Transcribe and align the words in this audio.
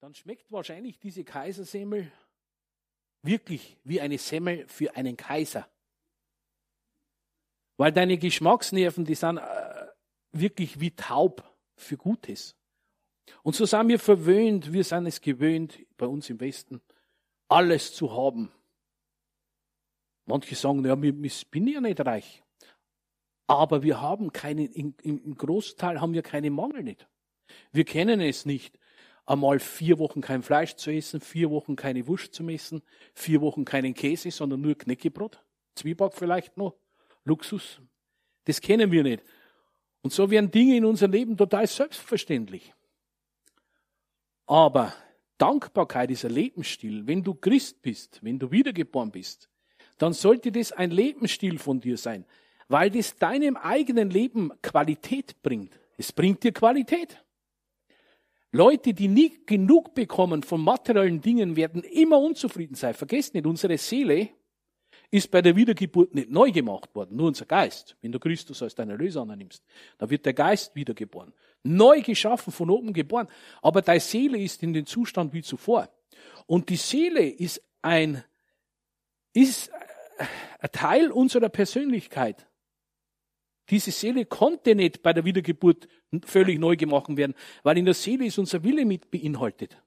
dann 0.00 0.14
schmeckt 0.14 0.50
wahrscheinlich 0.50 0.98
diese 0.98 1.24
Kaisersemmel 1.24 2.10
wirklich 3.22 3.76
wie 3.84 4.00
eine 4.00 4.16
Semmel 4.16 4.66
für 4.66 4.96
einen 4.96 5.14
Kaiser. 5.16 5.68
Weil 7.76 7.92
deine 7.92 8.16
Geschmacksnerven, 8.16 9.04
die 9.04 9.14
sind 9.14 9.36
äh, 9.38 9.86
wirklich 10.32 10.80
wie 10.80 10.90
taub 10.92 11.44
für 11.76 11.98
Gutes. 11.98 12.56
Und 13.42 13.54
so 13.54 13.66
sind 13.66 13.88
wir 13.88 13.98
verwöhnt, 13.98 14.72
wir 14.72 14.84
sind 14.84 15.06
es 15.06 15.20
gewöhnt, 15.20 15.78
bei 15.98 16.06
uns 16.06 16.30
im 16.30 16.40
Westen, 16.40 16.80
alles 17.48 17.92
zu 17.92 18.10
haben. 18.10 18.50
Manche 20.24 20.54
sagen, 20.54 20.84
ja, 20.84 21.00
wir 21.00 21.12
bin 21.12 21.66
ja 21.66 21.80
nicht 21.80 22.00
reich. 22.00 22.42
Aber 23.46 23.82
wir 23.82 24.00
haben 24.00 24.32
keinen, 24.32 24.72
im, 24.72 24.94
im 25.02 25.36
Großteil 25.36 26.00
haben 26.00 26.14
wir 26.14 26.22
keinen 26.22 26.54
Mangel 26.54 26.84
nicht. 26.84 27.06
Wir 27.72 27.84
kennen 27.84 28.20
es 28.20 28.46
nicht, 28.46 28.78
einmal 29.30 29.60
vier 29.60 29.98
Wochen 30.00 30.20
kein 30.20 30.42
Fleisch 30.42 30.74
zu 30.74 30.90
essen, 30.90 31.20
vier 31.20 31.50
Wochen 31.50 31.76
keine 31.76 32.06
Wurst 32.08 32.34
zu 32.34 32.46
essen, 32.48 32.82
vier 33.14 33.40
Wochen 33.40 33.64
keinen 33.64 33.94
Käse, 33.94 34.30
sondern 34.32 34.60
nur 34.60 34.76
Knäckebrot, 34.76 35.40
Zwieback 35.76 36.14
vielleicht 36.14 36.56
noch, 36.56 36.74
Luxus. 37.24 37.80
Das 38.44 38.60
kennen 38.60 38.90
wir 38.90 39.04
nicht. 39.04 39.22
Und 40.02 40.12
so 40.12 40.30
werden 40.30 40.50
Dinge 40.50 40.76
in 40.76 40.84
unserem 40.84 41.12
Leben 41.12 41.36
total 41.36 41.66
selbstverständlich. 41.68 42.74
Aber 44.46 44.92
Dankbarkeit 45.38 46.10
ist 46.10 46.24
ein 46.24 46.32
Lebensstil. 46.32 47.06
Wenn 47.06 47.22
du 47.22 47.34
Christ 47.34 47.80
bist, 47.82 48.18
wenn 48.22 48.38
du 48.38 48.50
wiedergeboren 48.50 49.12
bist, 49.12 49.48
dann 49.98 50.12
sollte 50.12 50.50
das 50.50 50.72
ein 50.72 50.90
Lebensstil 50.90 51.58
von 51.58 51.80
dir 51.80 51.96
sein, 51.96 52.24
weil 52.66 52.90
das 52.90 53.14
deinem 53.14 53.56
eigenen 53.56 54.10
Leben 54.10 54.50
Qualität 54.60 55.40
bringt. 55.42 55.78
Es 55.96 56.10
bringt 56.10 56.42
dir 56.42 56.52
Qualität. 56.52 57.22
Leute, 58.52 58.92
die 58.94 59.08
nie 59.08 59.38
genug 59.46 59.94
bekommen 59.94 60.42
von 60.42 60.60
materiellen 60.60 61.20
Dingen, 61.20 61.54
werden 61.56 61.82
immer 61.84 62.18
unzufrieden 62.18 62.74
sein. 62.74 62.94
Vergesst 62.94 63.34
nicht, 63.34 63.46
unsere 63.46 63.78
Seele 63.78 64.30
ist 65.10 65.30
bei 65.30 65.42
der 65.42 65.56
Wiedergeburt 65.56 66.14
nicht 66.14 66.30
neu 66.30 66.50
gemacht 66.50 66.94
worden, 66.94 67.16
nur 67.16 67.28
unser 67.28 67.44
Geist. 67.44 67.96
Wenn 68.00 68.12
du 68.12 68.18
Christus 68.18 68.62
als 68.62 68.74
deinen 68.74 68.90
Erlöser 68.90 69.22
annimmst, 69.22 69.64
dann 69.98 70.10
wird 70.10 70.24
der 70.24 70.34
Geist 70.34 70.74
wiedergeboren. 70.74 71.32
Neu 71.62 72.00
geschaffen, 72.00 72.52
von 72.52 72.70
oben 72.70 72.92
geboren. 72.92 73.28
Aber 73.60 73.82
deine 73.82 74.00
Seele 74.00 74.38
ist 74.38 74.62
in 74.62 74.72
den 74.72 74.86
Zustand 74.86 75.32
wie 75.32 75.42
zuvor. 75.42 75.88
Und 76.46 76.68
die 76.68 76.76
Seele 76.76 77.28
ist 77.28 77.62
ein, 77.82 78.24
ist 79.32 79.70
ein 80.58 80.70
Teil 80.72 81.10
unserer 81.10 81.48
Persönlichkeit. 81.48 82.46
Diese 83.70 83.92
Seele 83.92 84.26
konnte 84.26 84.74
nicht 84.74 85.02
bei 85.02 85.12
der 85.12 85.24
Wiedergeburt 85.24 85.86
völlig 86.24 86.58
neu 86.58 86.76
gemacht 86.76 87.16
werden, 87.16 87.34
weil 87.62 87.78
in 87.78 87.84
der 87.84 87.94
Seele 87.94 88.26
ist 88.26 88.38
unser 88.38 88.64
Wille 88.64 88.84
mit 88.84 89.10
beinhaltet. 89.10 89.80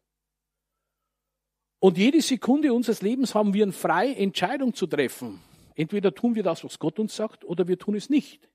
Und 1.79 1.97
jede 1.97 2.21
Sekunde 2.21 2.73
unseres 2.73 3.01
Lebens 3.01 3.35
haben 3.35 3.53
wir 3.53 3.63
eine 3.63 3.73
freie 3.73 4.15
Entscheidung 4.15 4.73
zu 4.73 4.87
treffen. 4.87 5.41
Entweder 5.75 6.15
tun 6.15 6.33
wir 6.33 6.43
das, 6.43 6.63
was 6.63 6.79
Gott 6.79 6.97
uns 6.97 7.13
sagt, 7.13 7.43
oder 7.43 7.67
wir 7.67 7.77
tun 7.77 7.95
es 7.95 8.09
nicht. 8.09 8.49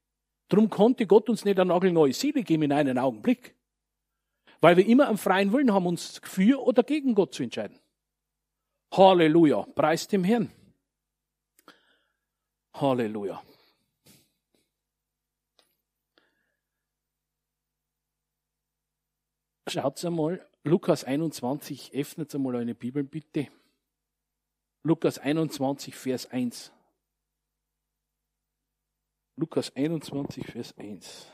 Darum 0.48 0.70
konnte 0.70 1.06
Gott 1.06 1.28
uns 1.28 1.44
nicht 1.44 1.60
eine 1.60 1.68
nagelneue 1.68 2.14
Seele 2.14 2.42
geben 2.42 2.62
in 2.62 2.72
einen 2.72 2.98
Augenblick. 2.98 3.54
Weil 4.62 4.78
wir 4.78 4.86
immer 4.86 5.08
einen 5.08 5.18
freien 5.18 5.52
Willen 5.52 5.74
haben, 5.74 5.86
uns 5.86 6.20
für 6.24 6.62
oder 6.62 6.82
gegen 6.82 7.14
Gott 7.14 7.34
zu 7.34 7.42
entscheiden. 7.42 7.78
Halleluja. 8.92 9.66
Preis 9.74 10.08
dem 10.08 10.24
Herrn. 10.24 10.50
Halleluja. 12.72 13.42
Schaut 19.70 20.02
einmal, 20.02 20.48
Lukas 20.64 21.04
21, 21.04 21.92
öffnet 21.92 22.34
einmal 22.34 22.56
eine 22.56 22.74
Bibel 22.74 23.04
bitte. 23.04 23.48
Lukas 24.82 25.18
21, 25.18 25.94
Vers 25.94 26.24
1. 26.30 26.72
Lukas 29.36 29.76
21, 29.76 30.46
Vers 30.46 30.78
1. 30.78 31.26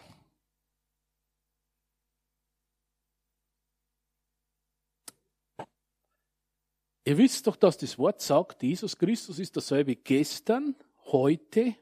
Ihr 7.04 7.18
wisst 7.18 7.46
doch, 7.46 7.54
dass 7.54 7.78
das 7.78 7.98
Wort 7.98 8.20
sagt, 8.20 8.64
Jesus 8.64 8.98
Christus 8.98 9.38
ist 9.38 9.56
dasselbe 9.56 9.94
gestern, 9.94 10.74
heute 11.04 11.76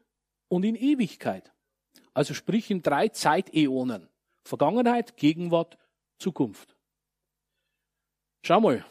und 0.49 0.65
in 0.65 0.75
Ewigkeit. 0.75 1.51
Also 2.13 2.35
sprich 2.35 2.71
in 2.71 2.83
drei 2.83 3.09
Zeitäonen. 3.09 4.11
Vergangenheit, 4.45 5.17
Gegenwart, 5.17 5.79
Zukunft. 6.23 6.77
Schau 8.45 8.61
mal, 8.61 8.85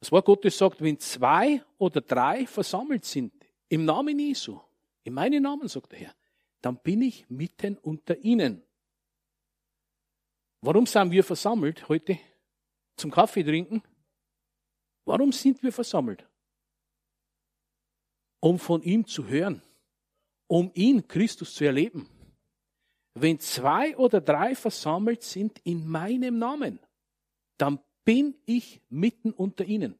das 0.00 0.10
Wort 0.12 0.24
Gottes 0.24 0.56
sagt, 0.58 0.80
wenn 0.80 0.98
zwei 0.98 1.62
oder 1.78 2.00
drei 2.00 2.46
versammelt 2.46 3.04
sind, 3.04 3.32
im 3.68 3.84
Namen 3.84 4.18
Jesu, 4.18 4.60
in 5.04 5.14
meinen 5.14 5.42
Namen, 5.42 5.68
sagt 5.68 5.92
der 5.92 6.00
Herr, 6.00 6.14
dann 6.60 6.76
bin 6.78 7.02
ich 7.02 7.28
mitten 7.30 7.78
unter 7.78 8.16
ihnen. 8.18 8.62
Warum 10.60 10.86
sind 10.86 11.10
wir 11.10 11.24
versammelt 11.24 11.88
heute? 11.88 12.18
Zum 12.96 13.10
Kaffee 13.10 13.42
trinken? 13.42 13.82
Warum 15.06 15.32
sind 15.32 15.62
wir 15.62 15.72
versammelt? 15.72 16.26
Um 18.40 18.58
von 18.58 18.82
ihm 18.82 19.06
zu 19.06 19.26
hören, 19.26 19.62
um 20.46 20.70
ihn, 20.74 21.06
Christus, 21.06 21.54
zu 21.54 21.64
erleben. 21.64 22.08
Wenn 23.14 23.40
zwei 23.40 23.96
oder 23.96 24.20
drei 24.20 24.54
versammelt 24.54 25.22
sind 25.22 25.58
in 25.60 25.86
meinem 25.86 26.38
Namen, 26.38 26.78
dann 27.58 27.80
bin 28.04 28.36
ich 28.46 28.80
mitten 28.88 29.32
unter 29.32 29.64
ihnen. 29.64 29.98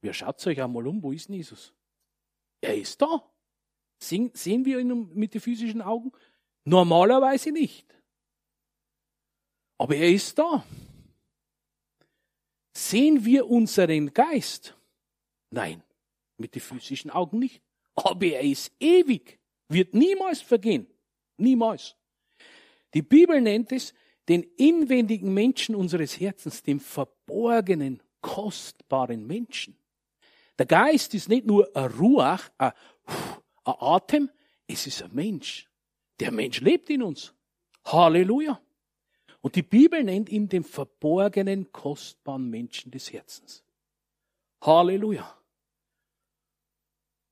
Wer 0.00 0.14
schaut 0.14 0.44
euch 0.46 0.60
einmal 0.60 0.86
um, 0.86 1.02
wo 1.02 1.12
ist 1.12 1.28
Jesus? 1.28 1.74
Er 2.60 2.76
ist 2.76 3.00
da. 3.00 3.28
Sehen, 3.98 4.30
sehen 4.34 4.64
wir 4.64 4.80
ihn 4.80 5.14
mit 5.14 5.34
den 5.34 5.40
physischen 5.40 5.82
Augen? 5.82 6.12
Normalerweise 6.64 7.52
nicht. 7.52 7.86
Aber 9.78 9.96
er 9.96 10.10
ist 10.10 10.38
da. 10.38 10.64
Sehen 12.76 13.24
wir 13.24 13.48
unseren 13.48 14.12
Geist? 14.12 14.76
Nein, 15.50 15.82
mit 16.36 16.54
den 16.54 16.62
physischen 16.62 17.10
Augen 17.10 17.38
nicht. 17.38 17.62
Aber 17.94 18.26
er 18.26 18.42
ist 18.42 18.72
ewig, 18.80 19.38
wird 19.68 19.94
niemals 19.94 20.40
vergehen. 20.40 20.91
Niemals. 21.36 21.96
Die 22.94 23.02
Bibel 23.02 23.40
nennt 23.40 23.72
es 23.72 23.94
den 24.28 24.42
inwendigen 24.56 25.32
Menschen 25.34 25.74
unseres 25.74 26.20
Herzens, 26.20 26.62
dem 26.62 26.80
verborgenen, 26.80 28.02
kostbaren 28.20 29.26
Menschen. 29.26 29.76
Der 30.58 30.66
Geist 30.66 31.14
ist 31.14 31.28
nicht 31.28 31.46
nur 31.46 31.74
ein 31.74 31.90
Ruach, 31.90 32.48
ein, 32.58 32.72
Atem, 33.64 34.30
es 34.66 34.86
ist 34.86 35.02
ein 35.02 35.14
Mensch. 35.14 35.68
Der 36.20 36.30
Mensch 36.30 36.60
lebt 36.60 36.90
in 36.90 37.02
uns. 37.02 37.34
Halleluja. 37.84 38.60
Und 39.40 39.56
die 39.56 39.62
Bibel 39.62 40.04
nennt 40.04 40.28
ihn 40.28 40.48
den 40.48 40.62
verborgenen, 40.62 41.72
kostbaren 41.72 42.48
Menschen 42.48 42.92
des 42.92 43.12
Herzens. 43.12 43.64
Halleluja. 44.60 45.36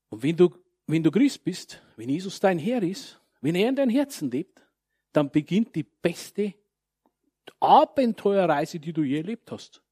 Und 0.09 0.23
wenn 0.23 0.37
du, 0.37 0.51
wenn 0.87 1.05
du 1.05 1.11
Christ 1.13 1.45
bist, 1.45 1.81
wenn 1.97 2.09
Jesus 2.09 2.41
dein 2.41 2.59
Herr 2.59 2.83
ist, 2.83 3.20
wenn 3.41 3.55
er 3.55 3.69
in 3.69 3.77
dein 3.77 3.91
Herzen 3.91 4.31
lebt, 4.31 4.63
dann 5.13 5.31
beginnt 5.31 5.75
die 5.75 5.83
beste 5.83 6.55
Abenteuerreise, 7.59 8.79
die 8.79 8.93
du 8.93 9.03
je 9.03 9.19
erlebt 9.19 9.51
hast. 9.51 9.83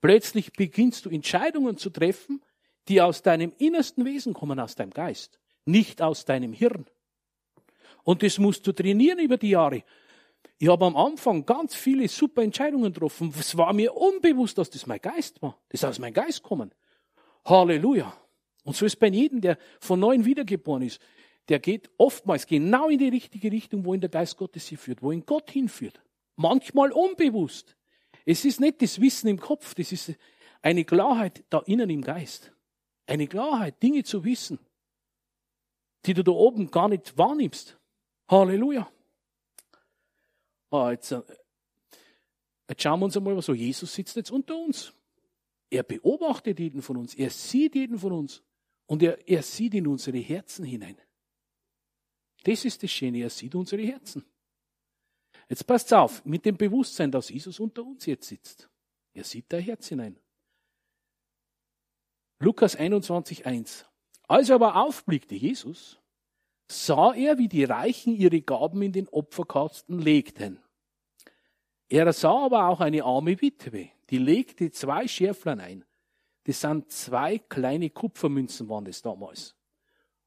Plötzlich 0.00 0.52
beginnst 0.52 1.04
du 1.04 1.10
Entscheidungen 1.10 1.76
zu 1.76 1.90
treffen, 1.90 2.42
die 2.88 3.00
aus 3.00 3.22
deinem 3.22 3.52
innersten 3.58 4.04
Wesen 4.04 4.34
kommen, 4.34 4.58
aus 4.58 4.74
deinem 4.74 4.90
Geist, 4.90 5.38
nicht 5.64 6.02
aus 6.02 6.24
deinem 6.24 6.52
Hirn. 6.52 6.86
Und 8.04 8.22
das 8.22 8.38
musst 8.38 8.66
du 8.66 8.72
trainieren 8.72 9.20
über 9.20 9.36
die 9.36 9.50
Jahre. 9.50 9.84
Ich 10.58 10.68
habe 10.68 10.84
am 10.86 10.96
Anfang 10.96 11.46
ganz 11.46 11.74
viele 11.74 12.08
super 12.08 12.42
Entscheidungen 12.42 12.92
getroffen. 12.92 13.32
Es 13.38 13.56
war 13.56 13.72
mir 13.72 13.94
unbewusst, 13.94 14.58
dass 14.58 14.70
das 14.70 14.86
mein 14.86 15.00
Geist 15.00 15.40
war. 15.40 15.58
Das 15.68 15.82
ist 15.82 15.84
aus 15.84 15.98
meinem 15.98 16.14
Geist 16.14 16.42
kommen. 16.42 16.74
Halleluja. 17.44 18.16
Und 18.64 18.76
so 18.76 18.86
ist 18.86 18.96
bei 18.96 19.08
jedem, 19.08 19.40
der 19.40 19.58
von 19.80 19.98
neuem 19.98 20.24
wiedergeboren 20.24 20.82
ist 20.82 21.00
der 21.48 21.58
geht 21.58 21.90
oftmals 21.98 22.46
genau 22.46 22.88
in 22.88 22.98
die 22.98 23.08
richtige 23.08 23.50
Richtung, 23.50 23.84
wohin 23.84 24.00
der 24.00 24.10
Geist 24.10 24.36
Gottes 24.36 24.66
sie 24.66 24.76
führt, 24.76 25.02
wohin 25.02 25.26
Gott 25.26 25.50
hinführt. 25.50 26.00
Manchmal 26.36 26.92
unbewusst. 26.92 27.76
Es 28.24 28.44
ist 28.44 28.60
nicht 28.60 28.80
das 28.82 29.00
Wissen 29.00 29.28
im 29.28 29.40
Kopf, 29.40 29.74
das 29.74 29.92
ist 29.92 30.14
eine 30.62 30.84
Klarheit 30.84 31.44
da 31.50 31.58
innen 31.66 31.90
im 31.90 32.02
Geist. 32.02 32.52
Eine 33.06 33.26
Klarheit, 33.26 33.82
Dinge 33.82 34.04
zu 34.04 34.24
wissen, 34.24 34.60
die 36.06 36.14
du 36.14 36.22
da 36.22 36.30
oben 36.30 36.70
gar 36.70 36.88
nicht 36.88 37.18
wahrnimmst. 37.18 37.78
Halleluja. 38.28 38.90
Ah, 40.70 40.92
jetzt, 40.92 41.10
äh, 41.10 41.22
jetzt 42.68 42.82
schauen 42.82 43.00
wir 43.00 43.06
uns 43.06 43.16
einmal 43.16 43.42
so. 43.42 43.52
Jesus 43.52 43.92
sitzt 43.92 44.16
jetzt 44.16 44.30
unter 44.30 44.56
uns. 44.56 44.94
Er 45.68 45.82
beobachtet 45.82 46.60
jeden 46.60 46.80
von 46.80 46.96
uns. 46.96 47.14
Er 47.14 47.30
sieht 47.30 47.74
jeden 47.74 47.98
von 47.98 48.12
uns. 48.12 48.42
Und 48.86 49.02
er, 49.02 49.28
er 49.28 49.42
sieht 49.42 49.74
in 49.74 49.86
unsere 49.86 50.18
Herzen 50.18 50.64
hinein. 50.64 50.96
Das 52.44 52.64
ist 52.64 52.82
das 52.82 52.90
Schöne, 52.90 53.18
er 53.18 53.30
sieht 53.30 53.54
unsere 53.54 53.82
Herzen. 53.82 54.24
Jetzt 55.48 55.66
passt 55.66 55.92
auf, 55.92 56.24
mit 56.24 56.44
dem 56.44 56.56
Bewusstsein, 56.56 57.10
dass 57.10 57.28
Jesus 57.28 57.60
unter 57.60 57.84
uns 57.84 58.06
jetzt 58.06 58.28
sitzt. 58.28 58.68
Er 59.14 59.24
sieht 59.24 59.46
dein 59.48 59.62
Herz 59.62 59.88
hinein. 59.88 60.18
Lukas 62.38 62.74
21, 62.74 63.46
1. 63.46 63.86
Als 64.26 64.48
er 64.48 64.56
aber 64.56 64.76
aufblickte, 64.76 65.34
Jesus, 65.34 66.00
sah 66.66 67.12
er, 67.12 67.38
wie 67.38 67.48
die 67.48 67.64
Reichen 67.64 68.14
ihre 68.14 68.40
Gaben 68.40 68.82
in 68.82 68.92
den 68.92 69.08
Opferkasten 69.08 69.98
legten. 69.98 70.60
Er 71.88 72.12
sah 72.12 72.46
aber 72.46 72.68
auch 72.68 72.80
eine 72.80 73.04
arme 73.04 73.40
Witwe, 73.40 73.90
die 74.10 74.18
legte 74.18 74.70
zwei 74.70 75.06
Schärflein 75.06 75.60
ein. 75.60 75.84
Das 76.44 76.60
sind 76.60 76.90
zwei 76.90 77.38
kleine 77.38 77.90
Kupfermünzen 77.90 78.68
waren 78.68 78.86
das 78.86 79.02
damals. 79.02 79.54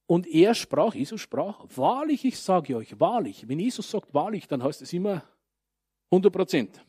Und 0.07 0.27
er 0.27 0.53
sprach, 0.53 0.93
Jesus 0.93 1.21
sprach, 1.21 1.65
wahrlich, 1.75 2.25
ich 2.25 2.39
sage 2.39 2.75
euch, 2.75 2.99
wahrlich. 2.99 3.47
Wenn 3.47 3.59
Jesus 3.59 3.89
sagt 3.89 4.13
wahrlich, 4.13 4.47
dann 4.47 4.63
heißt 4.63 4.81
es 4.81 4.93
immer 4.93 5.23
100 6.11 6.31
Prozent. 6.31 6.85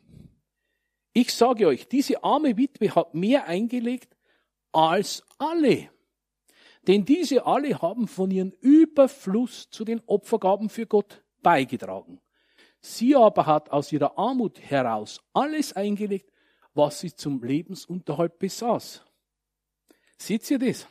Ich 1.13 1.33
sage 1.33 1.67
euch, 1.67 1.89
diese 1.89 2.23
arme 2.23 2.57
Witwe 2.59 2.95
hat 2.95 3.15
mehr 3.15 3.47
eingelegt 3.47 4.15
als 4.73 5.23
alle. 5.39 5.89
Denn 6.87 7.05
diese 7.05 7.47
alle 7.47 7.81
haben 7.81 8.07
von 8.07 8.31
ihrem 8.31 8.53
Überfluss 8.61 9.71
zu 9.71 9.85
den 9.85 10.03
Opfergaben 10.07 10.69
für 10.69 10.87
Gott 10.87 11.25
beigetragen. 11.43 12.21
Sie 12.81 13.17
aber 13.17 13.47
hat 13.47 13.71
aus 13.71 13.91
ihrer 13.91 14.17
Armut 14.19 14.61
heraus 14.61 15.21
alles 15.33 15.73
eingelegt, 15.73 16.31
was 16.75 17.01
sie 17.01 17.15
zum 17.15 17.43
Lebensunterhalt 17.43 18.39
besaß. 18.39 19.03
Seht 20.19 20.49
ihr 20.51 20.59
das? 20.59 20.87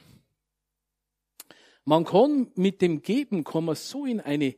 Man 1.86 2.04
kann 2.04 2.52
mit 2.56 2.82
dem 2.82 3.04
Geben, 3.04 3.44
kann 3.44 3.66
man 3.66 3.76
so 3.76 4.06
in 4.06 4.20
eine, 4.20 4.56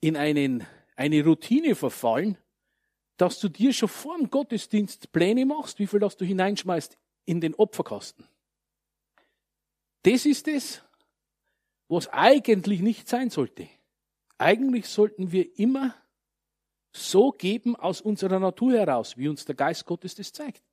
in 0.00 0.16
einen, 0.16 0.66
eine 0.96 1.24
Routine 1.24 1.76
verfallen, 1.76 2.36
dass 3.16 3.38
du 3.38 3.48
dir 3.48 3.72
schon 3.72 3.88
vor 3.88 4.16
dem 4.18 4.30
Gottesdienst 4.30 5.12
Pläne 5.12 5.46
machst, 5.46 5.78
wie 5.78 5.86
viel 5.86 6.00
das 6.00 6.16
du 6.16 6.24
hineinschmeißt 6.24 6.98
in 7.24 7.40
den 7.40 7.54
Opferkasten. 7.54 8.26
Das 10.02 10.26
ist 10.26 10.48
es, 10.48 10.82
was 11.88 12.08
eigentlich 12.08 12.80
nicht 12.80 13.08
sein 13.08 13.30
sollte. 13.30 13.68
Eigentlich 14.38 14.86
sollten 14.86 15.32
wir 15.32 15.58
immer 15.58 15.94
so 16.92 17.30
geben 17.30 17.76
aus 17.76 18.00
unserer 18.00 18.40
Natur 18.40 18.72
heraus, 18.72 19.16
wie 19.16 19.28
uns 19.28 19.44
der 19.44 19.54
Geist 19.54 19.84
Gottes 19.84 20.14
das 20.14 20.32
zeigt. 20.32 20.64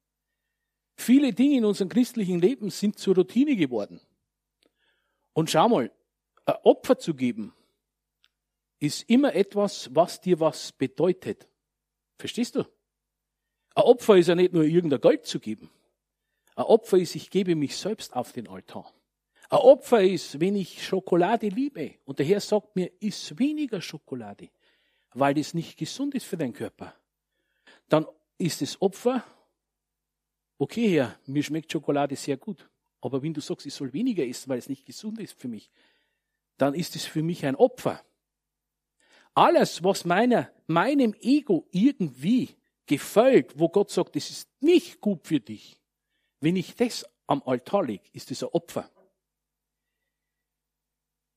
Viele 0.95 1.33
Dinge 1.33 1.57
in 1.57 1.65
unserem 1.65 1.89
christlichen 1.89 2.39
Leben 2.39 2.71
sind 2.71 2.97
zur 2.97 3.15
Routine 3.15 3.55
geworden. 3.55 3.99
Und 5.37 5.51
schau 5.51 5.69
mal, 5.69 5.91
ein 6.47 6.55
Opfer 6.63 6.97
zu 6.97 7.13
geben, 7.13 7.53
ist 8.79 9.07
immer 9.07 9.35
etwas, 9.35 9.93
was 9.93 10.19
dir 10.19 10.39
was 10.39 10.71
bedeutet. 10.71 11.47
Verstehst 12.17 12.55
du? 12.55 12.61
Ein 13.75 13.83
Opfer 13.83 14.17
ist 14.17 14.29
ja 14.29 14.33
nicht 14.33 14.51
nur 14.51 14.63
irgendein 14.63 14.99
Geld 14.99 15.27
zu 15.27 15.39
geben. 15.39 15.69
Ein 16.55 16.63
Opfer 16.63 16.97
ist, 16.97 17.13
ich 17.13 17.29
gebe 17.29 17.53
mich 17.53 17.77
selbst 17.77 18.15
auf 18.15 18.31
den 18.31 18.47
Altar. 18.47 18.91
Ein 19.51 19.59
Opfer 19.59 20.01
ist, 20.01 20.39
wenn 20.39 20.55
ich 20.55 20.83
Schokolade 20.83 21.49
liebe 21.49 21.99
und 22.05 22.17
der 22.17 22.25
Herr 22.25 22.39
sagt 22.39 22.75
mir, 22.75 22.91
iss 22.99 23.37
weniger 23.37 23.79
Schokolade, 23.79 24.49
weil 25.13 25.35
das 25.35 25.53
nicht 25.53 25.77
gesund 25.77 26.15
ist 26.15 26.25
für 26.25 26.37
deinen 26.37 26.53
Körper, 26.53 26.95
dann 27.89 28.07
ist 28.39 28.63
das 28.63 28.81
Opfer, 28.81 29.23
okay 30.57 30.95
Herr, 30.95 31.19
mir 31.27 31.43
schmeckt 31.43 31.71
Schokolade 31.71 32.15
sehr 32.15 32.37
gut, 32.37 32.67
aber 33.01 33.21
wenn 33.21 33.33
du 33.33 33.41
sagst, 33.41 33.65
ich 33.65 33.73
soll 33.73 33.93
weniger 33.93 34.25
essen, 34.25 34.49
weil 34.49 34.59
es 34.59 34.69
nicht 34.69 34.85
gesund 34.85 35.19
ist 35.19 35.39
für 35.39 35.47
mich, 35.47 35.69
dann 36.57 36.73
ist 36.73 36.95
es 36.95 37.05
für 37.05 37.23
mich 37.23 37.45
ein 37.45 37.55
Opfer. 37.55 38.03
Alles, 39.33 39.83
was 39.83 40.03
meiner, 40.05 40.51
meinem 40.65 41.13
Ego 41.21 41.67
irgendwie 41.71 42.55
gefällt, 42.87 43.59
wo 43.59 43.69
Gott 43.69 43.91
sagt, 43.91 44.15
das 44.15 44.31
ist 44.31 44.49
nicht 44.61 44.99
gut 44.99 45.27
für 45.27 45.39
dich, 45.39 45.79
wenn 46.39 46.55
ich 46.55 46.75
das 46.75 47.05
am 47.27 47.43
Altar 47.45 47.85
lege, 47.85 48.03
ist 48.13 48.31
es 48.31 48.41
ein 48.43 48.49
Opfer. 48.49 48.89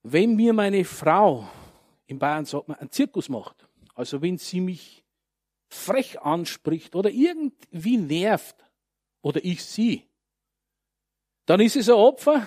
Wenn 0.02 0.34
mir 0.34 0.54
meine 0.54 0.84
Frau, 0.84 1.46
in 2.06 2.18
Bayern 2.18 2.46
sagt 2.46 2.68
man, 2.68 2.78
einen 2.78 2.90
Zirkus 2.90 3.28
macht, 3.28 3.68
also 3.94 4.22
wenn 4.22 4.38
sie 4.38 4.60
mich 4.60 5.04
frech 5.68 6.20
anspricht 6.20 6.96
oder 6.96 7.10
irgendwie 7.10 7.98
nervt 7.98 8.56
oder 9.20 9.44
ich 9.44 9.62
sie, 9.62 10.09
dann 11.50 11.58
ist 11.58 11.74
es 11.74 11.88
ein 11.88 11.96
Opfer, 11.96 12.46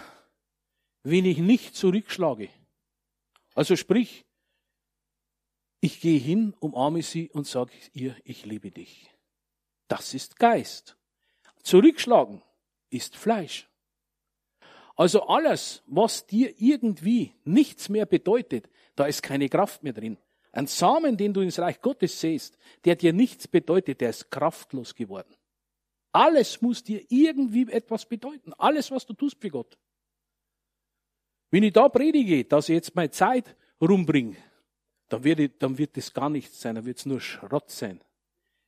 wenn 1.03 1.25
ich 1.25 1.37
nicht 1.37 1.75
zurückschlage. 1.75 2.47
Also 3.53 3.75
sprich, 3.75 4.23
ich 5.81 5.99
gehe 5.99 6.17
hin, 6.17 6.55
umarme 6.61 7.01
sie 7.01 7.29
und 7.31 7.45
sage 7.45 7.73
ihr, 7.91 8.15
ich 8.23 8.45
liebe 8.45 8.71
dich. 8.71 9.11
Das 9.89 10.13
ist 10.13 10.39
Geist. 10.39 10.95
Zurückschlagen 11.63 12.43
ist 12.91 13.17
Fleisch. 13.17 13.69
Also 14.95 15.23
alles, 15.23 15.83
was 15.85 16.25
dir 16.25 16.53
irgendwie 16.57 17.33
nichts 17.43 17.89
mehr 17.89 18.05
bedeutet, 18.05 18.69
da 18.95 19.05
ist 19.05 19.21
keine 19.21 19.49
Kraft 19.49 19.83
mehr 19.83 19.91
drin. 19.91 20.17
Ein 20.53 20.67
Samen, 20.67 21.17
den 21.17 21.33
du 21.33 21.41
ins 21.41 21.59
Reich 21.59 21.81
Gottes 21.81 22.21
sähst, 22.21 22.57
der 22.85 22.95
dir 22.95 23.11
nichts 23.11 23.49
bedeutet, 23.49 23.99
der 23.99 24.11
ist 24.11 24.31
kraftlos 24.31 24.95
geworden. 24.95 25.35
Alles 26.13 26.61
muss 26.61 26.81
dir 26.83 27.03
irgendwie 27.09 27.69
etwas 27.69 28.05
bedeuten. 28.05 28.53
Alles, 28.53 28.89
was 28.91 29.05
du 29.05 29.13
tust 29.13 29.41
für 29.41 29.49
Gott. 29.49 29.77
Wenn 31.51 31.63
ich 31.63 31.73
da 31.73 31.89
predige, 31.89 32.45
dass 32.45 32.69
ich 32.69 32.75
jetzt 32.75 32.95
meine 32.95 33.11
Zeit 33.11 33.55
rumbringe, 33.81 34.37
dann 35.09 35.23
wird, 35.23 35.39
ich, 35.39 35.51
dann 35.59 35.77
wird 35.77 35.97
das 35.97 36.13
gar 36.13 36.29
nichts 36.29 36.61
sein, 36.61 36.75
dann 36.75 36.85
wird 36.85 36.99
es 36.99 37.05
nur 37.05 37.19
Schrott 37.19 37.69
sein. 37.69 37.99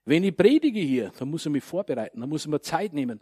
Wenn 0.03 0.23
ich 0.23 0.35
predige 0.35 0.81
hier, 0.81 1.11
dann 1.17 1.29
muss 1.29 1.45
ich 1.45 1.51
mich 1.51 1.63
vorbereiten, 1.63 2.19
dann 2.19 2.29
muss 2.29 2.45
ich 2.45 2.51
mir 2.51 2.59
Zeit 2.59 2.93
nehmen 2.93 3.21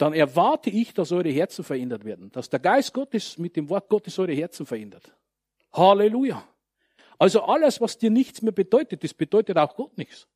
dann 0.00 0.14
erwarte 0.14 0.70
ich, 0.70 0.94
dass 0.94 1.12
eure 1.12 1.28
Herzen 1.28 1.62
verändert 1.62 2.04
werden. 2.04 2.32
Dass 2.32 2.48
der 2.48 2.58
Geist 2.58 2.94
Gottes 2.94 3.36
mit 3.36 3.54
dem 3.54 3.68
Wort 3.68 3.88
Gottes 3.90 4.18
eure 4.18 4.32
Herzen 4.32 4.64
verändert. 4.64 5.14
Halleluja. 5.72 6.42
Also 7.18 7.42
alles, 7.42 7.80
was 7.82 7.98
dir 7.98 8.10
nichts 8.10 8.40
mehr 8.40 8.52
bedeutet, 8.52 9.04
das 9.04 9.12
bedeutet 9.12 9.58
auch 9.58 9.74
Gott 9.76 9.98
nichts. 9.98 10.26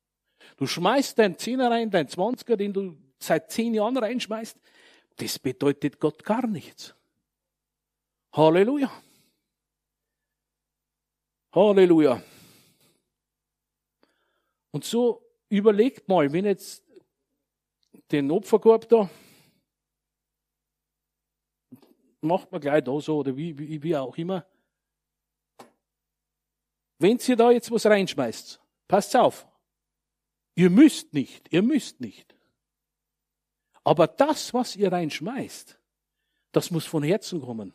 Du 0.57 0.67
schmeißt 0.67 1.17
deinen 1.17 1.37
Zehner 1.39 1.71
rein, 1.71 1.89
dein 1.89 2.07
Zwanziger, 2.07 2.55
den 2.57 2.73
du 2.73 2.95
seit 3.19 3.51
zehn 3.51 3.73
Jahren 3.73 3.97
reinschmeißt, 3.97 4.57
das 5.17 5.39
bedeutet 5.39 5.99
Gott 5.99 6.23
gar 6.23 6.45
nichts. 6.47 6.93
Halleluja. 8.33 8.91
Halleluja. 11.53 12.21
Und 14.71 14.83
so 14.83 15.21
überlegt 15.49 16.07
mal, 16.09 16.31
wenn 16.33 16.45
jetzt 16.45 16.83
den 18.11 18.29
Opferkorb 18.29 18.89
da 18.89 19.09
macht 22.25 22.51
man 22.51 22.59
gleich 22.59 22.83
da 22.83 22.99
so 22.99 23.19
oder 23.19 23.37
wie, 23.37 23.57
wie, 23.57 23.81
wie 23.81 23.95
auch 23.95 24.17
immer. 24.17 24.45
Wenn 26.97 27.19
ihr 27.25 27.35
da 27.35 27.51
jetzt 27.51 27.71
was 27.71 27.85
reinschmeißt, 27.85 28.59
passt 28.87 29.15
auf. 29.15 29.47
Ihr 30.55 30.69
müsst 30.69 31.13
nicht, 31.13 31.51
ihr 31.53 31.61
müsst 31.61 32.01
nicht. 32.01 32.34
Aber 33.85 34.07
das, 34.07 34.53
was 34.53 34.75
ihr 34.75 34.91
reinschmeißt, 34.91 35.79
das 36.51 36.71
muss 36.71 36.85
von 36.85 37.03
Herzen 37.03 37.41
kommen. 37.41 37.73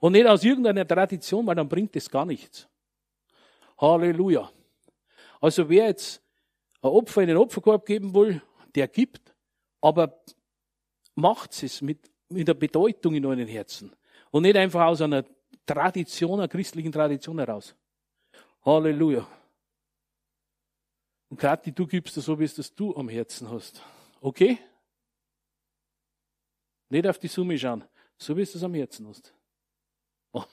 Und 0.00 0.12
nicht 0.12 0.26
aus 0.26 0.44
irgendeiner 0.44 0.86
Tradition, 0.86 1.46
weil 1.46 1.54
dann 1.54 1.68
bringt 1.68 1.96
es 1.96 2.10
gar 2.10 2.26
nichts. 2.26 2.68
Halleluja. 3.78 4.52
Also 5.40 5.66
wer 5.70 5.86
jetzt 5.86 6.22
ein 6.82 6.90
Opfer 6.90 7.22
in 7.22 7.28
den 7.28 7.38
Opferkorb 7.38 7.86
geben 7.86 8.12
will, 8.12 8.42
der 8.74 8.88
gibt, 8.88 9.34
aber 9.80 10.20
macht 11.14 11.62
es 11.62 11.80
mit 11.80 12.10
mit 12.28 12.46
der 12.46 12.54
Bedeutung 12.54 13.14
in 13.14 13.24
euren 13.24 13.46
Herzen. 13.46 13.92
Und 14.30 14.42
nicht 14.42 14.56
einfach 14.56 14.86
aus 14.86 15.00
einer 15.00 15.24
Tradition, 15.64 16.38
einer 16.38 16.48
christlichen 16.48 16.92
Tradition 16.92 17.38
heraus. 17.38 17.74
Halleluja. 18.64 19.26
Und 21.30 21.38
Kathi, 21.38 21.72
du 21.72 21.86
gibst 21.86 22.16
das 22.16 22.24
so, 22.24 22.38
wie 22.38 22.44
es 22.44 22.54
das 22.54 22.74
du 22.74 22.94
am 22.96 23.08
Herzen 23.08 23.50
hast. 23.50 23.82
Okay? 24.20 24.58
Nicht 26.88 27.06
auf 27.06 27.18
die 27.18 27.28
Summe 27.28 27.58
schauen, 27.58 27.84
so 28.16 28.36
wie 28.36 28.42
es 28.42 28.52
das 28.52 28.62
am 28.62 28.74
Herzen 28.74 29.06
hast. 29.08 29.34
Oh. 30.32 30.44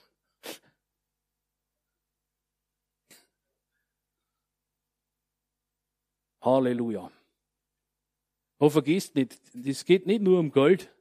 Halleluja. 6.42 7.10
Aber 8.58 8.70
vergesst 8.70 9.14
nicht, 9.14 9.40
es 9.54 9.84
geht 9.84 10.06
nicht 10.06 10.22
nur 10.22 10.38
um 10.38 10.50
Geld, 10.50 10.92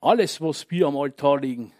alles, 0.00 0.40
was 0.40 0.70
wir 0.70 0.86
am 0.86 0.96
Altar 0.96 1.40
liegen, 1.40 1.72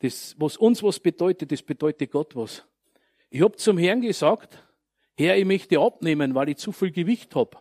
das, 0.00 0.34
was 0.38 0.56
uns 0.56 0.82
was 0.82 1.00
bedeutet, 1.00 1.50
das 1.50 1.62
bedeutet 1.62 2.10
Gott 2.10 2.36
was. 2.36 2.64
Ich 3.30 3.42
habe 3.42 3.56
zum 3.56 3.78
Herrn 3.78 4.00
gesagt, 4.00 4.64
Herr, 5.16 5.36
ich 5.36 5.44
möchte 5.44 5.80
abnehmen, 5.80 6.34
weil 6.34 6.50
ich 6.50 6.58
zu 6.58 6.72
viel 6.72 6.92
Gewicht 6.92 7.34
habe. 7.34 7.58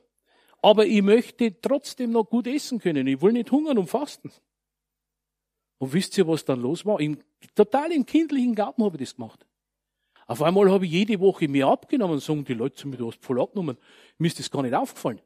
Aber 0.62 0.86
ich 0.86 1.02
möchte 1.02 1.60
trotzdem 1.62 2.12
noch 2.12 2.26
gut 2.26 2.48
essen 2.48 2.80
können. 2.80 3.08
Ich 3.08 3.22
will 3.22 3.34
nicht 3.34 3.52
hungern 3.52 3.78
und 3.78 3.88
fasten. 3.88 4.32
Und 5.78 5.94
wisst 5.94 6.18
ihr, 6.18 6.28
was 6.28 6.44
dann 6.44 6.62
los 6.62 6.86
war? 6.86 7.00
Im, 7.00 7.20
total 7.54 7.92
im 7.92 8.06
kindlichen 8.06 8.56
Garten 8.56 8.84
habe 8.84 8.96
ich 8.98 9.10
das 9.10 9.16
gemacht. 9.16 9.46
Auf 10.26 10.42
einmal 10.42 10.70
habe 10.70 10.86
ich 10.86 10.92
jede 10.92 11.20
Woche 11.20 11.48
mehr 11.48 11.68
abgenommen 11.68 12.16
und 12.16 12.20
sagen 12.20 12.44
die 12.44 12.54
Leute 12.54 12.76
zu 12.76 12.88
mir, 12.88 12.98
du 12.98 13.08
hast 13.08 13.24
voll 13.24 13.40
abgenommen. 13.40 13.78
Mir 14.18 14.28
ist 14.28 14.40
das 14.40 14.52
gar 14.52 14.62
nicht 14.62 14.74
aufgefallen. 14.74 15.22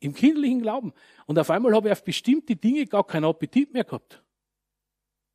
Im 0.00 0.14
kindlichen 0.14 0.60
Glauben. 0.60 0.92
Und 1.26 1.38
auf 1.38 1.48
einmal 1.48 1.74
habe 1.74 1.88
ich 1.88 1.92
auf 1.92 2.04
bestimmte 2.04 2.56
Dinge 2.56 2.84
gar 2.86 3.06
keinen 3.06 3.24
Appetit 3.24 3.72
mehr 3.72 3.84
gehabt. 3.84 4.22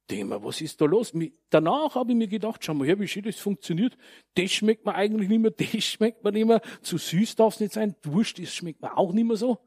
Mir, 0.10 0.44
was 0.44 0.62
ist 0.62 0.80
da 0.80 0.86
los? 0.86 1.14
Danach 1.50 1.96
habe 1.96 2.12
ich 2.12 2.18
mir 2.18 2.28
gedacht, 2.28 2.64
schau 2.64 2.74
mal 2.74 2.88
her, 2.88 3.00
wie 3.00 3.08
schön 3.08 3.24
das 3.24 3.38
funktioniert. 3.38 3.98
Das 4.36 4.52
schmeckt 4.52 4.86
mir 4.86 4.96
eigentlich 4.96 5.28
nicht 5.30 5.42
mehr, 5.42 5.52
das 5.58 5.84
schmeckt 5.84 6.24
mir 6.24 6.32
nicht 6.32 6.46
mehr. 6.46 6.62
Zu 6.82 6.98
süß 6.98 7.36
darf 7.36 7.56
es 7.56 7.60
nicht 7.60 7.74
sein. 7.74 7.96
Wurst, 8.04 8.40
das 8.40 8.54
schmeckt 8.54 8.82
mir 8.82 8.98
auch 8.98 9.12
nicht 9.12 9.26
mehr 9.26 9.38
so. 9.38 9.58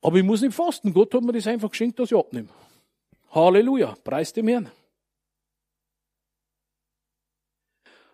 Aber 0.00 0.16
ich 0.16 0.24
muss 0.24 0.40
nicht 0.40 0.54
fasten. 0.54 0.94
Gott 0.94 1.12
hat 1.14 1.22
mir 1.22 1.32
das 1.32 1.46
einfach 1.46 1.70
geschenkt, 1.70 1.98
dass 1.98 2.10
ich 2.10 2.16
abnehme. 2.16 2.48
Halleluja. 3.30 3.94
Preis 4.02 4.32
dem 4.32 4.48
Herrn. 4.48 4.70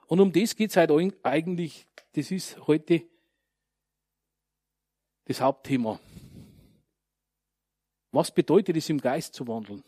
Und 0.06 0.20
um 0.20 0.32
das 0.32 0.56
geht 0.56 0.70
es 0.70 0.76
halt 0.76 0.90
eigentlich, 1.22 1.86
das 2.12 2.30
ist 2.30 2.66
heute 2.66 3.02
das 5.24 5.40
Hauptthema. 5.40 5.98
Was 8.10 8.34
bedeutet 8.34 8.76
es, 8.76 8.90
im 8.90 9.00
Geist 9.00 9.34
zu 9.34 9.46
wandeln? 9.48 9.82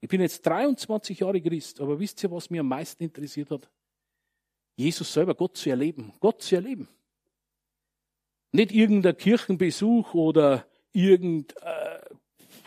Ich 0.00 0.08
bin 0.08 0.20
jetzt 0.20 0.44
23 0.46 1.20
Jahre 1.20 1.40
Christ, 1.40 1.80
aber 1.80 1.98
wisst 1.98 2.22
ihr, 2.22 2.30
was 2.30 2.50
mir 2.50 2.60
am 2.60 2.68
meisten 2.68 3.02
interessiert 3.02 3.50
hat? 3.50 3.68
Jesus 4.76 5.12
selber, 5.12 5.34
Gott 5.34 5.56
zu 5.56 5.68
erleben. 5.68 6.12
Gott 6.20 6.42
zu 6.42 6.54
erleben. 6.54 6.88
Nicht 8.52 8.72
irgendein 8.72 9.16
Kirchenbesuch 9.16 10.14
oder 10.14 10.66
irgend, 10.92 11.54
äh, 11.62 12.00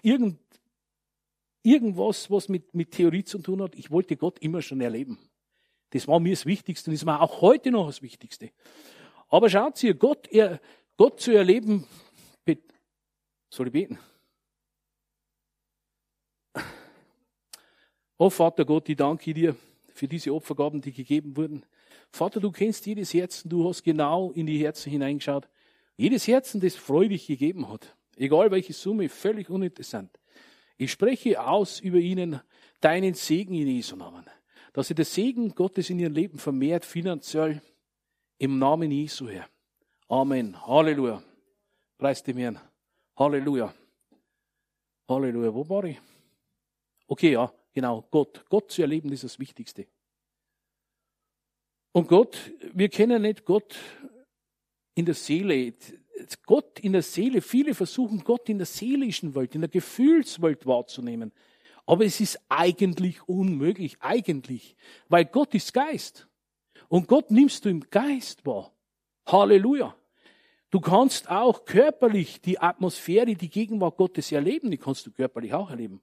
irgend, 0.03 0.39
irgendwas, 1.63 2.29
was 2.29 2.49
mit, 2.49 2.73
mit 2.75 2.91
Theorie 2.91 3.23
zu 3.23 3.39
tun 3.39 3.61
hat. 3.63 3.75
Ich 3.75 3.89
wollte 3.89 4.15
Gott 4.15 4.39
immer 4.39 4.61
schon 4.61 4.79
erleben. 4.79 5.17
Das 5.89 6.07
war 6.07 6.19
mir 6.19 6.33
das 6.33 6.45
Wichtigste 6.45 6.89
und 6.89 6.95
das 6.95 7.05
war 7.05 7.21
auch 7.21 7.41
heute 7.41 7.71
noch 7.71 7.87
das 7.87 8.01
Wichtigste. 8.01 8.51
Aber 9.29 9.49
schaut 9.49 9.81
ihr, 9.83 9.95
Gott, 9.95 10.27
er, 10.27 10.61
Gott 10.97 11.19
zu 11.19 11.31
erleben, 11.31 11.87
soll 13.49 13.67
ich 13.67 13.73
beten? 13.73 13.99
Oh 18.17 18.29
Vater 18.29 18.65
Gott, 18.65 18.87
ich 18.89 18.95
danke 18.95 19.33
dir 19.33 19.55
für 19.93 20.07
diese 20.07 20.33
Opfergaben, 20.33 20.81
die 20.81 20.91
gegeben 20.91 21.35
wurden. 21.35 21.65
Vater, 22.11 22.39
du 22.39 22.51
kennst 22.51 22.85
jedes 22.85 23.13
Herzen, 23.13 23.49
du 23.49 23.67
hast 23.67 23.83
genau 23.83 24.31
in 24.31 24.45
die 24.45 24.63
Herzen 24.63 24.91
hineingeschaut. 24.91 25.47
Jedes 25.97 26.27
Herzen, 26.27 26.61
das 26.61 26.75
freudig 26.75 27.27
gegeben 27.27 27.69
hat. 27.69 27.95
Egal 28.15 28.51
welche 28.51 28.73
Summe, 28.73 29.09
völlig 29.09 29.49
uninteressant. 29.49 30.19
Ich 30.77 30.91
spreche 30.91 31.43
aus 31.43 31.79
über 31.79 31.97
ihnen 31.97 32.39
deinen 32.81 33.13
Segen 33.13 33.55
in 33.55 33.67
Jesu 33.67 33.95
Namen 33.95 34.25
dass 34.73 34.87
sie 34.87 34.95
das 34.95 35.13
Segen 35.13 35.53
Gottes 35.53 35.89
in 35.91 35.99
ihrem 35.99 36.13
Leben 36.13 36.39
vermehrt 36.39 36.83
finanziell 36.83 37.61
im 38.39 38.57
Namen 38.57 38.91
Jesu 38.91 39.29
her. 39.29 39.47
Amen. 40.09 40.59
Halleluja. 40.67 41.23
Preis 41.97 42.23
dem 42.23 42.37
Herrn. 42.37 42.59
Halleluja. 43.15 43.73
Halleluja. 45.07 45.53
Wo 45.53 45.69
war 45.69 45.83
ich? 45.85 46.01
Okay, 47.07 47.33
ja, 47.33 47.53
genau. 47.73 48.07
Gott. 48.11 48.45
Gott 48.49 48.71
zu 48.71 48.81
erleben 48.81 49.11
ist 49.11 49.23
das 49.23 49.39
Wichtigste. 49.39 49.87
Und 51.91 52.07
Gott, 52.07 52.51
wir 52.73 52.89
kennen 52.89 53.21
nicht 53.21 53.45
Gott 53.45 53.75
in 54.95 55.05
der 55.05 55.15
Seele. 55.15 55.73
Gott 56.45 56.79
in 56.79 56.93
der 56.93 57.03
Seele, 57.03 57.41
viele 57.41 57.73
versuchen 57.73 58.23
Gott 58.23 58.49
in 58.49 58.57
der 58.57 58.65
seelischen 58.65 59.35
Welt, 59.35 59.55
in 59.55 59.61
der 59.61 59.69
Gefühlswelt 59.69 60.65
wahrzunehmen. 60.65 61.31
Aber 61.85 62.05
es 62.05 62.21
ist 62.21 62.39
eigentlich 62.49 63.27
unmöglich, 63.27 63.97
eigentlich, 63.99 64.75
weil 65.09 65.25
Gott 65.25 65.53
ist 65.53 65.73
Geist. 65.73 66.27
Und 66.87 67.07
Gott 67.07 67.29
nimmst 67.29 67.65
du 67.65 67.69
im 67.69 67.81
Geist 67.89 68.45
wahr. 68.45 68.71
Halleluja. 69.25 69.95
Du 70.69 70.79
kannst 70.79 71.29
auch 71.29 71.65
körperlich 71.65 72.41
die 72.41 72.59
Atmosphäre, 72.59 73.35
die 73.35 73.49
Gegenwart 73.49 73.97
Gottes 73.97 74.31
erleben, 74.31 74.71
die 74.71 74.77
kannst 74.77 75.05
du 75.05 75.11
körperlich 75.11 75.53
auch 75.53 75.69
erleben. 75.69 76.01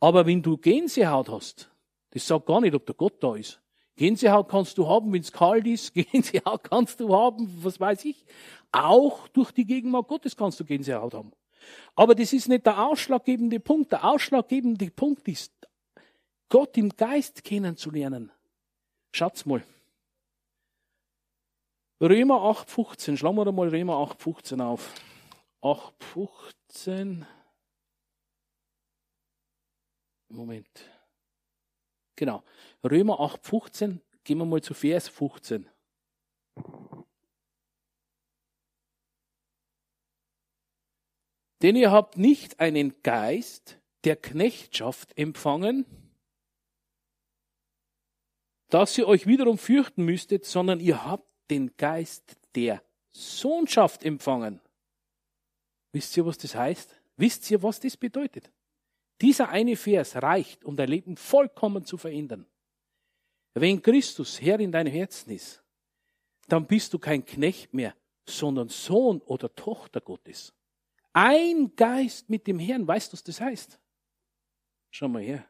Aber 0.00 0.26
wenn 0.26 0.42
du 0.42 0.56
Gänsehaut 0.56 1.28
hast, 1.28 1.70
das 2.10 2.26
sagt 2.26 2.46
gar 2.46 2.60
nicht, 2.60 2.74
ob 2.74 2.86
der 2.86 2.94
Gott 2.94 3.22
da 3.22 3.34
ist. 3.34 3.60
Gänsehaut 3.96 4.48
kannst 4.48 4.78
du 4.78 4.86
haben, 4.86 5.12
wenn 5.12 5.20
es 5.20 5.32
kalt 5.32 5.66
ist. 5.66 5.92
Gänsehaut 6.12 6.62
kannst 6.64 7.00
du 7.00 7.14
haben, 7.14 7.50
was 7.62 7.80
weiß 7.80 8.04
ich. 8.04 8.24
Auch 8.70 9.26
durch 9.28 9.50
die 9.50 9.66
Gegenwart 9.66 10.08
Gottes 10.08 10.36
kannst 10.36 10.60
du 10.60 10.64
Gänsehaut 10.64 11.14
haben. 11.14 11.32
Aber 11.96 12.14
das 12.14 12.32
ist 12.32 12.48
nicht 12.48 12.64
der 12.64 12.86
ausschlaggebende 12.86 13.58
Punkt. 13.58 13.90
Der 13.92 14.04
ausschlaggebende 14.04 14.90
Punkt 14.90 15.26
ist, 15.26 15.52
Gott 16.48 16.76
im 16.78 16.90
Geist 16.90 17.44
kennenzulernen. 17.44 18.30
Schaut's 19.12 19.44
mal. 19.44 19.62
Römer 22.00 22.36
8,15. 22.36 23.16
Schlagen 23.16 23.36
wir 23.36 23.44
da 23.44 23.52
mal 23.52 23.68
Römer 23.68 23.94
8,15 23.94 24.64
auf. 24.64 24.94
8,15. 25.62 27.24
Moment. 30.28 30.68
Genau. 32.16 32.42
Römer 32.84 33.20
8,15. 33.20 33.98
Gehen 34.24 34.38
wir 34.38 34.44
mal 34.44 34.62
zu 34.62 34.74
Vers 34.74 35.08
15. 35.08 35.68
Denn 41.62 41.76
ihr 41.76 41.90
habt 41.90 42.16
nicht 42.16 42.60
einen 42.60 43.02
Geist 43.02 43.80
der 44.04 44.16
Knechtschaft 44.16 45.16
empfangen, 45.18 45.86
dass 48.68 48.96
ihr 48.98 49.08
euch 49.08 49.26
wiederum 49.26 49.58
fürchten 49.58 50.04
müsstet, 50.04 50.44
sondern 50.44 50.78
ihr 50.78 51.04
habt 51.04 51.26
den 51.50 51.76
Geist 51.76 52.36
der 52.54 52.82
Sohnschaft 53.12 54.04
empfangen. 54.04 54.60
Wisst 55.92 56.16
ihr, 56.16 56.26
was 56.26 56.38
das 56.38 56.54
heißt? 56.54 56.94
Wisst 57.16 57.50
ihr, 57.50 57.62
was 57.62 57.80
das 57.80 57.96
bedeutet? 57.96 58.52
Dieser 59.20 59.48
eine 59.48 59.76
Vers 59.76 60.16
reicht, 60.16 60.64
um 60.64 60.76
dein 60.76 60.88
Leben 60.88 61.16
vollkommen 61.16 61.84
zu 61.84 61.96
verändern. 61.96 62.46
Wenn 63.54 63.82
Christus 63.82 64.40
Herr 64.40 64.60
in 64.60 64.70
deinem 64.70 64.92
Herzen 64.92 65.30
ist, 65.30 65.62
dann 66.46 66.66
bist 66.66 66.94
du 66.94 66.98
kein 66.98 67.24
Knecht 67.24 67.74
mehr, 67.74 67.94
sondern 68.26 68.68
Sohn 68.68 69.20
oder 69.22 69.54
Tochter 69.54 70.00
Gottes. 70.00 70.54
Ein 71.12 71.74
Geist 71.74 72.30
mit 72.30 72.46
dem 72.46 72.58
Herrn. 72.58 72.86
Weißt 72.86 73.12
du, 73.12 73.14
was 73.14 73.24
das 73.24 73.40
heißt? 73.40 73.80
Schau 74.90 75.08
mal 75.08 75.22
her. 75.22 75.44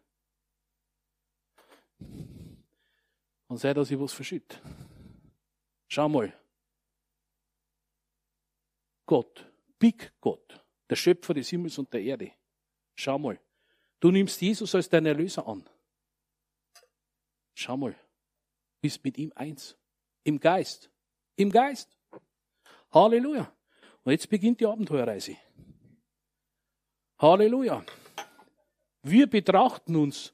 Und 3.48 3.58
sei, 3.58 3.74
dass 3.74 3.90
ich 3.90 3.98
was 3.98 4.12
verschütt. 4.12 4.60
Schau 5.88 6.08
mal. 6.08 6.32
Gott, 9.06 9.50
Big 9.78 10.12
Gott, 10.20 10.62
der 10.88 10.96
Schöpfer 10.96 11.34
des 11.34 11.48
Himmels 11.48 11.78
und 11.78 11.92
der 11.92 12.02
Erde. 12.02 12.32
Schau 12.94 13.18
mal. 13.18 13.40
Du 14.00 14.10
nimmst 14.10 14.40
Jesus 14.40 14.74
als 14.74 14.88
deinen 14.88 15.06
Erlöser 15.06 15.46
an. 15.46 15.68
Schau 17.54 17.76
mal. 17.76 17.96
Bist 18.80 19.02
mit 19.04 19.18
ihm 19.18 19.32
eins. 19.34 19.76
Im 20.22 20.38
Geist. 20.38 20.90
Im 21.36 21.50
Geist. 21.50 21.98
Halleluja. 22.92 23.52
Und 24.04 24.12
jetzt 24.12 24.28
beginnt 24.28 24.60
die 24.60 24.66
Abenteuerreise. 24.66 25.36
Halleluja. 27.18 27.84
Wir 29.02 29.26
betrachten 29.26 29.96
uns 29.96 30.32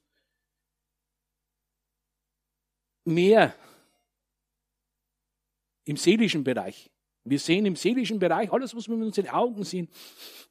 mehr 3.04 3.54
im 5.84 5.96
seelischen 5.96 6.44
Bereich. 6.44 6.90
Wir 7.24 7.38
sehen 7.38 7.64
im 7.64 7.76
seelischen 7.76 8.18
Bereich 8.18 8.52
alles, 8.52 8.74
was 8.76 8.88
wir 8.88 8.96
mit 8.96 9.06
unseren 9.06 9.28
Augen 9.28 9.64
sehen, 9.64 9.88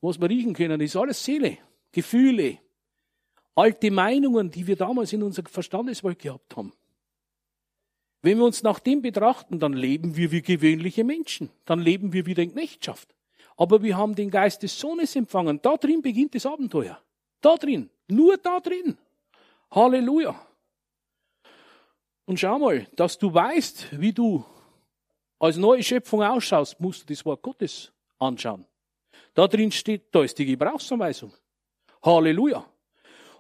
was 0.02 0.20
wir 0.20 0.30
riechen 0.30 0.54
können, 0.54 0.82
ist 0.82 0.96
alles 0.96 1.24
Seele, 1.24 1.60
Gefühle, 1.92 2.60
alte 3.56 3.92
Meinungen, 3.92 4.52
die 4.52 4.68
wir 4.68 4.76
damals 4.76 5.14
in 5.14 5.24
unserer 5.24 5.50
Verstandeswelt 5.50 6.20
gehabt 6.20 6.56
haben. 6.56 6.74
Wenn 8.22 8.38
wir 8.38 8.46
uns 8.46 8.64
nach 8.64 8.80
dem 8.80 9.02
betrachten, 9.02 9.60
dann 9.60 9.74
leben 9.74 10.16
wir 10.16 10.32
wie 10.32 10.42
gewöhnliche 10.42 11.04
Menschen. 11.04 11.50
Dann 11.66 11.80
leben 11.80 12.14
wir 12.14 12.26
wieder 12.26 12.42
in 12.42 12.54
Knechtschaft 12.54 13.14
aber 13.56 13.82
wir 13.84 13.98
haben 13.98 14.16
den 14.16 14.30
Geist 14.30 14.64
des 14.64 14.78
Sohnes 14.78 15.16
empfangen. 15.16 15.60
Da 15.62 15.78
drin 15.78 16.02
beginnt 16.02 16.36
das 16.36 16.46
Abenteuer. 16.46 17.00
Da 17.42 17.56
drin. 17.56 17.90
Nur 18.08 18.38
da 18.38 18.60
drin. 18.60 18.98
Halleluja. 19.72 20.36
Und 22.26 22.40
schau 22.40 22.58
mal, 22.58 22.88
dass 22.96 23.18
du 23.18 23.34
weißt, 23.34 24.00
wie 24.00 24.14
du 24.14 24.46
als 25.40 25.58
neue 25.58 25.84
Schöpfung 25.84 26.24
ausschaust, 26.24 26.80
musst 26.80 27.02
du 27.02 27.14
das 27.14 27.26
Wort 27.26 27.42
Gottes 27.42 27.92
anschauen. 28.18 28.66
Da 29.34 29.48
drin 29.48 29.72
steht, 29.72 30.14
da 30.14 30.24
ist 30.24 30.38
die 30.38 30.46
Gebrauchsanweisung. 30.46 31.34
Halleluja. 32.02 32.66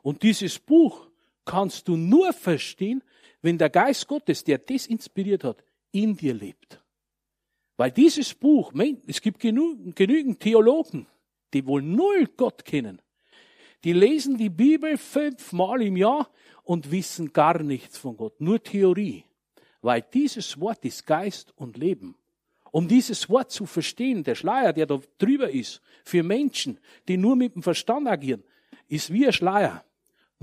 Und 0.03 0.22
dieses 0.22 0.60
Buch 0.60 1.07
kannst 1.45 1.88
du 1.88 1.98
nur 1.98 2.31
verstehen, 2.33 3.01
wenn 3.41 3.57
der 3.57 3.69
Geist 3.69 4.07
Gottes, 4.07 4.43
der 4.43 4.60
das 4.60 4.86
inspiriert 4.86 5.43
hat, 5.43 5.63
in 5.91 6.15
dir 6.15 6.33
lebt. 6.33 6.83
Weil 7.77 7.91
dieses 7.91 8.33
Buch, 8.33 8.72
es 9.07 9.22
gibt 9.22 9.39
genügend 9.39 10.39
Theologen, 10.39 11.07
die 11.53 11.65
wohl 11.65 11.81
null 11.81 12.27
Gott 12.38 12.63
kennen. 12.63 13.01
Die 13.83 13.93
lesen 13.93 14.38
die 14.38 14.50
Bibel 14.50 14.98
fünfmal 14.98 15.81
im 15.81 15.98
Jahr 15.98 16.29
und 16.63 16.91
wissen 16.91 17.33
gar 17.33 17.62
nichts 17.62 17.98
von 17.98 18.15
Gott, 18.15 18.39
nur 18.39 18.62
Theorie. 18.62 19.25
Weil 19.81 20.01
dieses 20.01 20.60
Wort 20.60 20.86
ist 20.86 21.05
Geist 21.05 21.53
und 21.57 21.77
Leben. 21.77 22.15
Um 22.72 22.88
dieses 22.88 23.29
Wort 23.29 23.51
zu 23.51 23.65
verstehen, 23.65 24.24
der 24.24 24.36
Schleier, 24.36 24.74
der 24.74 24.86
da 24.86 25.00
drüber 25.17 25.50
ist, 25.50 25.81
für 26.03 26.24
Menschen, 26.24 26.79
die 27.07 27.17
nur 27.17 27.36
mit 27.36 27.55
dem 27.55 27.63
Verstand 27.63 28.07
agieren, 28.07 28.43
ist 28.88 29.12
wie 29.12 29.27
ein 29.27 29.33
Schleier, 29.33 29.83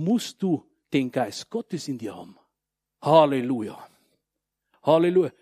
musst 0.00 0.42
du 0.42 0.66
den 0.92 1.10
Geist 1.10 1.48
Gottes 1.50 1.88
in 1.88 1.98
dir 1.98 2.16
haben. 2.16 2.36
Halleluja. 3.02 3.88
Halleluja. 4.82 5.32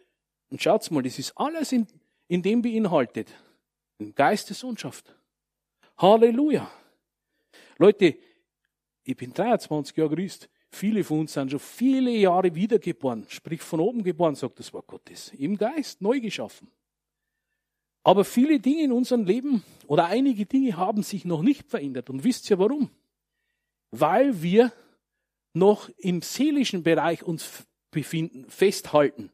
Und 0.50 0.62
schaut 0.62 0.90
mal, 0.90 1.02
das 1.02 1.18
ist 1.18 1.32
alles 1.36 1.72
in, 1.72 1.86
in 2.28 2.42
dem 2.42 2.62
beinhaltet. 2.62 3.34
Ein 3.98 4.14
Geist 4.14 4.48
der 4.48 4.56
Sohnschaft. 4.56 5.14
Halleluja. 5.96 6.70
Leute, 7.78 8.16
ich 9.04 9.16
bin 9.16 9.32
23 9.32 9.96
Jahre 9.96 10.14
Christ. 10.14 10.48
Viele 10.70 11.02
von 11.02 11.20
uns 11.20 11.32
sind 11.32 11.50
schon 11.50 11.60
viele 11.60 12.10
Jahre 12.10 12.54
wiedergeboren, 12.54 13.24
sprich 13.28 13.62
von 13.62 13.80
oben 13.80 14.02
geboren, 14.02 14.34
sagt 14.34 14.58
das 14.58 14.72
Wort 14.74 14.86
Gottes. 14.86 15.32
Im 15.32 15.56
Geist 15.56 16.02
neu 16.02 16.20
geschaffen. 16.20 16.70
Aber 18.02 18.24
viele 18.24 18.60
Dinge 18.60 18.84
in 18.84 18.92
unserem 18.92 19.24
Leben 19.24 19.62
oder 19.86 20.06
einige 20.06 20.46
Dinge 20.46 20.76
haben 20.76 21.02
sich 21.02 21.24
noch 21.24 21.42
nicht 21.42 21.68
verändert. 21.68 22.10
Und 22.10 22.24
wisst 22.24 22.48
ihr 22.50 22.58
warum? 22.58 22.90
Weil 23.90 24.42
wir 24.42 24.72
noch 25.54 25.88
im 25.98 26.22
seelischen 26.22 26.82
Bereich 26.82 27.22
uns 27.22 27.66
befinden, 27.90 28.48
festhalten. 28.50 29.30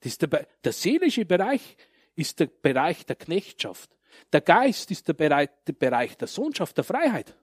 Das 0.00 0.18
der, 0.18 0.46
der 0.64 0.72
seelische 0.72 1.24
Bereich 1.24 1.76
ist 2.14 2.40
der 2.40 2.46
Bereich 2.46 3.04
der 3.06 3.16
Knechtschaft. 3.16 3.96
Der 4.32 4.40
Geist 4.40 4.90
ist 4.90 5.06
der 5.08 5.12
Bereich, 5.12 5.50
der 5.66 5.72
Bereich 5.72 6.16
der 6.16 6.28
Sohnschaft, 6.28 6.76
der 6.76 6.84
Freiheit. 6.84 7.36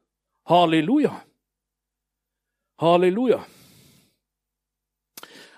Halleluja. 0.45 1.24
Halleluja. 2.77 3.45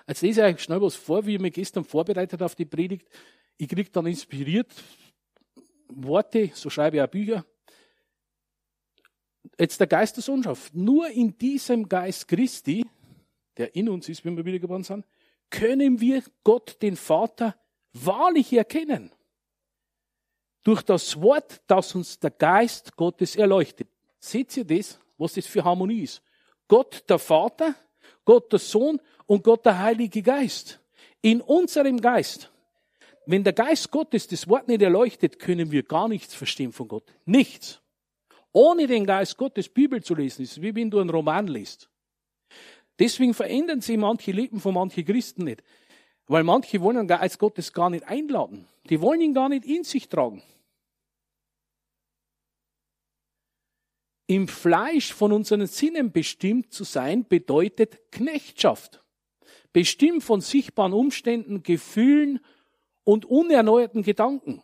Jetzt 0.06 0.22
lese 0.22 0.40
ich 0.46 0.54
euch 0.54 0.62
schnell 0.62 0.80
was 0.80 0.94
vor, 0.94 1.26
wie 1.26 1.34
ich 1.34 1.40
mich 1.40 1.52
gestern 1.52 1.84
vorbereitet 1.84 2.40
auf 2.42 2.54
die 2.54 2.64
Predigt. 2.64 3.08
Ich 3.56 3.68
kriege 3.68 3.90
dann 3.90 4.06
inspiriert 4.06 4.72
Worte, 5.88 6.50
so 6.54 6.70
schreibe 6.70 6.96
ich 6.96 7.02
auch 7.02 7.08
Bücher. 7.08 7.44
Jetzt 9.58 9.80
der 9.80 9.86
Geist 9.86 10.16
der 10.16 10.22
Sohnschaft. 10.22 10.74
Nur 10.74 11.08
in 11.08 11.36
diesem 11.38 11.88
Geist 11.88 12.26
Christi, 12.28 12.84
der 13.56 13.74
in 13.74 13.88
uns 13.88 14.08
ist, 14.08 14.24
wenn 14.24 14.36
wir 14.36 14.44
wiedergeboren 14.44 14.84
sind, 14.84 15.06
können 15.50 16.00
wir 16.00 16.22
Gott, 16.44 16.80
den 16.82 16.96
Vater, 16.96 17.54
wahrlich 17.92 18.52
erkennen. 18.52 19.12
Durch 20.62 20.82
das 20.82 21.20
Wort, 21.20 21.60
das 21.66 21.94
uns 21.94 22.18
der 22.18 22.30
Geist 22.30 22.96
Gottes 22.96 23.36
erleuchtet. 23.36 23.88
Seht 24.18 24.56
ihr 24.56 24.64
das, 24.64 24.98
was 25.16 25.34
das 25.34 25.46
für 25.46 25.64
Harmonie 25.64 26.02
ist? 26.02 26.22
Gott 26.66 27.04
der 27.08 27.18
Vater, 27.18 27.74
Gott 28.24 28.52
der 28.52 28.58
Sohn 28.58 29.00
und 29.26 29.42
Gott 29.42 29.64
der 29.64 29.78
Heilige 29.78 30.22
Geist. 30.22 30.80
In 31.22 31.40
unserem 31.40 32.00
Geist. 32.00 32.50
Wenn 33.26 33.44
der 33.44 33.52
Geist 33.52 33.90
Gottes 33.90 34.26
das 34.26 34.48
Wort 34.48 34.68
nicht 34.68 34.82
erleuchtet, 34.82 35.38
können 35.38 35.70
wir 35.70 35.82
gar 35.82 36.08
nichts 36.08 36.34
verstehen 36.34 36.72
von 36.72 36.88
Gott. 36.88 37.04
Nichts. 37.24 37.80
Ohne 38.52 38.86
den 38.86 39.04
Geist 39.04 39.36
Gottes 39.36 39.68
Bibel 39.68 40.02
zu 40.02 40.14
lesen, 40.14 40.42
ist 40.42 40.60
wie 40.62 40.74
wenn 40.74 40.90
du 40.90 40.98
einen 40.98 41.10
Roman 41.10 41.46
liest. 41.46 41.88
Deswegen 42.98 43.34
verändern 43.34 43.80
sich 43.80 43.96
manche 43.96 44.32
Leben 44.32 44.60
von 44.60 44.74
manchen 44.74 45.04
Christen 45.04 45.44
nicht. 45.44 45.62
Weil 46.26 46.44
manche 46.44 46.80
wollen 46.80 46.96
den 46.96 47.08
Geist 47.08 47.38
Gottes 47.38 47.72
gar 47.72 47.90
nicht 47.90 48.04
einladen. 48.04 48.66
Die 48.90 49.00
wollen 49.00 49.20
ihn 49.20 49.34
gar 49.34 49.48
nicht 49.48 49.64
in 49.64 49.84
sich 49.84 50.08
tragen. 50.08 50.42
Im 54.26 54.46
Fleisch 54.46 55.14
von 55.14 55.32
unseren 55.32 55.66
Sinnen 55.66 56.12
bestimmt 56.12 56.72
zu 56.72 56.84
sein, 56.84 57.26
bedeutet 57.26 58.12
Knechtschaft. 58.12 59.02
Bestimmt 59.72 60.22
von 60.22 60.42
sichtbaren 60.42 60.92
Umständen, 60.92 61.62
Gefühlen 61.62 62.40
und 63.04 63.24
unerneuerten 63.24 64.02
Gedanken 64.02 64.62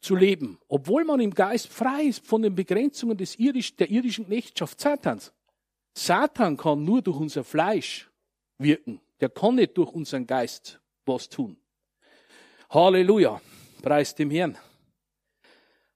zu 0.00 0.14
leben, 0.14 0.58
obwohl 0.68 1.04
man 1.04 1.20
im 1.20 1.34
Geist 1.34 1.68
frei 1.68 2.04
ist 2.04 2.26
von 2.26 2.42
den 2.42 2.54
Begrenzungen 2.54 3.16
des 3.16 3.38
irisch, 3.38 3.74
der 3.76 3.90
irdischen 3.90 4.26
Knechtschaft 4.26 4.80
Satans. 4.80 5.32
Satan 5.94 6.56
kann 6.56 6.84
nur 6.84 7.02
durch 7.02 7.18
unser 7.18 7.42
Fleisch 7.44 8.08
wirken. 8.58 9.00
Der 9.20 9.28
kann 9.28 9.56
nicht 9.56 9.76
durch 9.76 9.92
unseren 9.92 10.26
Geist 10.26 10.80
was 11.04 11.28
tun. 11.28 11.56
Halleluja. 12.70 13.40
Preis 13.82 14.14
dem 14.14 14.30
Herrn. 14.30 14.56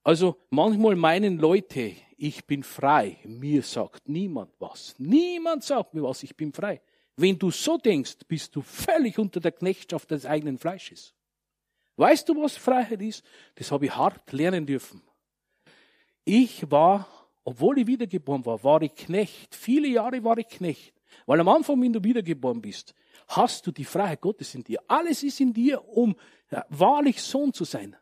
Also 0.03 0.37
manchmal 0.49 0.95
meinen 0.95 1.37
Leute, 1.37 1.95
ich 2.17 2.45
bin 2.45 2.63
frei. 2.63 3.17
Mir 3.23 3.61
sagt 3.61 4.09
niemand 4.09 4.51
was. 4.59 4.95
Niemand 4.97 5.63
sagt 5.63 5.93
mir 5.93 6.03
was, 6.03 6.23
ich 6.23 6.35
bin 6.35 6.51
frei. 6.51 6.81
Wenn 7.15 7.37
du 7.37 7.51
so 7.51 7.77
denkst, 7.77 8.17
bist 8.27 8.55
du 8.55 8.61
völlig 8.61 9.19
unter 9.19 9.39
der 9.39 9.51
Knechtschaft 9.51 10.11
des 10.11 10.25
eigenen 10.25 10.57
Fleisches. 10.57 11.13
Weißt 11.95 12.27
du, 12.27 12.41
was 12.41 12.57
Freiheit 12.57 13.01
ist? 13.01 13.23
Das 13.55 13.71
habe 13.71 13.85
ich 13.85 13.95
hart 13.95 14.31
lernen 14.31 14.65
dürfen. 14.65 15.01
Ich 16.25 16.69
war, 16.71 17.07
obwohl 17.43 17.79
ich 17.79 17.87
wiedergeboren 17.87 18.45
war, 18.45 18.63
war 18.63 18.81
ich 18.81 18.95
Knecht. 18.95 19.53
Viele 19.55 19.87
Jahre 19.87 20.23
war 20.23 20.37
ich 20.37 20.47
Knecht. 20.47 20.93
Weil 21.25 21.39
am 21.39 21.49
Anfang, 21.49 21.81
wenn 21.81 21.93
du 21.93 22.03
wiedergeboren 22.03 22.61
bist, 22.61 22.95
hast 23.27 23.67
du 23.67 23.71
die 23.71 23.85
Freiheit 23.85 24.21
Gottes 24.21 24.55
in 24.55 24.63
dir. 24.63 24.79
Alles 24.87 25.23
ist 25.23 25.39
in 25.39 25.53
dir, 25.53 25.87
um 25.87 26.15
wahrlich 26.69 27.21
Sohn 27.21 27.53
zu 27.53 27.65
sein. 27.65 27.95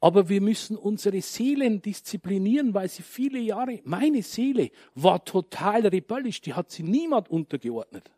Aber 0.00 0.28
wir 0.28 0.40
müssen 0.40 0.76
unsere 0.76 1.20
Seelen 1.22 1.80
disziplinieren, 1.80 2.74
weil 2.74 2.88
sie 2.88 3.02
viele 3.02 3.38
Jahre, 3.38 3.80
meine 3.84 4.22
Seele 4.22 4.70
war 4.94 5.24
total 5.24 5.86
rebellisch, 5.86 6.40
die 6.42 6.52
hat 6.52 6.70
sie 6.70 6.82
niemand 6.82 7.30
untergeordnet. 7.30 8.10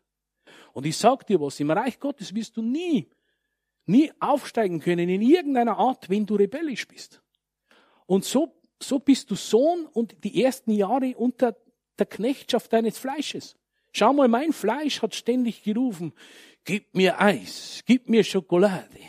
Und 0.73 0.85
ich 0.85 0.97
sag 0.97 1.25
dir 1.25 1.39
was, 1.39 1.59
im 1.59 1.71
Reich 1.71 1.99
Gottes 1.99 2.35
wirst 2.35 2.57
du 2.57 2.61
nie, 2.61 3.07
nie 3.87 4.11
aufsteigen 4.19 4.79
können 4.79 5.09
in 5.09 5.21
irgendeiner 5.21 5.77
Art, 5.77 6.09
wenn 6.09 6.25
du 6.25 6.35
rebellisch 6.35 6.87
bist. 6.87 7.21
Und 8.05 8.25
so, 8.25 8.53
so 8.81 8.99
bist 8.99 9.31
du 9.31 9.35
Sohn 9.35 9.85
und 9.85 10.23
die 10.23 10.43
ersten 10.43 10.71
Jahre 10.71 11.15
unter 11.17 11.55
der 11.97 12.05
Knechtschaft 12.05 12.71
deines 12.71 12.97
Fleisches. 12.97 13.55
Schau 13.91 14.13
mal, 14.13 14.27
mein 14.27 14.53
Fleisch 14.53 15.01
hat 15.01 15.15
ständig 15.15 15.63
gerufen, 15.63 16.13
gib 16.63 16.93
mir 16.93 17.19
Eis, 17.19 17.81
gib 17.85 18.09
mir 18.09 18.23
Schokolade. 18.23 18.99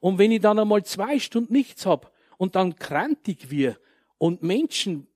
Und 0.00 0.18
wenn 0.18 0.32
ich 0.32 0.40
dann 0.40 0.58
einmal 0.58 0.84
zwei 0.84 1.18
Stunden 1.18 1.52
nichts 1.52 1.86
hab 1.86 2.12
und 2.38 2.56
dann 2.56 2.76
krantig 2.76 3.50
wir 3.50 3.78
und 4.18 4.42
Menschen, 4.42 5.06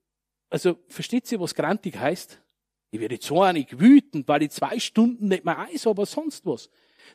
also 0.50 0.78
versteht 0.88 1.30
ihr, 1.30 1.40
was 1.40 1.54
krantig 1.54 1.96
heißt? 1.96 2.40
Ich 2.90 3.00
werde 3.00 3.18
zornig, 3.18 3.78
wütend, 3.78 4.26
weil 4.28 4.42
ich 4.42 4.50
zwei 4.50 4.78
Stunden 4.78 5.28
nicht 5.28 5.44
mehr 5.44 5.58
Eis 5.58 5.86
habe, 5.86 6.06
sonst 6.06 6.46
was. 6.46 6.70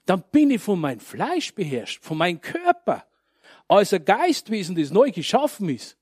Dann 0.06 0.24
bin 0.32 0.52
ich 0.52 0.62
von 0.62 0.80
meinem 0.80 1.00
Fleisch 1.00 1.54
beherrscht, 1.54 2.04
von 2.04 2.18
meinem 2.18 2.42
Körper. 2.42 3.06
Als 3.68 3.94
ein 3.94 4.04
Geistwesen, 4.04 4.76
das 4.76 4.92
neu 4.92 5.12
geschaffen 5.12 5.70
ist. 5.70 5.98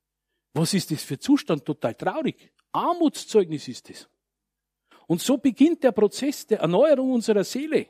Was 0.53 0.73
ist 0.73 0.91
das 0.91 1.03
für 1.03 1.19
Zustand? 1.19 1.65
Total 1.65 1.95
traurig. 1.95 2.51
Armutszeugnis 2.71 3.67
ist 3.67 3.89
es. 3.89 4.09
Und 5.07 5.21
so 5.21 5.37
beginnt 5.37 5.83
der 5.83 5.91
Prozess 5.91 6.47
der 6.47 6.59
Erneuerung 6.59 7.11
unserer 7.11 7.43
Seele, 7.43 7.87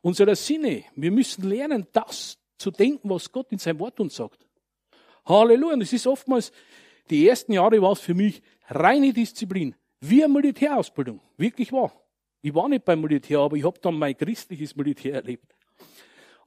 unserer 0.00 0.36
Sinne. 0.36 0.84
Wir 0.96 1.10
müssen 1.10 1.48
lernen, 1.48 1.86
das 1.92 2.38
zu 2.56 2.70
denken, 2.70 3.08
was 3.08 3.30
Gott 3.30 3.52
in 3.52 3.58
seinem 3.58 3.78
Wort 3.78 4.00
uns 4.00 4.16
sagt. 4.16 4.44
Halleluja. 5.24 5.74
Und 5.74 5.82
es 5.82 5.92
ist 5.92 6.06
oftmals, 6.06 6.52
die 7.10 7.28
ersten 7.28 7.52
Jahre 7.52 7.80
war 7.80 7.92
es 7.92 8.00
für 8.00 8.14
mich 8.14 8.42
reine 8.68 9.12
Disziplin. 9.12 9.74
Wie 10.00 10.22
eine 10.22 10.32
Militärausbildung. 10.32 11.20
Wirklich 11.36 11.72
wahr. 11.72 11.92
Ich 12.40 12.54
war 12.54 12.68
nicht 12.68 12.84
beim 12.84 13.00
Militär, 13.00 13.40
aber 13.40 13.56
ich 13.56 13.64
habe 13.64 13.78
dann 13.80 13.98
mein 13.98 14.16
christliches 14.16 14.76
Militär 14.76 15.14
erlebt. 15.14 15.56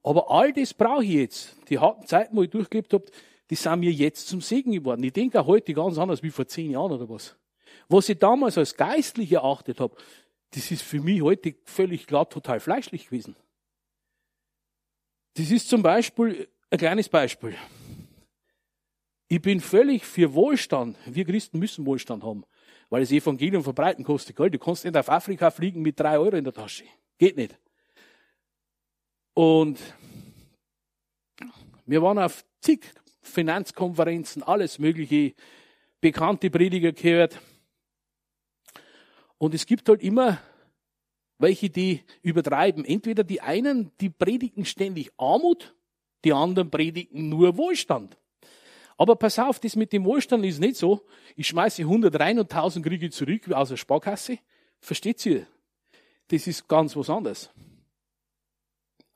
Aber 0.04 0.32
all 0.32 0.52
das 0.54 0.74
brauche 0.74 1.04
ich 1.04 1.12
jetzt. 1.12 1.56
Die 1.70 1.78
harten 1.78 2.08
Zeiten, 2.08 2.36
wo 2.36 2.44
ich 2.44 2.50
durchgelebt 2.50 2.94
habe, 2.94 3.06
die 3.50 3.56
sind 3.56 3.82
mir 3.82 3.92
jetzt 3.92 4.28
zum 4.28 4.42
Segen 4.42 4.72
geworden. 4.72 5.04
Ich 5.04 5.14
denke 5.14 5.40
auch 5.40 5.48
heute 5.48 5.74
ganz 5.74 5.98
anders 5.98 6.24
wie 6.24 6.32
vor 6.32 6.48
zehn 6.48 6.72
Jahren 6.72 6.92
oder 6.92 7.10
was. 7.10 7.36
Was 7.90 8.10
ich 8.10 8.18
damals 8.18 8.58
als 8.58 8.76
geistlich 8.76 9.32
erachtet 9.34 9.80
habe, 9.80 9.96
das 10.52 10.72
ist 10.72 10.82
für 10.82 11.02
mich 11.02 11.22
heute 11.22 11.56
völlig 11.66 12.08
klar 12.08 12.30
total 12.30 12.60
fleischlich 12.60 13.06
gewesen. 13.06 13.36
Das 15.36 15.52
ist 15.52 15.70
zum 15.70 15.82
Beispiel 15.82 16.48
ein 16.70 16.80
kleines 16.80 17.10
Beispiel. 17.10 17.56
Ich 19.28 19.42
bin 19.42 19.62
völlig 19.62 20.06
für 20.06 20.34
Wohlstand. 20.34 20.98
Wir 21.06 21.26
Christen 21.26 21.60
müssen 21.60 21.86
Wohlstand 21.86 22.24
haben, 22.24 22.44
weil 22.92 23.02
das 23.02 23.12
Evangelium 23.12 23.64
verbreiten 23.64 24.04
kostet 24.04 24.36
Geld. 24.36 24.54
Du 24.54 24.60
kannst 24.60 24.84
nicht 24.84 24.98
auf 24.98 25.10
Afrika 25.10 25.50
fliegen 25.50 25.82
mit 25.82 25.98
drei 25.98 26.20
Euro 26.20 26.36
in 26.36 26.44
der 26.44 26.54
Tasche. 26.54 26.84
Geht 27.18 27.38
nicht. 27.38 27.58
Und 29.34 29.80
wir 31.86 32.02
waren 32.02 32.20
auf 32.20 32.44
zig 32.60 32.82
Finanzkonferenzen, 33.22 34.44
alles 34.44 34.78
mögliche, 34.78 35.34
bekannte 36.02 36.50
Prediger 36.50 36.92
gehört. 36.92 37.40
Und 39.38 39.54
es 39.54 39.66
gibt 39.66 39.88
halt 39.88 40.04
immer 40.04 40.42
welche, 41.38 41.70
die 41.70 42.04
übertreiben. 42.22 42.84
Entweder 42.84 43.24
die 43.24 43.40
einen, 43.40 43.92
die 44.02 44.10
predigen 44.10 44.66
ständig 44.66 45.12
Armut, 45.18 45.74
die 46.26 46.34
anderen 46.34 46.70
predigen 46.70 47.30
nur 47.30 47.56
Wohlstand. 47.56 48.18
Aber 49.02 49.16
pass 49.16 49.40
auf, 49.40 49.60
das 49.60 49.76
mit 49.76 49.94
dem 49.94 50.06
Wohlstand 50.06 50.46
ist 50.46 50.60
nicht 50.60 50.76
so. 50.76 51.08
Ich 51.36 51.48
schmeiße 51.48 51.82
100 51.82 52.20
rein 52.20 52.38
und 52.38 52.52
1000 52.54 52.86
kriege 52.86 53.08
ich 53.08 53.14
zurück 53.14 53.52
aus 53.52 53.70
der 53.70 53.78
Sparkasse. 53.78 54.38
Versteht 54.80 55.26
ihr? 55.26 55.48
Das 56.28 56.46
ist 56.46 56.68
ganz 56.68 56.96
was 56.96 57.10
anderes. 57.10 57.50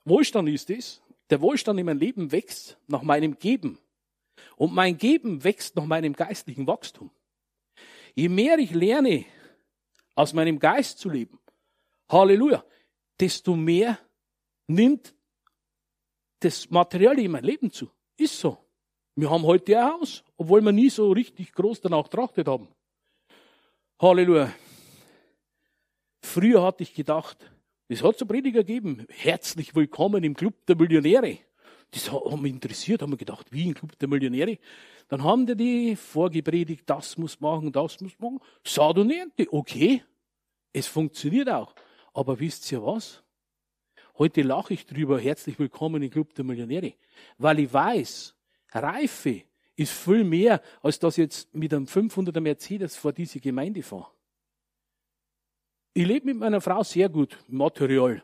Wohlstand 0.03 0.49
ist 0.49 0.71
das. 0.71 1.03
der 1.29 1.39
Wohlstand 1.39 1.79
in 1.79 1.85
meinem 1.85 1.99
Leben 1.99 2.31
wächst 2.31 2.79
nach 2.87 3.03
meinem 3.03 3.37
Geben. 3.37 3.77
Und 4.55 4.73
mein 4.73 4.97
Geben 4.97 5.43
wächst 5.43 5.75
nach 5.75 5.85
meinem 5.85 6.13
geistlichen 6.13 6.65
Wachstum. 6.65 7.11
Je 8.15 8.27
mehr 8.27 8.57
ich 8.57 8.71
lerne, 8.71 9.23
aus 10.15 10.33
meinem 10.33 10.57
Geist 10.57 10.97
zu 10.97 11.11
leben, 11.11 11.37
Halleluja, 12.09 12.65
desto 13.19 13.55
mehr 13.55 13.99
nimmt 14.65 15.13
das 16.39 16.71
Material 16.71 17.19
in 17.19 17.29
mein 17.29 17.43
Leben 17.43 17.69
zu. 17.69 17.91
Ist 18.17 18.39
so. 18.39 18.64
Wir 19.17 19.29
haben 19.29 19.43
heute 19.43 19.79
ein 19.79 19.93
Haus, 19.93 20.25
obwohl 20.35 20.59
wir 20.61 20.73
nie 20.73 20.89
so 20.89 21.09
richtig 21.13 21.53
groß 21.53 21.79
danach 21.79 22.09
trachtet 22.09 22.49
haben. 22.49 22.67
Halleluja. 23.97 24.53
Früher 26.21 26.61
hatte 26.61 26.83
ich 26.83 26.93
gedacht, 26.93 27.49
es 27.87 28.03
hat 28.03 28.17
so 28.17 28.25
Prediger 28.25 28.65
gegeben, 28.65 29.05
herzlich 29.07 29.73
willkommen 29.73 30.21
im 30.25 30.33
Club 30.33 30.65
der 30.65 30.75
Millionäre. 30.75 31.37
Das 31.91 32.11
hat 32.11 32.41
mich 32.41 32.51
interessiert, 32.51 33.01
haben 33.01 33.13
wir 33.13 33.17
gedacht, 33.17 33.47
wie 33.53 33.67
im 33.67 33.73
Club 33.73 33.97
der 33.99 34.09
Millionäre. 34.09 34.57
Dann 35.07 35.23
haben 35.23 35.45
die 35.45 35.55
die 35.55 35.95
vorgepredigt, 35.95 36.83
das 36.89 37.17
muss 37.17 37.39
machen, 37.39 37.71
das 37.71 38.01
muss 38.01 38.19
machen. 38.19 38.39
Saat 38.65 38.97
und 38.97 39.11
Ernte, 39.11 39.47
okay. 39.49 40.03
Es 40.73 40.87
funktioniert 40.87 41.47
auch. 41.47 41.73
Aber 42.13 42.37
wisst 42.37 42.69
ihr 42.69 42.83
was? 42.83 43.23
Heute 44.17 44.41
lache 44.41 44.73
ich 44.73 44.85
drüber, 44.85 45.17
herzlich 45.21 45.57
willkommen 45.57 46.03
im 46.03 46.09
Club 46.09 46.33
der 46.33 46.43
Millionäre. 46.43 46.95
Weil 47.37 47.59
ich 47.59 47.71
weiß, 47.71 48.35
Reife 48.71 49.43
ist 49.75 49.93
viel 49.93 50.23
mehr, 50.23 50.61
als 50.81 50.99
dass 50.99 51.17
ich 51.17 51.23
jetzt 51.23 51.53
mit 51.53 51.73
einem 51.73 51.85
500er 51.85 52.39
Mercedes 52.39 52.95
vor 52.95 53.13
diese 53.13 53.39
Gemeinde 53.39 53.83
fahre. 53.83 54.11
Ich 55.93 56.05
lebe 56.05 56.27
mit 56.27 56.37
meiner 56.37 56.61
Frau 56.61 56.83
sehr 56.83 57.09
gut, 57.09 57.37
Material. 57.47 58.23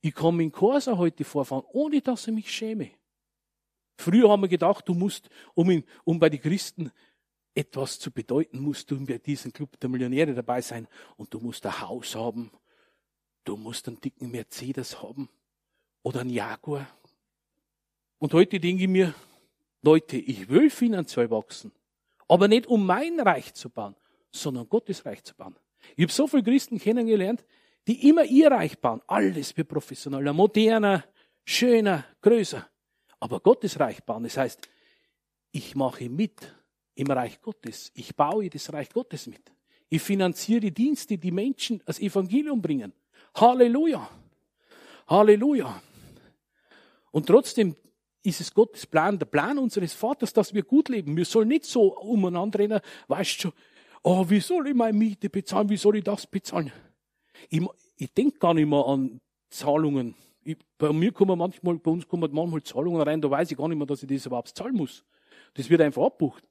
Ich 0.00 0.14
kann 0.14 0.38
in 0.40 0.52
Corsa 0.52 0.96
heute 0.96 1.24
vorfahren, 1.24 1.64
ohne 1.72 2.00
dass 2.00 2.26
ich 2.28 2.34
mich 2.34 2.50
schäme. 2.50 2.90
Früher 3.96 4.30
haben 4.30 4.42
wir 4.42 4.48
gedacht, 4.48 4.88
du 4.88 4.94
musst, 4.94 5.28
um, 5.54 5.70
in, 5.70 5.84
um 6.04 6.20
bei 6.20 6.30
den 6.30 6.40
Christen 6.40 6.92
etwas 7.54 7.98
zu 7.98 8.12
bedeuten, 8.12 8.60
musst 8.60 8.88
du 8.90 9.04
bei 9.04 9.18
diesem 9.18 9.52
Club 9.52 9.78
der 9.80 9.90
Millionäre 9.90 10.34
dabei 10.34 10.60
sein 10.60 10.86
und 11.16 11.34
du 11.34 11.40
musst 11.40 11.66
ein 11.66 11.80
Haus 11.80 12.14
haben, 12.14 12.52
du 13.44 13.56
musst 13.56 13.88
einen 13.88 14.00
dicken 14.00 14.30
Mercedes 14.30 15.02
haben 15.02 15.28
oder 16.02 16.20
einen 16.20 16.30
Jaguar. 16.30 16.86
Und 18.18 18.32
heute 18.32 18.60
denke 18.60 18.84
ich 18.84 18.88
mir, 18.88 19.12
Leute, 19.82 20.16
ich 20.16 20.48
will 20.48 20.70
finanziell 20.70 21.30
wachsen, 21.30 21.72
aber 22.26 22.48
nicht 22.48 22.66
um 22.66 22.84
mein 22.84 23.20
Reich 23.20 23.54
zu 23.54 23.70
bauen, 23.70 23.94
sondern 24.30 24.68
Gottes 24.68 25.04
Reich 25.06 25.22
zu 25.22 25.34
bauen. 25.34 25.56
Ich 25.96 26.02
habe 26.02 26.12
so 26.12 26.26
viele 26.26 26.42
Christen 26.42 26.78
kennengelernt, 26.78 27.44
die 27.86 28.08
immer 28.08 28.24
ihr 28.24 28.50
Reich 28.50 28.78
bauen. 28.78 29.00
Alles 29.06 29.56
wird 29.56 29.68
professioneller, 29.68 30.32
moderner, 30.32 31.04
schöner, 31.44 32.04
größer. 32.20 32.68
Aber 33.20 33.40
Gottes 33.40 33.78
Reich 33.80 34.02
bauen, 34.04 34.24
das 34.24 34.36
heißt, 34.36 34.68
ich 35.52 35.74
mache 35.74 36.08
mit 36.08 36.54
im 36.94 37.10
Reich 37.10 37.40
Gottes. 37.40 37.90
Ich 37.94 38.14
baue 38.14 38.50
das 38.50 38.72
Reich 38.72 38.90
Gottes 38.90 39.26
mit. 39.26 39.52
Ich 39.88 40.02
finanziere 40.02 40.70
Dienste, 40.70 41.16
die 41.16 41.30
Menschen 41.30 41.82
das 41.86 42.00
Evangelium 42.00 42.60
bringen. 42.60 42.92
Halleluja. 43.34 44.08
Halleluja. 45.06 45.82
Und 47.10 47.26
trotzdem 47.26 47.74
ist 48.28 48.40
es 48.40 48.52
Gottes 48.52 48.86
Plan, 48.86 49.18
der 49.18 49.26
Plan 49.26 49.58
unseres 49.58 49.92
Vaters, 49.94 50.32
dass 50.32 50.54
wir 50.54 50.62
gut 50.62 50.88
leben. 50.88 51.16
Wir 51.16 51.24
sollen 51.24 51.48
nicht 51.48 51.64
so 51.64 51.98
umeinander 51.98 52.58
rennen, 52.58 52.80
weißt 53.08 53.44
du, 53.44 53.50
oh, 54.02 54.24
wie 54.28 54.40
soll 54.40 54.68
ich 54.68 54.74
meine 54.74 54.96
Miete 54.96 55.30
bezahlen, 55.30 55.68
wie 55.68 55.76
soll 55.76 55.96
ich 55.96 56.04
das 56.04 56.26
bezahlen? 56.26 56.72
Ich, 57.48 57.62
ich 57.96 58.12
denke 58.12 58.38
gar 58.38 58.54
nicht 58.54 58.68
mehr 58.68 58.84
an 58.86 59.20
Zahlungen. 59.50 60.14
Ich, 60.42 60.56
bei 60.78 60.92
mir 60.92 61.12
kommen 61.12 61.38
manchmal, 61.38 61.78
bei 61.78 61.90
uns 61.90 62.06
kommen 62.06 62.30
manchmal 62.32 62.62
Zahlungen 62.62 63.00
rein, 63.00 63.20
da 63.20 63.30
weiß 63.30 63.50
ich 63.50 63.56
gar 63.56 63.68
nicht 63.68 63.78
mehr, 63.78 63.86
dass 63.86 64.02
ich 64.02 64.08
das 64.08 64.26
überhaupt 64.26 64.48
zahlen 64.48 64.74
muss. 64.74 65.04
Das 65.54 65.68
wird 65.68 65.80
einfach 65.80 66.04
abbucht. 66.04 66.44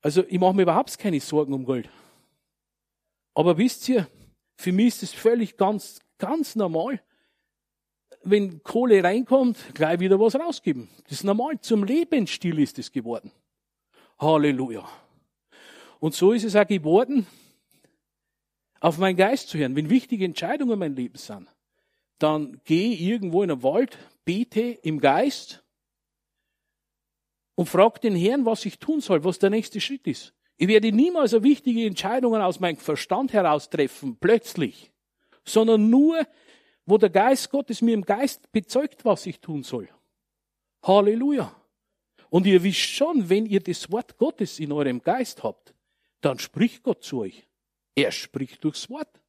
Also 0.00 0.24
ich 0.28 0.38
mache 0.38 0.54
mir 0.54 0.62
überhaupt 0.62 0.96
keine 0.98 1.20
Sorgen 1.20 1.52
um 1.52 1.64
Geld. 1.64 1.88
Aber 3.34 3.58
wisst 3.58 3.88
ihr, 3.88 4.08
für 4.56 4.72
mich 4.72 4.88
ist 4.88 5.02
es 5.02 5.12
völlig 5.12 5.56
ganz, 5.56 6.00
ganz 6.18 6.56
normal, 6.56 7.00
wenn 8.30 8.62
Kohle 8.62 9.02
reinkommt, 9.02 9.56
gleich 9.74 10.00
wieder 10.00 10.18
was 10.20 10.34
rausgeben. 10.34 10.88
Das 11.04 11.12
ist 11.12 11.24
normal. 11.24 11.60
Zum 11.60 11.84
Lebensstil 11.84 12.58
ist 12.58 12.78
es 12.78 12.92
geworden. 12.92 13.30
Halleluja. 14.18 14.88
Und 16.00 16.14
so 16.14 16.32
ist 16.32 16.44
es 16.44 16.56
auch 16.56 16.66
geworden, 16.66 17.26
auf 18.80 18.98
meinen 18.98 19.16
Geist 19.16 19.48
zu 19.48 19.58
hören. 19.58 19.76
Wenn 19.76 19.90
wichtige 19.90 20.24
Entscheidungen 20.24 20.72
in 20.72 20.78
meinem 20.78 20.94
Leben 20.94 21.18
sind, 21.18 21.48
dann 22.18 22.60
gehe 22.64 22.94
irgendwo 22.96 23.42
in 23.42 23.48
den 23.48 23.62
Wald, 23.62 23.98
bete 24.24 24.60
im 24.60 25.00
Geist 25.00 25.62
und 27.54 27.66
frage 27.66 28.00
den 28.00 28.14
Herrn, 28.14 28.44
was 28.44 28.64
ich 28.66 28.78
tun 28.78 29.00
soll, 29.00 29.24
was 29.24 29.38
der 29.38 29.50
nächste 29.50 29.80
Schritt 29.80 30.06
ist. 30.06 30.34
Ich 30.56 30.68
werde 30.68 30.90
niemals 30.92 31.30
so 31.30 31.42
wichtige 31.44 31.86
Entscheidungen 31.86 32.42
aus 32.42 32.58
meinem 32.60 32.76
Verstand 32.76 33.32
heraus 33.32 33.70
treffen, 33.70 34.16
plötzlich, 34.18 34.92
sondern 35.44 35.88
nur, 35.88 36.26
wo 36.88 36.96
der 36.96 37.10
Geist 37.10 37.50
Gottes 37.50 37.82
mir 37.82 37.92
im 37.92 38.02
Geist 38.02 38.50
bezeugt, 38.50 39.04
was 39.04 39.26
ich 39.26 39.40
tun 39.40 39.62
soll. 39.62 39.88
Halleluja. 40.82 41.54
Und 42.30 42.46
ihr 42.46 42.62
wisst 42.62 42.78
schon, 42.78 43.28
wenn 43.28 43.44
ihr 43.44 43.60
das 43.60 43.90
Wort 43.90 44.16
Gottes 44.16 44.58
in 44.58 44.72
eurem 44.72 45.02
Geist 45.02 45.42
habt, 45.42 45.74
dann 46.20 46.38
spricht 46.38 46.82
Gott 46.82 47.04
zu 47.04 47.20
euch. 47.20 47.46
Er 47.94 48.10
spricht 48.10 48.64
durchs 48.64 48.88
Wort. 48.88 49.20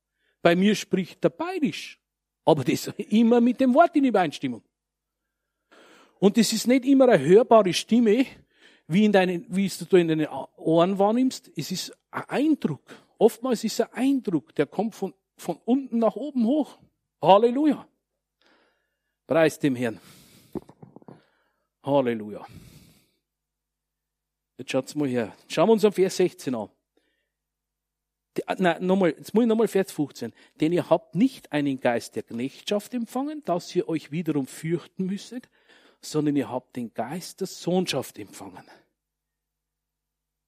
Bei 0.42 0.56
mir 0.56 0.74
spricht 0.74 1.24
er 1.24 1.32
bayerisch. 1.32 2.00
Aber 2.46 2.64
das 2.64 2.88
immer 2.98 3.42
mit 3.42 3.60
dem 3.60 3.74
Wort 3.74 3.96
in 3.96 4.06
Übereinstimmung. 4.06 4.64
Und 6.20 6.38
das 6.38 6.54
ist 6.54 6.68
nicht 6.68 6.86
immer 6.86 7.10
eine 7.10 7.24
hörbare 7.24 7.74
Stimme, 7.74 8.26
wie, 8.88 9.06
in 9.06 9.12
deinen, 9.12 9.46
wie 9.50 9.66
es 9.66 9.78
du 9.78 9.98
in 9.98 10.08
deinen 10.08 10.28
Ohren 10.56 10.98
wahrnimmst. 10.98 11.52
Es 11.56 11.72
ist 11.72 11.96
ein 12.10 12.24
Eindruck. 12.28 12.82
Oftmals 13.18 13.64
ist 13.64 13.80
es 13.80 13.82
ein 13.82 13.94
Eindruck, 13.94 14.56
der 14.56 14.66
kommt 14.66 14.96
von, 14.96 15.14
von 15.36 15.58
unten 15.66 16.00
nach 16.00 16.16
oben 16.16 16.46
hoch. 16.46 16.80
Halleluja. 17.22 17.88
Preis 19.28 19.60
dem 19.60 19.76
Herrn. 19.76 20.00
Halleluja. 21.84 22.46
Jetzt 24.58 24.72
schaut's 24.72 24.96
mal 24.96 25.08
her. 25.08 25.36
Schauen 25.48 25.70
wir 25.70 25.74
uns 25.74 25.86
am 25.86 25.94
Vers 25.94 26.18
16 26.18 26.56
an. 26.56 26.70
Ah, 28.46 28.56
nein, 28.58 28.86
nochmal, 28.86 29.12
jetzt 29.12 29.34
muss 29.34 29.44
ich 29.44 29.48
nochmal 29.48 29.68
Vers 29.68 29.92
15. 29.92 30.34
Denn 30.60 30.72
ihr 30.72 30.90
habt 30.90 31.16
nicht 31.16 31.52
einen 31.52 31.80
Geist 31.80 32.16
der 32.16 32.24
Knechtschaft 32.24 32.94
empfangen, 32.94 33.44
dass 33.44 33.76
ihr 33.76 33.90
euch 33.90 34.12
wiederum 34.12 34.48
fürchten 34.48 35.06
müsstet, 35.06 35.50
sondern 36.02 36.36
ihr 36.36 36.50
habt 36.50 36.76
den 36.76 36.94
Geist 36.94 37.42
der 37.42 37.48
Sohnschaft 37.48 38.18
empfangen. 38.18 38.64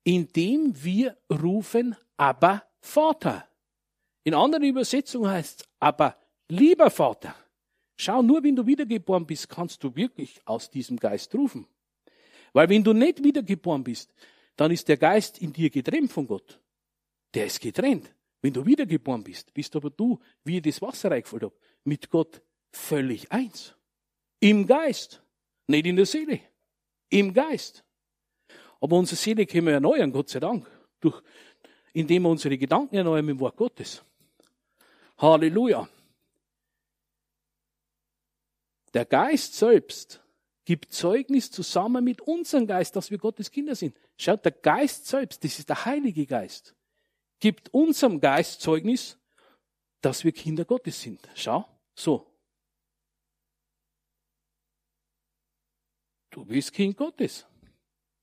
Indem 0.03 0.83
wir 0.83 1.17
rufen, 1.29 1.95
aber 2.17 2.63
Vater. 2.79 3.47
In 4.23 4.33
anderen 4.33 4.63
Übersetzungen 4.63 5.29
heißt 5.29 5.61
es, 5.61 5.67
aber 5.79 6.17
lieber 6.51 6.89
Vater. 6.89 7.35
Schau, 7.95 8.21
nur 8.21 8.43
wenn 8.43 8.55
du 8.55 8.65
wiedergeboren 8.65 9.25
bist, 9.25 9.49
kannst 9.49 9.83
du 9.83 9.95
wirklich 9.95 10.41
aus 10.45 10.69
diesem 10.69 10.97
Geist 10.97 11.33
rufen. 11.35 11.67
Weil 12.53 12.69
wenn 12.69 12.83
du 12.83 12.93
nicht 12.93 13.23
wiedergeboren 13.23 13.83
bist, 13.83 14.13
dann 14.55 14.71
ist 14.71 14.87
der 14.87 14.97
Geist 14.97 15.39
in 15.39 15.53
dir 15.53 15.69
getrennt 15.69 16.11
von 16.11 16.27
Gott. 16.27 16.59
Der 17.33 17.45
ist 17.45 17.61
getrennt. 17.61 18.13
Wenn 18.41 18.53
du 18.53 18.65
wiedergeboren 18.65 19.23
bist, 19.23 19.53
bist 19.53 19.75
aber 19.75 19.91
du, 19.91 20.19
wie 20.43 20.57
ich 20.57 20.63
das 20.63 20.81
Wasser 20.81 21.11
reingefüllt 21.11 21.43
habe, 21.43 21.55
mit 21.83 22.09
Gott 22.09 22.41
völlig 22.71 23.31
eins. 23.31 23.75
Im 24.39 24.65
Geist. 24.65 25.21
Nicht 25.67 25.85
in 25.85 25.95
der 25.95 26.05
Seele. 26.05 26.39
Im 27.09 27.33
Geist. 27.33 27.83
Aber 28.81 28.97
unsere 28.97 29.15
Seele 29.15 29.45
können 29.45 29.67
wir 29.67 29.73
erneuern, 29.73 30.11
Gott 30.11 30.29
sei 30.29 30.39
Dank. 30.39 30.65
Durch, 30.99 31.21
indem 31.93 32.23
wir 32.23 32.29
unsere 32.29 32.57
Gedanken 32.57 32.95
erneuern 32.95 33.25
mit 33.25 33.35
dem 33.35 33.39
Wort 33.39 33.55
Gottes. 33.55 34.03
Halleluja. 35.19 35.87
Der 38.93 39.05
Geist 39.05 39.55
selbst 39.55 40.21
gibt 40.65 40.93
Zeugnis 40.93 41.49
zusammen 41.49 42.03
mit 42.03 42.21
unserem 42.21 42.67
Geist, 42.67 42.95
dass 42.95 43.11
wir 43.11 43.17
Gottes 43.17 43.51
Kinder 43.51 43.75
sind. 43.75 43.97
Schaut, 44.17 44.45
der 44.45 44.51
Geist 44.51 45.07
selbst, 45.07 45.43
das 45.43 45.59
ist 45.59 45.69
der 45.69 45.85
Heilige 45.85 46.25
Geist 46.25 46.75
gibt 47.41 47.73
unserem 47.73 48.21
Geist 48.21 48.61
Zeugnis, 48.61 49.19
dass 49.99 50.23
wir 50.23 50.31
Kinder 50.31 50.63
Gottes 50.63 51.01
sind. 51.01 51.27
Schau, 51.35 51.67
so. 51.93 52.31
Du 56.29 56.45
bist 56.45 56.71
Kind 56.71 56.95
Gottes. 56.95 57.45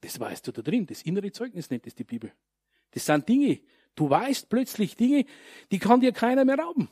Das 0.00 0.18
weißt 0.18 0.46
du 0.46 0.52
da 0.52 0.62
drin. 0.62 0.86
Das 0.86 1.02
innere 1.02 1.30
Zeugnis 1.30 1.68
nennt 1.68 1.86
es 1.86 1.94
die 1.94 2.04
Bibel. 2.04 2.32
Das 2.92 3.04
sind 3.04 3.28
Dinge. 3.28 3.60
Du 3.94 4.08
weißt 4.08 4.48
plötzlich 4.48 4.96
Dinge, 4.96 5.26
die 5.70 5.78
kann 5.78 6.00
dir 6.00 6.12
keiner 6.12 6.44
mehr 6.44 6.58
rauben. 6.58 6.88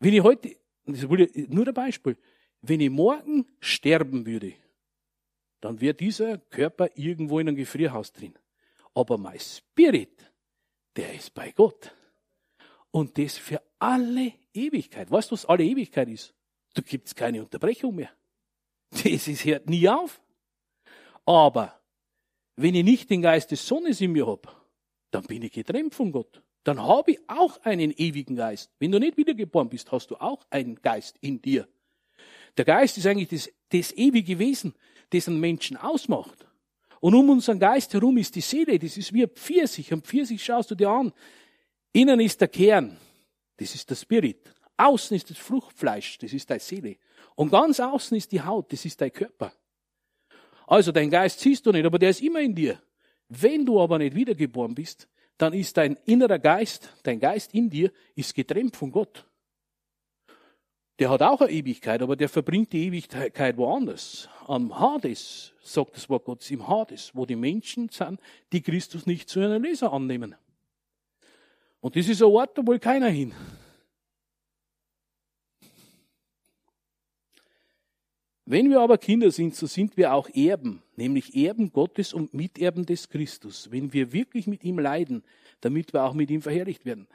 Wenn 0.00 0.12
ich 0.12 0.22
heute, 0.22 0.56
das 0.84 1.04
ist 1.04 1.48
nur 1.48 1.66
ein 1.66 1.74
Beispiel, 1.74 2.18
wenn 2.62 2.80
ich 2.80 2.90
morgen 2.90 3.46
sterben 3.60 4.24
würde, 4.26 4.54
dann 5.60 5.80
wäre 5.80 5.94
dieser 5.94 6.38
Körper 6.38 6.88
irgendwo 6.94 7.38
in 7.38 7.48
einem 7.48 7.56
Gefrierhaus 7.56 8.12
drin. 8.12 8.34
Aber 8.94 9.18
mein 9.18 9.38
Spirit, 9.38 10.32
der 10.96 11.14
ist 11.14 11.34
bei 11.34 11.52
Gott. 11.52 11.94
Und 12.90 13.18
das 13.18 13.38
für 13.38 13.62
alle 13.78 14.32
Ewigkeit. 14.52 15.10
Weißt 15.10 15.30
du, 15.30 15.32
was 15.32 15.46
alle 15.46 15.64
Ewigkeit 15.64 16.08
ist? 16.08 16.34
Da 16.74 16.82
gibt's 16.82 17.14
keine 17.14 17.42
Unterbrechung 17.42 17.94
mehr. 17.94 18.10
Das 18.90 19.26
ist, 19.26 19.44
hört 19.44 19.68
nie 19.68 19.88
auf. 19.88 20.20
Aber 21.24 21.80
wenn 22.56 22.74
ich 22.74 22.84
nicht 22.84 23.10
den 23.10 23.22
Geist 23.22 23.50
des 23.50 23.66
Sohnes 23.66 24.00
in 24.00 24.12
mir 24.12 24.26
habe, 24.26 24.48
dann 25.10 25.24
bin 25.24 25.42
ich 25.42 25.52
getrennt 25.52 25.94
von 25.94 26.12
Gott. 26.12 26.42
Dann 26.64 26.80
habe 26.80 27.12
ich 27.12 27.20
auch 27.28 27.58
einen 27.62 27.90
ewigen 27.92 28.36
Geist. 28.36 28.70
Wenn 28.78 28.92
du 28.92 28.98
nicht 28.98 29.16
wiedergeboren 29.16 29.68
bist, 29.68 29.90
hast 29.90 30.10
du 30.10 30.16
auch 30.16 30.44
einen 30.50 30.76
Geist 30.76 31.16
in 31.20 31.40
dir. 31.40 31.68
Der 32.56 32.64
Geist 32.64 32.98
ist 32.98 33.06
eigentlich 33.06 33.28
das, 33.28 33.50
das 33.70 33.92
ewige 33.96 34.38
Wesen, 34.38 34.74
das 35.10 35.28
einen 35.28 35.40
Menschen 35.40 35.76
ausmacht. 35.76 36.46
Und 37.00 37.14
um 37.14 37.30
unseren 37.30 37.58
Geist 37.58 37.92
herum 37.94 38.16
ist 38.18 38.34
die 38.34 38.40
Seele, 38.40 38.78
das 38.78 38.96
ist 38.96 39.12
wie 39.12 39.24
ein 39.24 39.30
Pfirsich. 39.30 39.92
Ein 39.92 40.02
Pfirsich 40.02 40.44
schaust 40.44 40.70
du 40.70 40.74
dir 40.74 40.88
an. 40.88 41.12
Innen 41.92 42.20
ist 42.20 42.40
der 42.40 42.48
Kern, 42.48 42.96
das 43.56 43.74
ist 43.74 43.90
der 43.90 43.96
Spirit. 43.96 44.54
Außen 44.76 45.16
ist 45.16 45.30
das 45.30 45.38
Fruchtfleisch, 45.38 46.18
das 46.18 46.32
ist 46.32 46.48
deine 46.48 46.60
Seele. 46.60 46.96
Und 47.34 47.50
ganz 47.50 47.80
außen 47.80 48.16
ist 48.16 48.32
die 48.32 48.40
Haut, 48.40 48.72
das 48.72 48.84
ist 48.84 49.00
dein 49.00 49.12
Körper. 49.12 49.52
Also 50.66 50.92
dein 50.92 51.10
Geist 51.10 51.40
siehst 51.40 51.66
du 51.66 51.72
nicht, 51.72 51.84
aber 51.84 51.98
der 51.98 52.10
ist 52.10 52.22
immer 52.22 52.40
in 52.40 52.54
dir. 52.54 52.80
Wenn 53.28 53.66
du 53.66 53.80
aber 53.80 53.98
nicht 53.98 54.14
wiedergeboren 54.14 54.74
bist, 54.74 55.08
dann 55.38 55.54
ist 55.54 55.76
dein 55.76 55.96
innerer 56.04 56.38
Geist, 56.38 56.92
dein 57.02 57.18
Geist 57.18 57.52
in 57.54 57.68
dir, 57.68 57.90
ist 58.14 58.34
getrennt 58.34 58.76
von 58.76 58.92
Gott. 58.92 59.26
Der 61.02 61.10
hat 61.10 61.20
auch 61.20 61.40
eine 61.40 61.50
Ewigkeit, 61.50 62.00
aber 62.00 62.14
der 62.14 62.28
verbringt 62.28 62.72
die 62.72 62.86
Ewigkeit 62.86 63.56
woanders. 63.56 64.28
Am 64.46 64.78
Hades, 64.78 65.52
sagt 65.60 65.96
das 65.96 66.08
Wort 66.08 66.24
Gottes, 66.24 66.48
im 66.52 66.68
Hades, 66.68 67.10
wo 67.12 67.26
die 67.26 67.34
Menschen 67.34 67.88
sind, 67.88 68.20
die 68.52 68.62
Christus 68.62 69.04
nicht 69.04 69.28
zu 69.28 69.40
einer 69.40 69.58
Leser 69.58 69.92
annehmen. 69.92 70.36
Und 71.80 71.96
das 71.96 72.06
ist 72.06 72.22
ein 72.22 72.28
Ort, 72.28 72.56
da 72.56 72.64
will 72.64 72.78
keiner 72.78 73.08
hin. 73.08 73.32
Wenn 78.44 78.70
wir 78.70 78.80
aber 78.80 78.96
Kinder 78.96 79.32
sind, 79.32 79.56
so 79.56 79.66
sind 79.66 79.96
wir 79.96 80.14
auch 80.14 80.28
Erben, 80.32 80.84
nämlich 80.94 81.34
Erben 81.34 81.72
Gottes 81.72 82.14
und 82.14 82.32
Miterben 82.32 82.86
des 82.86 83.08
Christus, 83.08 83.72
wenn 83.72 83.92
wir 83.92 84.12
wirklich 84.12 84.46
mit 84.46 84.62
ihm 84.62 84.78
leiden, 84.78 85.24
damit 85.62 85.92
wir 85.92 86.04
auch 86.04 86.14
mit 86.14 86.30
ihm 86.30 86.42
verherrlicht 86.42 86.84
werden. 86.84 87.08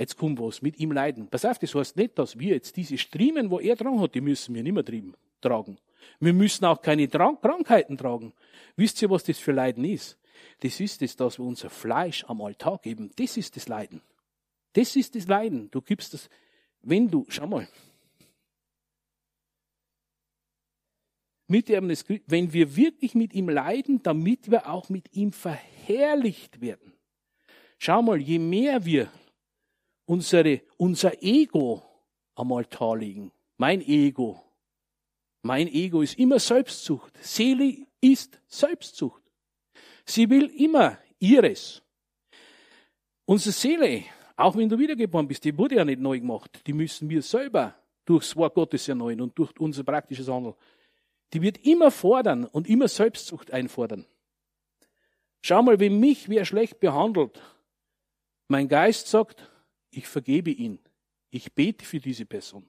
Jetzt 0.00 0.16
kommt 0.16 0.40
was, 0.40 0.62
mit 0.62 0.80
ihm 0.80 0.92
leiden. 0.92 1.28
Pass 1.28 1.44
auf, 1.44 1.58
das 1.58 1.74
heißt 1.74 1.94
nicht, 1.98 2.18
dass 2.18 2.38
wir 2.38 2.54
jetzt 2.54 2.74
diese 2.74 2.96
Striemen, 2.96 3.50
wo 3.50 3.60
er 3.60 3.76
dran 3.76 4.00
hat, 4.00 4.14
die 4.14 4.22
müssen 4.22 4.54
wir 4.54 4.62
nicht 4.62 4.72
mehr 4.72 4.82
trieben, 4.82 5.12
tragen. 5.42 5.76
Wir 6.20 6.32
müssen 6.32 6.64
auch 6.64 6.80
keine 6.80 7.06
Krankheiten 7.06 7.98
tragen. 7.98 8.32
Wisst 8.76 9.02
ihr, 9.02 9.10
was 9.10 9.24
das 9.24 9.38
für 9.38 9.52
Leiden 9.52 9.84
ist? 9.84 10.18
Das 10.60 10.80
ist 10.80 11.02
es, 11.02 11.16
dass 11.16 11.38
wir 11.38 11.44
unser 11.44 11.68
Fleisch 11.68 12.24
am 12.24 12.40
Altar 12.40 12.78
geben. 12.78 13.10
Das 13.16 13.36
ist 13.36 13.56
das 13.56 13.68
Leiden. 13.68 14.00
Das 14.72 14.96
ist 14.96 15.14
das 15.14 15.26
Leiden. 15.26 15.70
Du 15.70 15.82
gibst 15.82 16.14
das, 16.14 16.30
wenn 16.80 17.10
du, 17.10 17.26
schau 17.28 17.46
mal, 17.46 17.68
Miterben 21.46 21.90
des 21.90 22.06
wenn 22.26 22.54
wir 22.54 22.74
wirklich 22.74 23.14
mit 23.14 23.34
ihm 23.34 23.50
leiden, 23.50 24.02
damit 24.02 24.50
wir 24.50 24.66
auch 24.66 24.88
mit 24.88 25.14
ihm 25.14 25.32
verherrlicht 25.32 26.62
werden. 26.62 26.94
Schau 27.76 28.00
mal, 28.00 28.18
je 28.18 28.38
mehr 28.38 28.82
wir 28.86 29.10
unsere, 30.10 30.62
unser 30.76 31.22
Ego 31.22 31.82
am 32.34 32.52
Altar 32.52 32.96
legen, 32.96 33.30
mein 33.56 33.80
Ego, 33.80 34.42
mein 35.42 35.68
Ego 35.68 36.02
ist 36.02 36.18
immer 36.18 36.40
Selbstsucht. 36.40 37.16
Seele 37.22 37.86
ist 38.00 38.40
Selbstsucht. 38.48 39.22
Sie 40.04 40.28
will 40.28 40.46
immer 40.56 40.98
ihres. 41.18 41.80
Unsere 43.24 43.52
Seele, 43.52 44.04
auch 44.36 44.56
wenn 44.56 44.68
du 44.68 44.78
wiedergeboren 44.78 45.28
bist, 45.28 45.44
die 45.44 45.56
wurde 45.56 45.76
ja 45.76 45.84
nicht 45.84 46.00
neu 46.00 46.18
gemacht. 46.18 46.60
Die 46.66 46.72
müssen 46.72 47.08
wir 47.08 47.22
selber 47.22 47.76
durchs 48.04 48.34
Wort 48.34 48.54
Gottes 48.54 48.88
erneuern 48.88 49.20
und 49.20 49.38
durch 49.38 49.52
unser 49.60 49.84
praktisches 49.84 50.28
Handeln 50.28 50.54
die 51.32 51.42
wird 51.42 51.64
immer 51.64 51.90
fordern 51.92 52.44
und 52.44 52.68
immer 52.68 52.88
Selbstsucht 52.88 53.52
einfordern. 53.52 54.04
Schau 55.42 55.62
mal, 55.62 55.78
wenn 55.78 56.00
mich 56.00 56.28
wer 56.28 56.44
schlecht 56.44 56.80
behandelt, 56.80 57.40
mein 58.48 58.68
Geist 58.68 59.06
sagt, 59.06 59.49
ich 59.90 60.06
vergebe 60.06 60.50
ihn. 60.50 60.78
Ich 61.30 61.52
bete 61.52 61.84
für 61.84 62.00
diese 62.00 62.26
Person. 62.26 62.68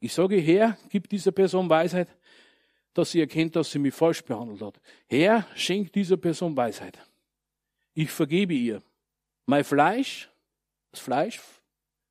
Ich 0.00 0.12
sage, 0.12 0.36
Herr, 0.36 0.78
gib 0.88 1.08
dieser 1.08 1.32
Person 1.32 1.68
Weisheit, 1.68 2.08
dass 2.94 3.10
sie 3.10 3.20
erkennt, 3.20 3.56
dass 3.56 3.70
sie 3.70 3.78
mich 3.78 3.94
falsch 3.94 4.22
behandelt 4.22 4.62
hat. 4.62 4.80
Herr, 5.06 5.46
schenk 5.54 5.92
dieser 5.92 6.16
Person 6.16 6.56
Weisheit. 6.56 6.98
Ich 7.94 8.10
vergebe 8.10 8.54
ihr. 8.54 8.82
Mein 9.46 9.64
Fleisch, 9.64 10.30
das 10.90 11.00
Fleisch, 11.00 11.40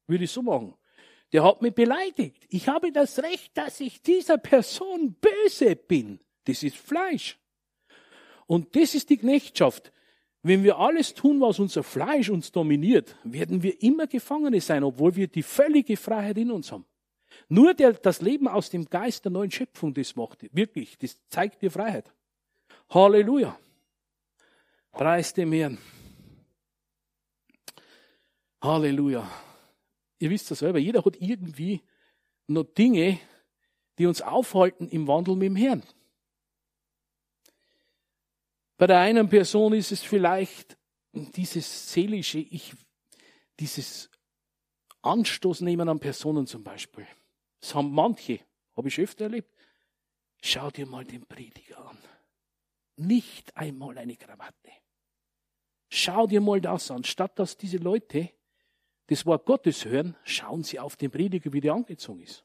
würde 0.07 0.25
ich 0.25 0.31
so 0.31 0.41
machen 0.41 0.73
der 1.33 1.43
hat 1.43 1.61
mich 1.61 1.73
beleidigt. 1.73 2.45
Ich 2.49 2.67
habe 2.67 2.91
das 2.91 3.19
Recht, 3.19 3.57
dass 3.57 3.79
ich 3.79 4.01
dieser 4.01 4.37
Person 4.37 5.15
böse 5.15 5.75
bin. 5.75 6.19
Das 6.45 6.63
ist 6.63 6.77
Fleisch. 6.77 7.37
Und 8.45 8.75
das 8.75 8.95
ist 8.95 9.09
die 9.09 9.17
Knechtschaft. 9.17 9.91
Wenn 10.43 10.63
wir 10.63 10.77
alles 10.77 11.13
tun, 11.13 11.41
was 11.41 11.59
unser 11.59 11.83
Fleisch 11.83 12.29
uns 12.29 12.51
dominiert, 12.51 13.15
werden 13.23 13.63
wir 13.63 13.81
immer 13.81 14.07
Gefangene 14.07 14.61
sein, 14.61 14.83
obwohl 14.83 15.15
wir 15.15 15.27
die 15.27 15.43
völlige 15.43 15.97
Freiheit 15.97 16.37
in 16.37 16.51
uns 16.51 16.71
haben. 16.71 16.85
Nur 17.49 17.73
der, 17.73 17.93
das 17.93 18.21
Leben 18.21 18.47
aus 18.47 18.69
dem 18.69 18.85
Geist 18.85 19.25
der 19.25 19.31
neuen 19.31 19.51
Schöpfung, 19.51 19.93
das 19.93 20.15
macht 20.15 20.47
wirklich, 20.55 20.97
das 20.97 21.17
zeigt 21.27 21.61
dir 21.61 21.71
Freiheit. 21.71 22.13
Halleluja. 22.89 23.57
Preis 24.91 25.33
dem 25.33 25.51
Herrn. 25.51 25.77
Halleluja 28.61 29.29
ihr 30.19 30.29
wisst 30.29 30.49
das 30.51 30.59
selber, 30.59 30.79
jeder 30.79 31.03
hat 31.03 31.15
irgendwie 31.19 31.81
noch 32.47 32.63
Dinge, 32.63 33.19
die 33.97 34.05
uns 34.05 34.21
aufhalten 34.21 34.87
im 34.89 35.07
Wandel 35.07 35.35
mit 35.35 35.47
dem 35.47 35.55
Herrn. 35.55 35.83
Bei 38.77 38.87
der 38.87 38.99
einen 38.99 39.27
Person 39.27 39.73
ist 39.73 39.91
es 39.91 40.03
vielleicht 40.03 40.77
dieses 41.11 41.91
seelische, 41.91 42.39
ich, 42.39 42.73
dieses 43.59 44.09
Anstoß 45.01 45.61
nehmen 45.61 45.89
an 45.89 45.99
Personen 45.99 46.45
zum 46.45 46.63
Beispiel. 46.63 47.07
Das 47.59 47.73
haben 47.73 47.91
manche, 47.91 48.39
habe 48.75 48.87
ich 48.87 48.99
öfter 48.99 49.25
erlebt. 49.25 49.51
Schau 50.41 50.69
dir 50.69 50.85
mal 50.85 51.03
den 51.03 51.25
Prediger 51.25 51.89
an. 51.89 51.97
Nicht 52.97 53.55
einmal 53.57 53.97
eine 53.97 54.15
Krawatte. 54.15 54.71
Schau 55.89 56.27
dir 56.27 56.41
mal 56.41 56.61
das 56.61 56.91
an, 56.91 57.03
statt 57.03 57.39
dass 57.39 57.57
diese 57.57 57.77
Leute 57.77 58.29
das 59.07 59.25
Wort 59.25 59.45
Gottes 59.45 59.85
hören, 59.85 60.15
schauen 60.23 60.63
sie 60.63 60.79
auf 60.79 60.97
den 60.97 61.09
Prediger, 61.09 61.53
wie 61.53 61.61
der 61.61 61.73
angezogen 61.73 62.21
ist. 62.21 62.43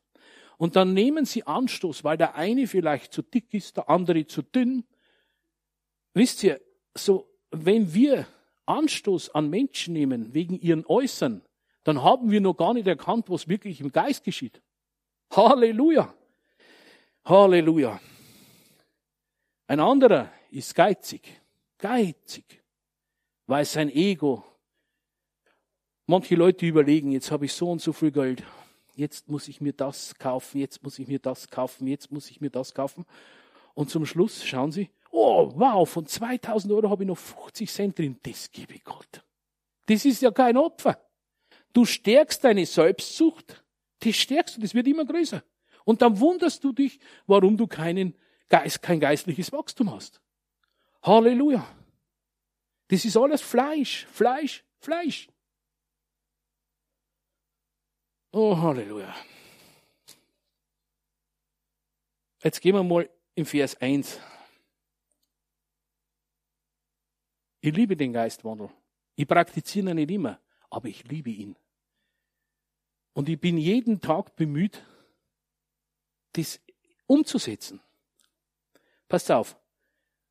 Und 0.58 0.76
dann 0.76 0.94
nehmen 0.94 1.24
sie 1.24 1.44
Anstoß, 1.44 2.04
weil 2.04 2.16
der 2.16 2.36
eine 2.36 2.66
vielleicht 2.68 3.12
zu 3.12 3.22
dick 3.22 3.52
ist, 3.52 3.76
der 3.76 3.90
andere 3.90 4.26
zu 4.26 4.42
dünn. 4.42 4.84
Wisst 6.14 6.42
ihr, 6.42 6.60
so, 6.94 7.28
wenn 7.50 7.92
wir 7.94 8.26
Anstoß 8.66 9.34
an 9.34 9.50
Menschen 9.50 9.94
nehmen 9.94 10.34
wegen 10.34 10.58
ihren 10.58 10.86
Äußern, 10.86 11.42
dann 11.84 12.02
haben 12.02 12.30
wir 12.30 12.40
noch 12.40 12.54
gar 12.54 12.74
nicht 12.74 12.86
erkannt, 12.86 13.28
was 13.28 13.48
wirklich 13.48 13.80
im 13.80 13.90
Geist 13.90 14.24
geschieht. 14.24 14.60
Halleluja! 15.30 16.14
Halleluja! 17.24 18.00
Ein 19.66 19.80
anderer 19.80 20.30
ist 20.50 20.74
geizig. 20.74 21.40
Geizig. 21.78 22.62
Weil 23.46 23.64
sein 23.64 23.90
Ego 23.90 24.44
Manche 26.06 26.34
Leute 26.34 26.66
überlegen, 26.66 27.12
jetzt 27.12 27.30
habe 27.30 27.44
ich 27.44 27.52
so 27.52 27.70
und 27.70 27.80
so 27.80 27.92
viel 27.92 28.10
Geld, 28.10 28.42
jetzt 28.96 29.28
muss 29.28 29.46
ich 29.46 29.60
mir 29.60 29.72
das 29.72 30.16
kaufen, 30.18 30.58
jetzt 30.58 30.82
muss 30.82 30.98
ich 30.98 31.06
mir 31.06 31.20
das 31.20 31.48
kaufen, 31.48 31.86
jetzt 31.86 32.10
muss 32.10 32.28
ich 32.28 32.40
mir 32.40 32.50
das 32.50 32.74
kaufen. 32.74 33.06
Und 33.74 33.88
zum 33.88 34.04
Schluss 34.04 34.44
schauen 34.44 34.72
sie, 34.72 34.90
oh 35.12 35.52
wow, 35.54 35.88
von 35.88 36.06
2000 36.06 36.72
Euro 36.72 36.90
habe 36.90 37.04
ich 37.04 37.06
noch 37.06 37.18
50 37.18 37.70
Cent 37.70 37.98
drin, 37.98 38.18
das 38.22 38.50
gebe 38.50 38.74
ich 38.74 38.82
Gott. 38.82 39.22
Das 39.86 40.04
ist 40.04 40.22
ja 40.22 40.30
kein 40.30 40.56
Opfer. 40.56 40.98
Du 41.72 41.84
stärkst 41.84 42.42
deine 42.42 42.66
Selbstsucht, 42.66 43.62
das 44.00 44.16
stärkst 44.16 44.56
du, 44.56 44.60
das 44.60 44.74
wird 44.74 44.88
immer 44.88 45.04
größer. 45.04 45.42
Und 45.84 46.02
dann 46.02 46.18
wunderst 46.18 46.62
du 46.64 46.72
dich, 46.72 46.98
warum 47.26 47.56
du 47.56 47.66
keinen 47.66 48.16
Geist, 48.48 48.82
kein 48.82 49.00
geistliches 49.00 49.52
Wachstum 49.52 49.92
hast. 49.92 50.20
Halleluja. 51.02 51.66
Das 52.88 53.04
ist 53.04 53.16
alles 53.16 53.40
Fleisch, 53.40 54.06
Fleisch, 54.12 54.64
Fleisch. 54.78 55.28
Oh, 58.32 58.56
Halleluja. 58.56 59.14
Jetzt 62.42 62.60
gehen 62.60 62.74
wir 62.74 62.82
mal 62.82 63.08
im 63.34 63.46
Vers 63.46 63.80
1. 63.80 64.18
Ich 67.62 67.74
liebe 67.74 67.96
den 67.96 68.12
Geistwandel. 68.12 68.68
Ich 69.14 69.26
praktiziere 69.26 69.90
ihn 69.90 69.96
nicht 69.96 70.10
immer, 70.10 70.40
aber 70.68 70.88
ich 70.88 71.04
liebe 71.04 71.30
ihn. 71.30 71.56
Und 73.14 73.28
ich 73.28 73.40
bin 73.40 73.56
jeden 73.56 74.00
Tag 74.00 74.34
bemüht, 74.34 74.82
das 76.32 76.60
umzusetzen. 77.06 77.80
Passt 79.08 79.30
auf. 79.30 79.56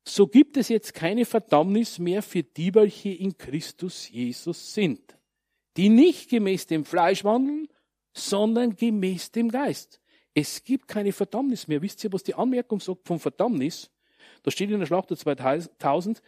So 0.04 0.26
gibt 0.26 0.56
es 0.56 0.68
jetzt 0.68 0.92
keine 0.92 1.24
Verdammnis 1.24 1.98
mehr 1.98 2.22
für 2.22 2.42
die, 2.42 2.74
welche 2.74 3.10
in 3.10 3.38
Christus 3.38 4.10
Jesus 4.10 4.74
sind, 4.74 5.16
die 5.76 5.88
nicht 5.88 6.28
gemäß 6.28 6.66
dem 6.66 6.84
Fleisch 6.84 7.24
wandeln, 7.24 7.68
sondern 8.12 8.76
gemäß 8.76 9.30
dem 9.30 9.48
Geist. 9.48 10.00
Es 10.34 10.64
gibt 10.64 10.86
keine 10.88 11.12
Verdammnis 11.12 11.66
mehr. 11.66 11.80
Wisst 11.80 12.04
ihr, 12.04 12.12
was 12.12 12.24
die 12.24 12.34
Anmerkung 12.34 12.80
sagt 12.80 13.06
vom 13.06 13.20
Verdammnis? 13.20 13.90
Da 14.42 14.50
steht 14.50 14.70
in 14.70 14.80
der 14.80 14.86
Schlachter 14.86 15.16
2000, 15.16 16.20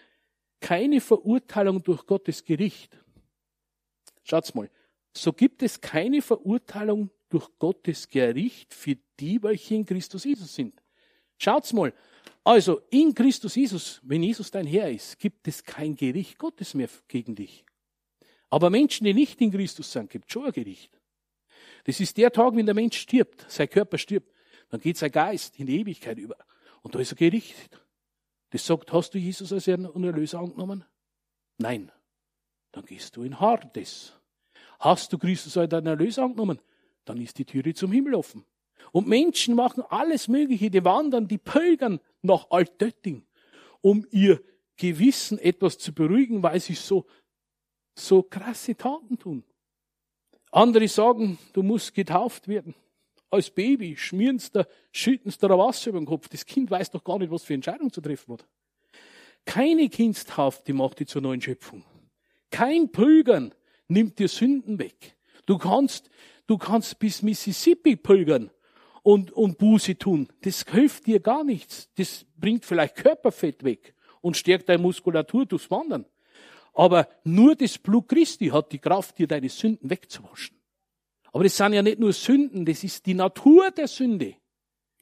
keine 0.65 1.03
Verurteilung 1.03 1.83
durch 1.83 2.07
Gottes 2.07 2.43
Gericht. 2.43 2.99
Schaut's 4.23 4.55
mal. 4.55 4.71
So 5.13 5.35
gibt 5.35 5.63
es 5.63 5.79
keine 5.79 6.23
Verurteilung 6.23 7.11
durch 7.29 7.51
Gottes 7.59 8.09
Gericht 8.09 8.73
für 8.73 8.97
die, 9.21 9.43
welche 9.43 9.75
in 9.75 9.85
Christus 9.85 10.25
Jesus 10.25 10.55
sind. 10.55 10.83
Schaut's 11.37 11.75
mal. 11.75 11.93
Also, 12.45 12.81
in 12.89 13.15
Christus 13.15 13.57
Jesus, 13.57 14.01
wenn 14.05 14.23
Jesus 14.23 14.51
dein 14.51 14.67
Herr 14.67 14.91
ist, 14.91 15.19
gibt 15.19 15.47
es 15.49 15.63
kein 15.63 15.97
Gericht 15.97 16.39
Gottes 16.39 16.73
mehr 16.73 16.89
gegen 17.09 17.35
dich. 17.35 17.67
Aber 18.49 18.71
Menschen, 18.71 19.05
die 19.05 19.13
nicht 19.13 19.43
in 19.43 19.51
Christus 19.51 19.93
sind, 19.93 20.09
gibt 20.09 20.33
schon 20.33 20.47
ein 20.47 20.53
Gericht. 20.53 20.99
Das 21.85 22.01
ist 22.01 22.17
der 22.17 22.33
Tag, 22.33 22.57
wenn 22.57 22.65
der 22.65 22.75
Mensch 22.75 22.97
stirbt, 22.97 23.45
sein 23.51 23.69
Körper 23.69 23.99
stirbt. 23.99 24.33
Dann 24.71 24.81
geht 24.81 24.97
sein 24.97 25.13
Geist 25.13 25.59
in 25.59 25.67
die 25.67 25.81
Ewigkeit 25.81 26.17
über. 26.17 26.39
Und 26.81 26.95
da 26.95 27.01
ist 27.01 27.13
er 27.13 27.17
gerichtet. 27.17 27.85
Das 28.55 28.65
sagt, 28.65 28.93
hast 28.93 29.13
du 29.13 29.19
Jesus 29.19 29.53
als 29.53 29.67
Herrn 29.67 29.85
und 29.85 30.05
Erlöser 30.05 30.39
angenommen? 30.39 30.85
Nein. 31.59 31.91
Dann 32.71 32.85
gehst 32.85 33.17
du 33.17 33.25
in 33.25 33.41
Hardes. 33.41 34.13
Hast 34.79 35.13
du 35.13 35.19
Christus 35.19 35.57
als 35.57 35.71
deinen 35.71 35.89
Erlöser 35.89 36.23
angenommen? 36.23 36.61
Dann 37.05 37.21
ist 37.21 37.37
die 37.37 37.45
Türe 37.45 37.75
zum 37.75 37.91
Himmel 37.91 38.15
offen. 38.15 38.45
Und 38.93 39.09
Menschen 39.09 39.57
machen 39.57 39.83
alles 39.89 40.29
Mögliche, 40.29 40.71
die 40.71 40.85
wandern, 40.85 41.27
die 41.27 41.39
pilgern 41.39 41.99
nach 42.23 42.49
Altötting, 42.51 43.27
um 43.81 44.07
ihr 44.13 44.41
Gewissen 44.77 45.41
etwas 45.41 45.77
zu 45.77 45.93
beruhigen, 45.93 46.41
weil 46.45 46.61
sie 46.61 46.75
so, 46.75 47.07
so 47.97 48.23
krasse 48.23 48.77
Taten 48.77 49.19
tun. 49.19 49.43
Andere 50.53 50.87
sagen, 50.87 51.39
du 51.55 51.65
musst 51.65 51.93
getauft 51.93 52.47
werden. 52.47 52.77
Als 53.35 53.51
Baby 53.51 53.97
schmieren 53.97 54.39
sie 54.39 54.51
da, 54.53 54.65
schütten 54.93 55.29
sie 55.29 55.39
da 55.39 55.49
Wasser 55.59 55.91
über 55.91 55.99
den 55.99 56.07
Kopf. 56.07 56.29
Das 56.29 56.47
Kind 56.47 56.71
weiß 56.71 56.93
doch 56.93 57.03
gar 57.03 57.19
nicht, 57.19 57.33
was 57.33 57.43
für 57.43 57.55
Entscheidung 57.55 57.93
zu 57.93 58.01
treffen 58.01 58.35
hat. 58.35 58.47
Keine 59.45 59.89
Kindstaufe, 59.89 60.63
die 60.65 60.73
macht 60.73 61.01
dich 61.01 61.09
zur 61.09 61.21
neuen 61.21 61.41
Schöpfung. 61.41 61.85
Kein 62.53 62.93
Pilgern 62.93 63.53
nimmt 63.89 64.21
dir 64.21 64.29
Sünden 64.29 64.79
weg. 64.79 65.17
Du 65.47 65.59
kannst, 65.59 66.11
du 66.47 66.59
kannst 66.59 67.01
bis 67.01 67.23
Mississippi 67.23 67.97
pilgern 67.97 68.53
und, 69.03 69.33
und 69.33 69.59
Buße 69.59 69.99
tun. 69.99 70.29
Das 70.43 70.65
hilft 70.71 71.09
dir 71.09 71.19
gar 71.19 71.43
nichts. 71.43 71.89
Das 71.97 72.25
bringt 72.37 72.65
vielleicht 72.65 72.95
Körperfett 72.95 73.65
weg 73.65 73.97
und 74.21 74.37
stärkt 74.37 74.69
deine 74.69 74.81
Muskulatur 74.81 75.45
durchs 75.45 75.73
Wandern. 75.73 76.07
Aber 76.73 77.09
nur 77.25 77.57
das 77.57 77.79
Blut 77.79 78.09
Christi 78.09 78.47
hat 78.47 78.71
die 78.71 78.79
Kraft, 78.79 79.19
dir 79.19 79.27
deine 79.27 79.49
Sünden 79.49 79.91
wegzuwaschen. 79.91 80.57
Aber 81.35 81.43
das 81.43 81.57
sind 81.57 81.73
ja 81.73 81.83
nicht 81.83 81.99
nur 81.99 82.13
Sünden, 82.13 82.65
das 82.65 82.85
ist 82.85 83.05
die 83.07 83.15
Natur 83.15 83.73
der 83.73 83.89
Sünde. 83.89 84.37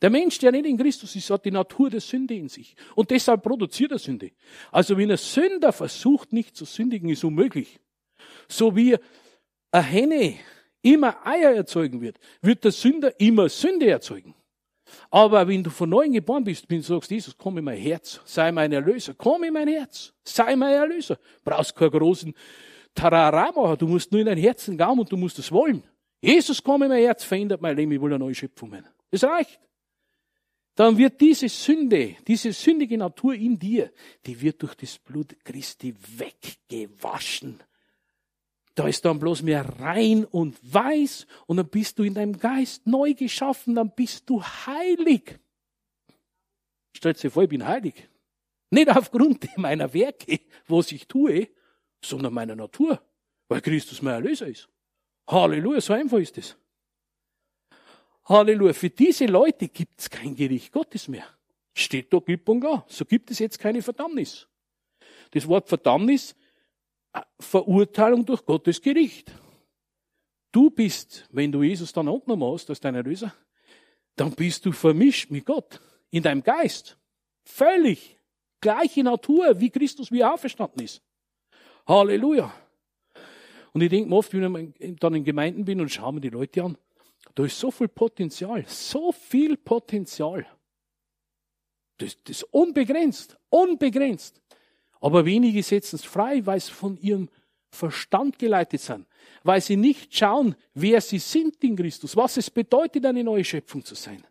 Der 0.01 0.09
Mensch, 0.09 0.39
der 0.39 0.51
nicht 0.51 0.65
in 0.65 0.79
Christus 0.79 1.15
ist, 1.15 1.29
hat 1.29 1.45
die 1.45 1.51
Natur 1.51 1.91
der 1.91 2.01
Sünde 2.01 2.35
in 2.35 2.49
sich. 2.49 2.75
Und 2.95 3.11
deshalb 3.11 3.43
produziert 3.43 3.93
er 3.93 3.99
Sünde. 3.99 4.31
Also 4.71 4.97
wenn 4.97 5.11
ein 5.11 5.19
Sünder 5.19 5.75
versucht, 5.75 6.33
nicht 6.33 6.57
zu 6.57 6.65
sündigen, 6.65 7.11
ist 7.11 7.23
unmöglich. 7.23 7.79
So 8.49 8.75
wie 8.75 8.97
eine 9.71 9.85
Henne 9.85 10.35
immer 10.81 11.25
Eier 11.27 11.51
erzeugen 11.51 12.01
wird, 12.01 12.19
wird 12.41 12.65
der 12.65 12.73
Sünder 12.73 13.13
immer 13.21 13.51
Sünde 13.51 13.91
erzeugen. 13.91 14.35
Aber 15.11 15.47
wenn 15.47 15.63
du 15.63 15.69
von 15.69 15.91
neuem 15.91 16.15
geboren 16.15 16.45
bist, 16.45 16.65
wenn 16.71 16.79
du 16.79 16.85
sagst, 16.85 17.11
Jesus, 17.11 17.37
komm 17.37 17.59
in 17.59 17.65
mein 17.65 17.79
Herz, 17.79 18.23
sei 18.25 18.51
mein 18.53 18.73
Erlöser, 18.73 19.13
komm 19.19 19.45
in 19.45 19.53
mein 19.53 19.69
Herz, 19.69 20.15
sei 20.25 20.57
mein 20.57 20.73
Erlöser. 20.73 21.19
Brauchst 21.45 21.77
keinen 21.77 21.91
großen 21.91 22.35
Tarara 22.95 23.53
machen, 23.53 23.77
du 23.77 23.87
musst 23.87 24.11
nur 24.11 24.23
in 24.23 24.27
dein 24.27 24.39
Herzen 24.39 24.79
gehen 24.79 24.99
und 24.99 25.13
du 25.13 25.19
musst 25.19 25.39
es 25.39 25.53
wollen. 25.53 25.83
Jesus, 26.23 26.63
komm 26.63 26.85
in 26.85 26.89
mein 26.89 27.03
Herz, 27.03 27.25
verändert 27.25 27.61
mein 27.61 27.77
Leben, 27.77 27.93
ich 27.93 28.01
will 28.01 28.11
eine 28.11 28.19
neue 28.19 28.35
Schöpfung 28.35 28.73
werden. 28.73 28.87
Das 29.11 29.25
reicht. 29.25 29.61
Dann 30.75 30.97
wird 30.97 31.21
diese 31.21 31.51
Sünde, 31.51 32.17
diese 32.27 32.53
sündige 32.53 32.97
Natur 32.97 33.35
in 33.35 33.59
dir, 33.59 33.93
die 34.25 34.41
wird 34.41 34.63
durch 34.63 34.75
das 34.75 34.99
Blut 34.99 35.37
Christi 35.45 35.95
weggewaschen 36.17 37.63
da 38.75 38.89
ist 38.89 39.05
dann 39.05 39.19
bloß 39.19 39.43
mehr 39.43 39.69
rein 39.81 40.25
und 40.25 40.59
weiß 40.63 41.27
und 41.47 41.59
dann 41.59 41.69
bist 41.69 41.99
du 41.99 42.05
in 42.05 42.15
deinem 42.15 42.39
Geist 42.39 42.87
neu 42.87 43.15
geschaffen, 43.15 43.75
dann 43.75 43.95
bist 43.95 44.29
du 44.31 44.43
heilig. 44.43 45.39
Stellt 46.97 47.23
dir 47.23 47.31
vor, 47.31 47.43
ich 47.43 47.49
bin 47.49 47.67
heilig. 47.67 48.09
Nicht 48.71 48.89
aufgrund 48.89 49.47
meiner 49.59 49.93
Werke, 49.93 50.41
was 50.67 50.93
ich 50.93 51.07
tue, 51.07 51.49
sondern 52.03 52.33
meiner 52.33 52.57
Natur, 52.57 53.03
weil 53.49 53.61
Christus 53.61 54.01
mein 54.01 54.15
Erlöser 54.15 54.47
ist. 54.47 54.69
Halleluja, 55.29 55.81
so 55.81 55.93
einfach 55.93 56.19
ist 56.19 56.39
es. 56.39 56.57
Halleluja, 58.25 58.73
für 58.73 58.91
diese 58.91 59.27
Leute 59.27 59.69
gibt 59.69 60.01
es 60.01 60.11
kein 60.11 60.35
Gericht 60.35 60.73
Gottes 60.73 61.09
mehr. 61.09 61.27
Steht 61.75 62.13
da 62.13 62.21
klipp 62.21 62.49
und 62.49 62.61
klar. 62.61 62.85
So 62.89 63.05
gibt 63.05 63.31
es 63.31 63.39
jetzt 63.39 63.59
keine 63.59 63.83
Verdammnis. 63.83 64.47
Das 65.31 65.47
Wort 65.49 65.69
Verdammnis 65.69 66.35
Verurteilung 67.39 68.25
durch 68.25 68.45
Gottes 68.45 68.81
Gericht. 68.81 69.33
Du 70.51 70.71
bist, 70.71 71.27
wenn 71.31 71.53
du 71.53 71.63
Jesus 71.63 71.93
dann 71.93 72.09
angenommen 72.09 72.53
hast 72.53 72.71
als 72.71 72.81
dein 72.81 72.95
Erlöser, 72.95 73.35
dann 74.17 74.33
bist 74.33 74.67
du 74.67 74.73
vermischt 74.73 75.31
mit 75.31 75.47
Gott 75.47 75.81
in 76.11 76.23
deinem 76.23 76.43
Geist. 76.43 76.99
Völlig 77.45 78.19
gleiche 78.61 79.03
Natur, 79.03 79.59
wie 79.61 79.71
Christus 79.71 80.13
wie 80.13 80.25
auferstanden 80.25 80.85
ist. 80.85 81.03
Halleluja. 81.87 82.53
Und 83.73 83.81
ich 83.81 83.91
denke 83.91 84.11
mir 84.11 84.17
oft, 84.17 84.33
wenn 84.35 84.75
ich 84.79 84.97
dann 84.97 85.15
in 85.15 85.25
Gemeinden 85.25 85.65
bin 85.65 85.81
und 85.81 85.91
schaue 85.91 86.13
mir 86.13 86.21
die 86.21 86.29
Leute 86.29 86.63
an, 86.63 86.77
da 87.35 87.45
ist 87.45 87.59
so 87.59 87.71
viel 87.71 87.89
Potenzial, 87.89 88.65
so 88.67 89.13
viel 89.13 89.57
Potenzial. 89.57 90.47
Das, 91.99 92.17
das 92.25 92.39
ist 92.39 92.43
unbegrenzt, 92.45 93.39
unbegrenzt. 93.49 94.41
Aber 95.01 95.25
wenige 95.25 95.63
setzen 95.63 95.97
es 95.97 96.05
frei, 96.05 96.45
weil 96.45 96.61
sie 96.61 96.73
von 96.73 96.97
ihrem 96.99 97.29
Verstand 97.71 98.39
geleitet 98.39 98.83
sind, 98.83 99.07
weil 99.43 99.61
sie 99.63 99.77
nicht 99.77 100.15
schauen, 100.15 100.55
wer 100.75 101.01
sie 101.01 101.19
sind 101.19 101.63
in 101.65 101.75
Christus, 101.75 102.15
was 102.17 102.37
es 102.37 102.51
bedeutet, 102.51 103.07
eine 103.07 103.25
neue 103.25 103.45
Schöpfung 103.45 103.83
zu 103.83 103.95
sein, 103.95 104.23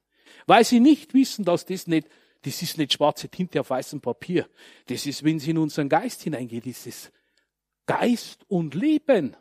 weil 0.45 0.63
sie 0.63 0.79
nicht 0.79 1.15
wissen, 1.15 1.43
dass 1.43 1.65
das 1.65 1.87
nicht, 1.87 2.07
das 2.43 2.61
ist 2.61 2.77
nicht 2.77 2.93
schwarze 2.93 3.29
Tinte 3.29 3.59
auf 3.59 3.71
weißem 3.71 3.99
Papier, 3.99 4.47
das 4.85 5.07
ist, 5.07 5.23
wenn 5.23 5.39
sie 5.39 5.51
in 5.51 5.57
unseren 5.57 5.89
Geist 5.89 6.21
hineingeht, 6.21 6.67
ist 6.67 6.85
es 6.85 7.11
Geist 7.85 8.43
und 8.47 8.75
Leben. 8.75 9.35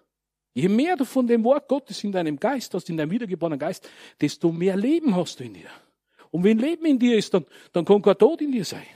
Je 0.52 0.68
mehr 0.68 0.96
du 0.96 1.04
von 1.04 1.26
dem 1.26 1.44
Wort 1.44 1.68
Gottes 1.68 2.02
in 2.02 2.12
deinem 2.12 2.38
Geist 2.38 2.74
hast, 2.74 2.90
in 2.90 2.96
deinem 2.96 3.10
wiedergeborenen 3.10 3.58
Geist, 3.58 3.88
desto 4.20 4.50
mehr 4.50 4.76
Leben 4.76 5.14
hast 5.14 5.40
du 5.40 5.44
in 5.44 5.54
dir. 5.54 5.70
Und 6.30 6.44
wenn 6.44 6.58
Leben 6.58 6.86
in 6.86 6.98
dir 6.98 7.16
ist, 7.16 7.32
dann, 7.34 7.44
dann 7.72 7.84
kann 7.84 8.02
kein 8.02 8.18
Tod 8.18 8.40
in 8.40 8.52
dir 8.52 8.64
sein. 8.64 8.86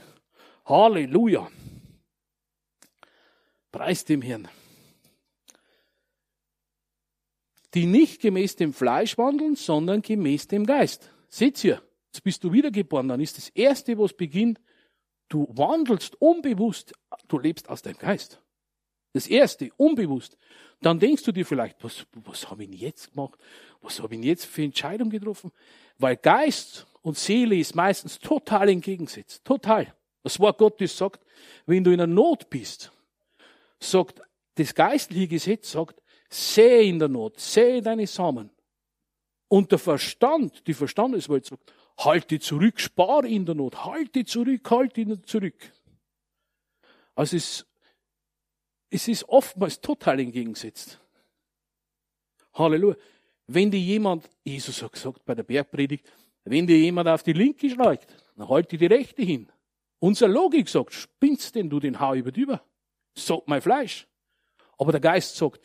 Halleluja. 0.65 1.49
Preis 3.71 4.05
dem 4.05 4.21
Herrn. 4.21 4.47
Die 7.73 7.85
nicht 7.85 8.21
gemäß 8.21 8.55
dem 8.55 8.73
Fleisch 8.73 9.17
wandeln, 9.17 9.55
sondern 9.55 10.01
gemäß 10.01 10.47
dem 10.47 10.65
Geist. 10.65 11.11
Seht 11.27 11.61
ihr, 11.63 11.81
jetzt 12.07 12.23
bist 12.23 12.43
du 12.43 12.53
wiedergeboren, 12.53 13.09
dann 13.09 13.19
ist 13.19 13.37
das 13.37 13.49
Erste, 13.49 13.97
was 13.97 14.13
beginnt, 14.13 14.61
du 15.27 15.45
wandelst 15.49 16.15
unbewusst, 16.21 16.93
du 17.27 17.37
lebst 17.37 17.69
aus 17.69 17.81
deinem 17.81 17.97
Geist. 17.97 18.41
Das 19.15 19.27
Erste, 19.27 19.71
unbewusst. 19.77 20.37
Dann 20.81 20.99
denkst 20.99 21.23
du 21.23 21.31
dir 21.31 21.45
vielleicht, 21.45 21.81
was, 21.81 22.05
was 22.25 22.51
habe 22.51 22.63
ich 22.63 22.69
denn 22.69 22.77
jetzt 22.77 23.13
gemacht? 23.13 23.39
Was 23.81 24.01
habe 24.01 24.13
ich 24.13 24.19
denn 24.19 24.27
jetzt 24.27 24.43
für 24.43 24.61
Entscheidung 24.61 25.09
getroffen? 25.09 25.53
Weil 25.97 26.17
Geist 26.17 26.85
und 27.01 27.17
Seele 27.17 27.55
ist 27.55 27.75
meistens 27.75 28.19
total 28.19 28.67
entgegengesetzt. 28.67 29.45
Total. 29.45 29.95
Das 30.21 30.37
Wort 30.41 30.57
Gottes 30.57 30.97
sagt, 30.97 31.25
wenn 31.65 31.81
du 31.81 31.91
in 31.91 32.01
einer 32.01 32.13
Not 32.13 32.49
bist, 32.49 32.91
sagt, 33.79 34.21
das 34.55 34.75
geistliche 34.75 35.29
Gesetz 35.29 35.71
sagt, 35.71 36.01
sähe 36.29 36.83
in 36.83 36.99
der 36.99 37.07
Not, 37.07 37.39
sähe 37.39 37.81
deine 37.81 38.07
Samen. 38.07 38.49
Und 39.47 39.71
der 39.71 39.79
Verstand, 39.79 40.67
die 40.67 40.73
Verstandeswelt 40.73 41.45
sagt, 41.45 41.73
halte 41.99 42.37
zurück, 42.41 42.81
spare 42.81 43.29
in 43.29 43.45
der 43.45 43.55
Not, 43.55 43.85
halte 43.85 44.25
zurück, 44.25 44.69
halte 44.69 45.21
zurück. 45.21 45.71
Also 47.15 47.37
es, 47.37 47.65
es 48.95 49.07
ist 49.09 49.27
oftmals 49.27 49.81
total 49.81 50.19
entgegengesetzt. 50.19 50.99
Halleluja. 52.53 52.95
Wenn 53.47 53.69
dir 53.69 53.79
jemand, 53.79 54.27
Jesus 54.43 54.81
hat 54.81 54.93
gesagt 54.93 55.23
bei 55.25 55.35
der 55.35 55.43
Bergpredigt, 55.43 56.09
wenn 56.45 56.65
dir 56.65 56.77
jemand 56.77 57.07
auf 57.09 57.21
die 57.21 57.33
linke 57.33 57.69
schlägt, 57.69 58.07
dann 58.35 58.49
halte 58.49 58.77
die 58.77 58.85
rechte 58.85 59.21
hin. 59.21 59.51
Unsere 59.99 60.31
Logik 60.31 60.69
sagt, 60.69 60.93
spinnst 60.93 61.53
denn 61.55 61.69
du 61.69 61.79
den 61.79 61.99
Haar 61.99 62.15
über 62.15 62.35
über? 62.35 62.63
sagt 63.13 63.47
mein 63.47 63.61
Fleisch. 63.61 64.07
Aber 64.77 64.91
der 64.91 65.01
Geist 65.01 65.35
sagt, 65.35 65.61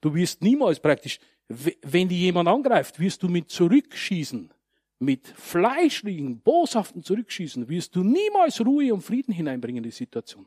du 0.00 0.14
wirst 0.14 0.42
niemals 0.42 0.80
praktisch, 0.80 1.18
wenn 1.48 2.08
die 2.08 2.20
jemand 2.20 2.48
angreift, 2.48 2.98
wirst 2.98 3.22
du 3.22 3.28
mit 3.28 3.50
Zurückschießen, 3.50 4.52
mit 4.98 5.26
fleischlichen, 5.28 6.40
boshaften 6.40 7.02
Zurückschießen, 7.02 7.68
wirst 7.68 7.94
du 7.96 8.02
niemals 8.02 8.60
Ruhe 8.60 8.92
und 8.92 9.02
Frieden 9.02 9.32
hineinbringen 9.32 9.78
in 9.78 9.90
die 9.90 9.96
Situation. 9.96 10.46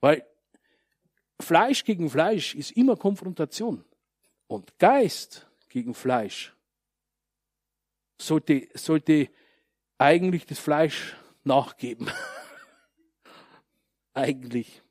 Weil 0.00 0.24
Fleisch 1.40 1.84
gegen 1.84 2.08
Fleisch 2.08 2.54
ist 2.54 2.72
immer 2.72 2.96
Konfrontation. 2.96 3.84
Und 4.46 4.78
Geist 4.78 5.46
gegen 5.68 5.94
Fleisch 5.94 6.54
sollte, 8.18 8.68
sollte 8.74 9.28
eigentlich 9.98 10.46
das 10.46 10.58
Fleisch 10.58 11.16
nachgeben. 11.44 12.10
eigentlich. 14.14 14.82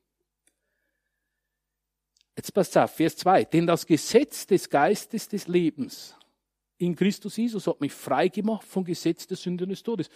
Jetzt 2.36 2.52
passt 2.52 2.76
auf, 2.76 2.94
Vers 2.94 3.16
2. 3.16 3.44
Denn 3.44 3.66
das 3.66 3.86
Gesetz 3.86 4.46
des 4.46 4.68
Geistes 4.68 5.28
des 5.28 5.48
Lebens 5.48 6.14
in 6.78 6.94
Christus 6.94 7.36
Jesus 7.36 7.66
hat 7.66 7.80
mich 7.80 7.92
frei 7.92 8.28
gemacht 8.28 8.66
vom 8.66 8.84
Gesetz 8.84 9.26
der 9.26 9.36
Sünde 9.36 9.64
und 9.64 9.70
des 9.70 9.82
Todes. 9.82 10.10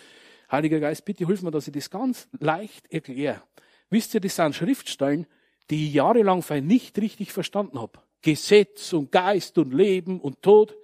Heiliger 0.50 0.80
Geist, 0.80 1.04
bitte 1.04 1.26
hilf 1.26 1.42
mir, 1.42 1.50
dass 1.50 1.66
ich 1.66 1.72
das 1.72 1.88
ganz 1.88 2.28
leicht 2.38 2.92
erkläre. 2.92 3.42
Wisst 3.88 4.14
ihr, 4.14 4.20
das 4.20 4.36
sind 4.36 4.54
Schriftstellen, 4.54 5.26
die 5.70 5.88
ich 5.88 5.94
jahrelang 5.94 6.44
nicht 6.66 6.98
richtig 6.98 7.32
verstanden 7.32 7.80
habe. 7.80 8.00
Gesetz 8.22 8.92
und 8.92 9.10
Geist 9.10 9.56
und 9.56 9.72
Leben 9.72 10.20
und 10.20 10.42
Tod. 10.42 10.76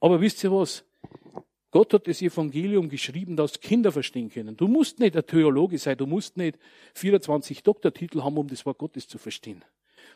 Aber 0.00 0.20
wisst 0.20 0.44
ihr 0.44 0.52
was? 0.52 0.84
Gott 1.70 1.94
hat 1.94 2.06
das 2.06 2.20
Evangelium 2.20 2.90
geschrieben, 2.90 3.34
dass 3.34 3.58
Kinder 3.58 3.90
verstehen 3.90 4.30
können. 4.30 4.56
Du 4.56 4.68
musst 4.68 5.00
nicht 5.00 5.16
ein 5.16 5.26
Theologe 5.26 5.78
sein, 5.78 5.96
du 5.96 6.06
musst 6.06 6.36
nicht 6.36 6.58
24 6.94 7.62
Doktortitel 7.62 8.22
haben, 8.22 8.36
um 8.36 8.46
das 8.46 8.66
Wort 8.66 8.76
Gottes 8.76 9.08
zu 9.08 9.16
verstehen. 9.16 9.64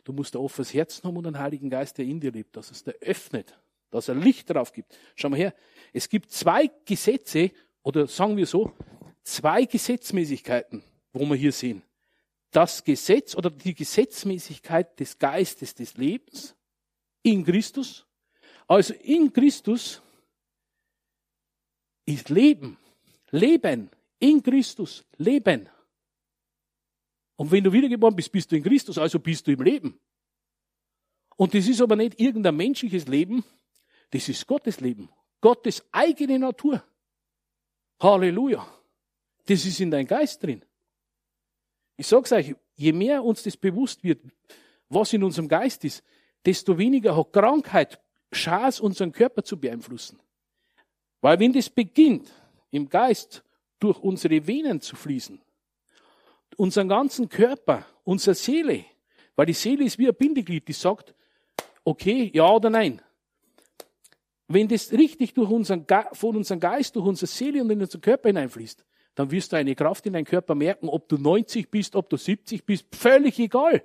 Du 0.04 0.12
musst 0.12 0.36
ein 0.36 0.42
offenes 0.42 0.74
Herz 0.74 1.02
haben 1.02 1.16
und 1.16 1.26
einen 1.26 1.38
Heiligen 1.38 1.70
Geist, 1.70 1.96
der 1.96 2.04
in 2.04 2.20
dir 2.20 2.30
lebt, 2.30 2.56
dass 2.56 2.70
es 2.70 2.84
dir 2.84 2.94
öffnet, 3.00 3.58
dass 3.90 4.08
er 4.08 4.14
Licht 4.14 4.50
drauf 4.50 4.70
gibt. 4.72 4.98
Schau 5.14 5.30
mal 5.30 5.38
her. 5.38 5.54
Es 5.94 6.10
gibt 6.10 6.30
zwei 6.30 6.70
Gesetze, 6.84 7.50
oder 7.82 8.06
sagen 8.06 8.36
wir 8.36 8.46
so, 8.46 8.70
zwei 9.22 9.64
Gesetzmäßigkeiten, 9.64 10.82
wo 11.14 11.24
wir 11.24 11.36
hier 11.36 11.52
sehen. 11.52 11.82
Das 12.50 12.82
Gesetz 12.84 13.34
oder 13.34 13.50
die 13.50 13.74
Gesetzmäßigkeit 13.74 14.98
des 14.98 15.18
Geistes 15.18 15.74
des 15.74 15.96
Lebens 15.96 16.54
in 17.22 17.44
Christus. 17.44 18.06
Also 18.66 18.94
in 18.94 19.32
Christus 19.32 20.00
ist 22.06 22.28
Leben. 22.30 22.78
Leben. 23.30 23.90
In 24.18 24.42
Christus. 24.42 25.04
Leben. 25.18 25.68
Und 27.36 27.50
wenn 27.50 27.62
du 27.62 27.72
wiedergeboren 27.72 28.16
bist, 28.16 28.32
bist 28.32 28.50
du 28.50 28.56
in 28.56 28.62
Christus, 28.62 28.96
also 28.96 29.18
bist 29.18 29.46
du 29.46 29.52
im 29.52 29.62
Leben. 29.62 30.00
Und 31.36 31.52
das 31.52 31.68
ist 31.68 31.82
aber 31.82 31.96
nicht 31.96 32.18
irgendein 32.18 32.56
menschliches 32.56 33.06
Leben, 33.06 33.44
das 34.10 34.28
ist 34.28 34.46
Gottes 34.46 34.80
Leben. 34.80 35.10
Gottes 35.40 35.84
eigene 35.92 36.38
Natur. 36.38 36.82
Halleluja. 38.00 38.66
Das 39.44 39.64
ist 39.64 39.80
in 39.80 39.90
deinem 39.90 40.06
Geist 40.06 40.42
drin. 40.42 40.64
Ich 41.96 42.06
sag's 42.06 42.32
euch, 42.32 42.54
je 42.74 42.92
mehr 42.92 43.24
uns 43.24 43.42
das 43.42 43.56
bewusst 43.56 44.04
wird, 44.04 44.20
was 44.88 45.12
in 45.12 45.24
unserem 45.24 45.48
Geist 45.48 45.84
ist, 45.84 46.02
desto 46.44 46.76
weniger 46.78 47.16
hat 47.16 47.32
Krankheit 47.32 48.00
Chance, 48.32 48.82
unseren 48.82 49.12
Körper 49.12 49.42
zu 49.42 49.58
beeinflussen. 49.58 50.20
Weil 51.20 51.38
wenn 51.40 51.52
das 51.52 51.70
beginnt, 51.70 52.30
im 52.70 52.88
Geist 52.88 53.42
durch 53.78 53.98
unsere 53.98 54.46
Venen 54.46 54.80
zu 54.80 54.96
fließen, 54.96 55.40
unseren 56.56 56.88
ganzen 56.88 57.28
Körper, 57.28 57.86
unsere 58.04 58.34
Seele, 58.34 58.84
weil 59.34 59.46
die 59.46 59.52
Seele 59.52 59.84
ist 59.84 59.98
wie 59.98 60.08
ein 60.08 60.14
Bindeglied, 60.14 60.66
die 60.68 60.72
sagt, 60.72 61.14
okay, 61.84 62.30
ja 62.34 62.48
oder 62.48 62.70
nein. 62.70 63.00
Wenn 64.48 64.68
das 64.68 64.92
richtig 64.92 65.34
durch 65.34 65.50
unseren, 65.50 65.84
von 66.12 66.36
unserem 66.36 66.60
Geist, 66.60 66.94
durch 66.96 67.06
unsere 67.06 67.26
Seele 67.26 67.62
und 67.62 67.70
in 67.70 67.80
unseren 67.80 68.00
Körper 68.00 68.28
hineinfließt, 68.28 68.84
dann 69.16 69.30
wirst 69.30 69.52
du 69.52 69.56
eine 69.56 69.74
Kraft 69.74 70.06
in 70.06 70.12
deinen 70.12 70.26
Körper 70.26 70.54
merken, 70.54 70.88
ob 70.88 71.08
du 71.08 71.16
90 71.16 71.70
bist, 71.70 71.96
ob 71.96 72.08
du 72.10 72.16
70 72.16 72.64
bist, 72.64 72.94
völlig 72.94 73.38
egal. 73.38 73.82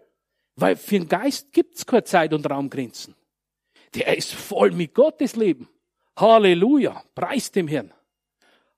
Weil 0.58 0.76
für 0.76 1.00
den 1.00 1.08
Geist 1.08 1.54
gibt's 1.54 1.86
keine 1.86 2.04
Zeit- 2.04 2.34
und 2.34 2.48
Raumgrenzen. 2.48 3.16
Der 3.96 4.16
ist 4.18 4.34
voll 4.34 4.72
mit 4.72 4.94
Gottes 4.94 5.38
Leben. 5.38 5.70
Halleluja. 6.18 7.04
Preis 7.16 7.50
dem 7.50 7.70
Herrn. 7.70 7.94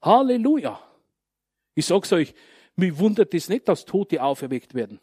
Halleluja. 0.01 0.79
Ich 1.73 1.87
sag's 1.87 2.13
euch, 2.13 2.35
mich 2.75 2.97
wundert 2.99 3.33
es 3.33 3.49
nicht, 3.49 3.67
dass 3.67 3.85
Tote 3.85 4.21
auferweckt 4.21 4.75
werden. 4.75 4.99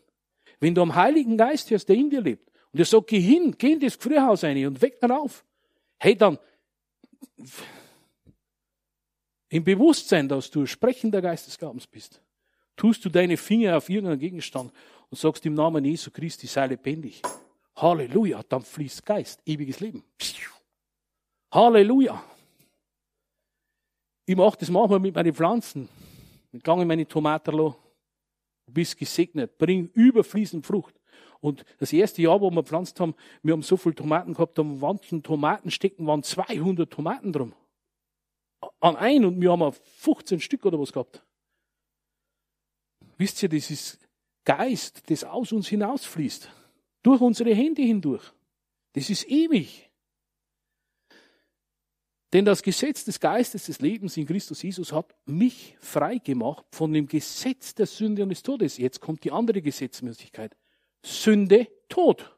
Wenn 0.61 0.75
du 0.75 0.83
am 0.83 0.95
Heiligen 0.95 1.37
Geist 1.37 1.71
hörst, 1.71 1.89
der 1.89 1.97
in 1.97 2.11
dir 2.11 2.21
lebt, 2.21 2.49
und 2.73 2.79
er 2.79 2.85
sagt, 2.85 3.09
geh 3.09 3.19
hin, 3.19 3.57
geh 3.59 3.73
in 3.73 3.81
das 3.81 3.97
Frühhaus 3.97 4.45
rein 4.45 4.65
und 4.67 4.81
weck 4.81 5.01
dann 5.01 5.11
auf. 5.11 5.45
Hey, 5.99 6.15
dann, 6.15 6.39
im 9.51 9.65
Bewusstsein, 9.65 10.29
dass 10.29 10.51
du 10.51 10.65
sprechender 10.65 11.21
Geist 11.21 11.49
des 11.49 11.59
Glaubens 11.59 11.87
bist, 11.87 12.23
tust 12.77 13.05
du 13.05 13.11
deine 13.11 13.37
Finger 13.37 13.77
auf 13.77 13.89
irgendeinen 13.89 14.21
Gegenstand 14.21 14.73
und 15.11 15.19
sagst 15.19 15.45
im 15.45 15.55
Namen 15.55 15.85
Jesu 15.85 16.11
Christi, 16.11 16.47
sei 16.47 16.69
lebendig. 16.69 17.21
Halleluja, 17.77 18.43
dann 18.49 18.63
fließt 18.63 19.05
Geist, 19.05 19.41
ewiges 19.45 19.81
Leben. 19.81 20.05
Halleluja. 21.53 22.23
Ich 24.25 24.37
mache 24.37 24.59
das 24.59 24.71
manchmal 24.71 25.01
mit 25.01 25.15
meinen 25.15 25.35
Pflanzen. 25.35 25.89
Ich 26.53 26.63
gehe 26.63 26.83
in 26.83 26.87
meine 26.87 27.07
Tomaten 27.07 27.57
Du 27.57 27.75
bist 28.67 28.97
gesegnet, 28.97 29.59
bring 29.59 29.91
überfließend 29.95 30.65
Frucht. 30.65 30.95
Und 31.41 31.65
das 31.79 31.93
erste 31.93 32.23
Jahr, 32.23 32.41
wo 32.41 32.51
wir 32.51 32.63
gepflanzt 32.63 33.01
haben, 33.01 33.15
wir 33.43 33.53
haben 33.53 33.63
so 33.63 33.77
viele 33.77 33.97
Tomaten 33.97 34.35
gehabt, 34.35 34.59
am 34.61 34.79
manchen 34.79 35.25
Tomatenstecken 35.25 36.07
waren 36.07 36.23
200 36.23 36.89
Tomaten 36.89 37.33
drum. 37.33 37.53
An 38.81 38.97
ein 38.97 39.25
und 39.25 39.41
wir 39.41 39.53
haben 39.53 39.73
15 39.73 40.41
Stück 40.41 40.65
oder 40.67 40.79
was 40.79 40.93
gehabt. 40.93 41.23
Wisst 43.17 43.43
ihr, 43.43 43.49
das 43.49 43.71
ist 43.71 43.99
Geist, 44.45 45.11
das 45.11 45.25
aus 45.25 45.53
uns 45.53 45.69
hinausfließt. 45.69 46.51
Durch 47.03 47.21
unsere 47.21 47.55
Hände 47.55 47.83
hindurch. 47.83 48.25
Das 48.93 49.09
ist 49.11 49.29
ewig. 49.29 49.91
Denn 52.33 52.45
das 52.45 52.63
Gesetz 52.63 53.05
des 53.05 53.19
Geistes 53.19 53.67
des 53.67 53.81
Lebens 53.81 54.17
in 54.17 54.27
Christus 54.27 54.63
Jesus 54.63 54.93
hat 54.93 55.15
mich 55.27 55.77
frei 55.81 56.19
gemacht 56.19 56.65
von 56.71 56.93
dem 56.93 57.07
Gesetz 57.07 57.75
der 57.75 57.87
Sünde 57.87 58.23
und 58.23 58.29
des 58.29 58.43
Todes. 58.43 58.79
Jetzt 58.79 59.01
kommt 59.01 59.25
die 59.25 59.33
andere 59.33 59.61
Gesetzmäßigkeit. 59.61 60.57
Sünde, 61.03 61.67
Tod. 61.89 62.31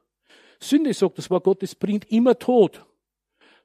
Sünde, 0.60 0.94
sagt 0.94 1.18
das 1.18 1.28
Wort 1.28 1.44
Gottes, 1.44 1.74
bringt 1.74 2.10
immer 2.10 2.38
Tod. 2.38 2.84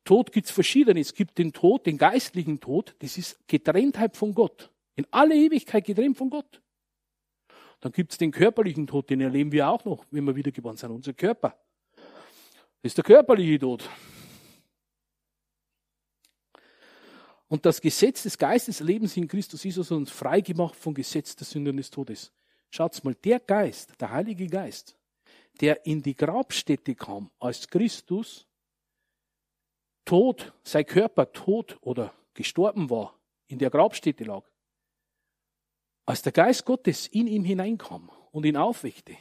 Tod 0.07 0.31
gibt's 0.31 0.51
verschiedene. 0.51 1.01
Es 1.01 1.13
gibt 1.13 1.37
den 1.37 1.51
Tod, 1.51 1.85
den 1.85 1.97
geistlichen 1.97 2.61
Tod. 2.61 2.95
Das 2.99 3.17
ist 3.17 3.45
Getrenntheit 3.45 4.15
von 4.15 4.33
Gott. 4.33 4.71
In 4.95 5.05
alle 5.11 5.35
Ewigkeit 5.35 5.83
getrennt 5.83 6.17
von 6.17 6.29
Gott. 6.29 6.61
Dann 7.81 7.91
gibt's 7.91 8.17
den 8.17 8.31
körperlichen 8.31 8.87
Tod, 8.87 9.09
den 9.09 9.19
erleben 9.19 9.51
wir 9.51 9.67
auch 9.67 9.83
noch, 9.83 10.05
wenn 10.09 10.23
wir 10.23 10.33
wiedergeboren 10.33 10.77
sind. 10.77 10.91
Unser 10.91 11.11
Körper. 11.11 11.57
Das 12.81 12.91
ist 12.91 12.97
der 12.97 13.03
körperliche 13.03 13.59
Tod. 13.59 13.89
Und 17.49 17.65
das 17.65 17.81
Gesetz 17.81 18.23
des 18.23 18.37
Geistes 18.37 18.79
Lebens 18.79 19.17
in 19.17 19.27
Christus 19.27 19.61
Jesus 19.65 19.91
uns 19.91 20.09
freigemacht 20.09 20.77
vom 20.77 20.93
Gesetz 20.93 21.35
der 21.35 21.45
Sünde 21.45 21.71
und 21.71 21.77
des 21.77 21.89
Todes. 21.89 22.31
Schaut's 22.69 23.03
mal, 23.03 23.13
der 23.13 23.41
Geist, 23.41 23.99
der 23.99 24.11
Heilige 24.11 24.47
Geist, 24.47 24.95
der 25.59 25.85
in 25.85 26.01
die 26.01 26.15
Grabstätte 26.15 26.95
kam, 26.95 27.29
als 27.39 27.67
Christus 27.67 28.46
tot, 30.07 30.53
sein 30.63 30.85
Körper 30.85 31.31
tot 31.33 31.77
oder 31.81 32.13
gestorben 32.33 32.89
war, 32.89 33.13
in 33.47 33.59
der 33.59 33.69
Grabstätte 33.69 34.23
lag, 34.23 34.43
als 36.05 36.21
der 36.21 36.31
Geist 36.31 36.65
Gottes 36.65 37.07
in 37.07 37.27
ihm 37.27 37.43
hineinkam 37.43 38.09
und 38.31 38.45
ihn 38.45 38.57
aufweckte, 38.57 39.17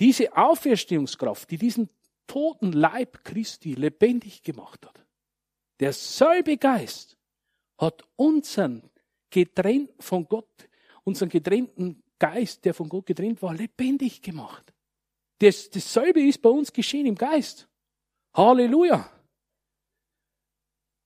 diese 0.00 0.34
Auferstehungskraft, 0.34 1.50
die 1.50 1.58
diesen 1.58 1.90
toten 2.26 2.72
Leib 2.72 3.22
Christi 3.24 3.74
lebendig 3.74 4.42
gemacht 4.42 4.86
hat, 4.86 5.04
derselbe 5.78 6.56
Geist 6.56 7.18
hat 7.76 8.02
unseren 8.16 8.90
getrennt 9.28 9.90
von 10.00 10.26
Gott, 10.26 10.68
unseren 11.04 11.28
getrennten 11.28 12.02
Geist, 12.18 12.64
der 12.64 12.72
von 12.72 12.88
Gott 12.88 13.06
getrennt 13.06 13.42
war, 13.42 13.54
lebendig 13.54 14.22
gemacht. 14.22 14.72
Das, 15.38 15.68
dasselbe 15.68 16.22
ist 16.22 16.40
bei 16.40 16.50
uns 16.50 16.72
geschehen 16.72 17.06
im 17.06 17.14
Geist. 17.14 17.68
Halleluja. 18.34 19.10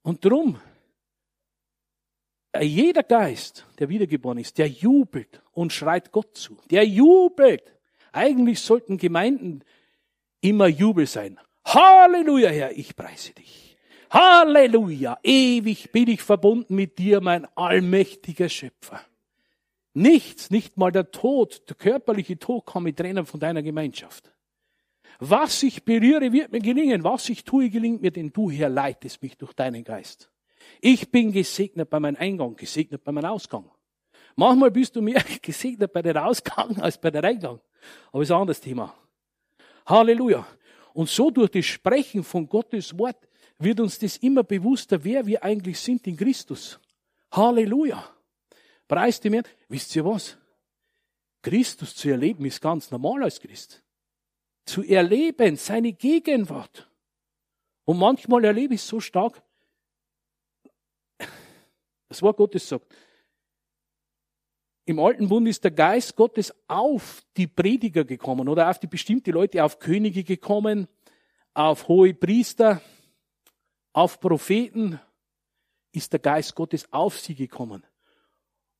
Und 0.04 0.22
drum, 0.22 0.60
äh, 2.52 2.64
jeder 2.64 3.02
Geist, 3.02 3.66
der 3.78 3.88
wiedergeboren 3.88 4.38
ist, 4.38 4.58
der 4.58 4.68
jubelt 4.68 5.42
und 5.52 5.72
schreit 5.72 6.12
Gott 6.12 6.36
zu. 6.36 6.58
Der 6.70 6.86
jubelt. 6.86 7.72
Eigentlich 8.12 8.60
sollten 8.60 8.98
Gemeinden 8.98 9.64
immer 10.42 10.66
Jubel 10.66 11.06
sein. 11.06 11.40
Halleluja, 11.64 12.50
Herr, 12.50 12.76
ich 12.76 12.94
preise 12.94 13.32
dich. 13.32 13.78
Halleluja, 14.10 15.18
ewig 15.22 15.90
bin 15.90 16.08
ich 16.08 16.22
verbunden 16.22 16.74
mit 16.74 16.98
dir, 16.98 17.22
mein 17.22 17.46
allmächtiger 17.56 18.50
Schöpfer. 18.50 19.00
Nichts, 19.94 20.50
nicht 20.50 20.76
mal 20.76 20.92
der 20.92 21.10
Tod, 21.12 21.68
der 21.68 21.76
körperliche 21.76 22.38
Tod 22.38 22.66
kann 22.66 22.82
mich 22.82 22.94
trennen 22.94 23.24
von 23.24 23.40
deiner 23.40 23.62
Gemeinschaft. 23.62 24.33
Was 25.18 25.62
ich 25.62 25.84
berühre, 25.84 26.32
wird 26.32 26.52
mir 26.52 26.60
gelingen. 26.60 27.04
Was 27.04 27.28
ich 27.28 27.44
tue, 27.44 27.70
gelingt 27.70 28.02
mir, 28.02 28.10
denn 28.10 28.32
du 28.32 28.50
Herr 28.50 28.68
leitest 28.68 29.22
mich 29.22 29.36
durch 29.36 29.52
deinen 29.52 29.84
Geist. 29.84 30.30
Ich 30.80 31.10
bin 31.10 31.32
gesegnet 31.32 31.90
bei 31.90 32.00
meinem 32.00 32.16
Eingang, 32.16 32.56
gesegnet 32.56 33.04
bei 33.04 33.12
meinem 33.12 33.30
Ausgang. 33.30 33.70
Manchmal 34.36 34.70
bist 34.70 34.96
du 34.96 35.02
mehr 35.02 35.22
gesegnet 35.42 35.92
bei 35.92 36.02
der 36.02 36.24
Ausgang 36.24 36.80
als 36.80 36.98
bei 36.98 37.10
der 37.10 37.24
Eingang. 37.24 37.60
Aber 38.12 38.22
ist 38.22 38.30
ein 38.30 38.40
anderes 38.40 38.60
Thema. 38.60 38.94
Halleluja. 39.86 40.46
Und 40.92 41.08
so 41.08 41.30
durch 41.30 41.50
das 41.50 41.66
Sprechen 41.66 42.24
von 42.24 42.48
Gottes 42.48 42.96
Wort 42.98 43.28
wird 43.58 43.80
uns 43.80 43.98
das 43.98 44.16
immer 44.18 44.42
bewusster, 44.42 45.02
wer 45.04 45.26
wir 45.26 45.42
eigentlich 45.42 45.78
sind 45.78 46.06
in 46.06 46.16
Christus. 46.16 46.80
Halleluja. 47.30 48.04
Preis 48.88 49.20
dem 49.20 49.34
Herrn. 49.34 49.46
Wisst 49.68 49.94
ihr 49.96 50.04
was? 50.04 50.36
Christus 51.42 51.94
zu 51.94 52.08
erleben 52.08 52.44
ist 52.46 52.60
ganz 52.60 52.90
normal 52.90 53.24
als 53.24 53.38
Christ. 53.38 53.83
Zu 54.64 54.82
erleben, 54.82 55.56
seine 55.56 55.92
Gegenwart. 55.92 56.90
Und 57.84 57.98
manchmal 57.98 58.44
erlebe 58.44 58.74
ich 58.74 58.80
es 58.80 58.88
so 58.88 59.00
stark. 59.00 59.42
Das 62.08 62.22
Wort 62.22 62.36
Gottes 62.36 62.68
sagt, 62.68 62.94
im 64.86 64.98
Alten 64.98 65.28
Bund 65.28 65.48
ist 65.48 65.64
der 65.64 65.70
Geist 65.70 66.14
Gottes 66.14 66.54
auf 66.68 67.22
die 67.36 67.46
Prediger 67.46 68.04
gekommen 68.04 68.48
oder 68.48 68.68
auf 68.68 68.78
die 68.78 68.86
bestimmte 68.86 69.30
Leute, 69.30 69.64
auf 69.64 69.78
Könige 69.78 70.24
gekommen, 70.24 70.88
auf 71.54 71.88
hohe 71.88 72.12
Priester, 72.12 72.82
auf 73.94 74.20
Propheten, 74.20 75.00
ist 75.92 76.12
der 76.12 76.20
Geist 76.20 76.54
Gottes 76.54 76.92
auf 76.92 77.18
sie 77.18 77.34
gekommen. 77.34 77.86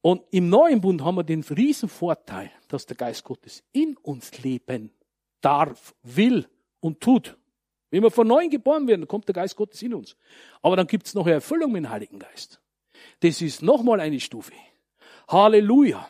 Und 0.03 0.23
im 0.31 0.51
neuen 0.51 0.83
Bund 0.83 1.03
haben 1.03 1.15
wir 1.15 1.25
den 1.25 1.43
riesen 1.43 1.89
Vorteil, 1.89 2.51
dass 2.69 2.85
der 2.85 2.97
Geist 2.97 3.25
Gottes 3.25 3.65
in 3.73 3.97
uns 3.97 4.43
leben 4.43 4.93
darf, 5.45 5.95
will 6.03 6.49
und 6.81 7.01
tut. 7.01 7.37
Wenn 7.91 8.03
wir 8.03 8.11
von 8.11 8.27
neuem 8.27 8.51
geboren 8.51 8.89
werden, 8.89 9.07
kommt 9.07 9.29
der 9.29 9.35
Geist 9.35 9.57
Gottes 9.57 9.81
in 9.83 9.95
uns. 9.95 10.17
Aber 10.63 10.77
dann 10.77 10.87
gibt 10.87 11.07
es 11.07 11.15
noch 11.15 11.27
eine 11.27 11.35
Erfüllung 11.35 11.73
mit 11.73 11.85
dem 11.85 11.91
Heiligen 11.91 12.19
Geist. 12.19 12.61
Das 13.21 13.41
ist 13.41 13.63
nochmal 13.63 14.01
eine 14.01 14.21
Stufe. 14.21 14.53
Halleluja. 15.29 16.09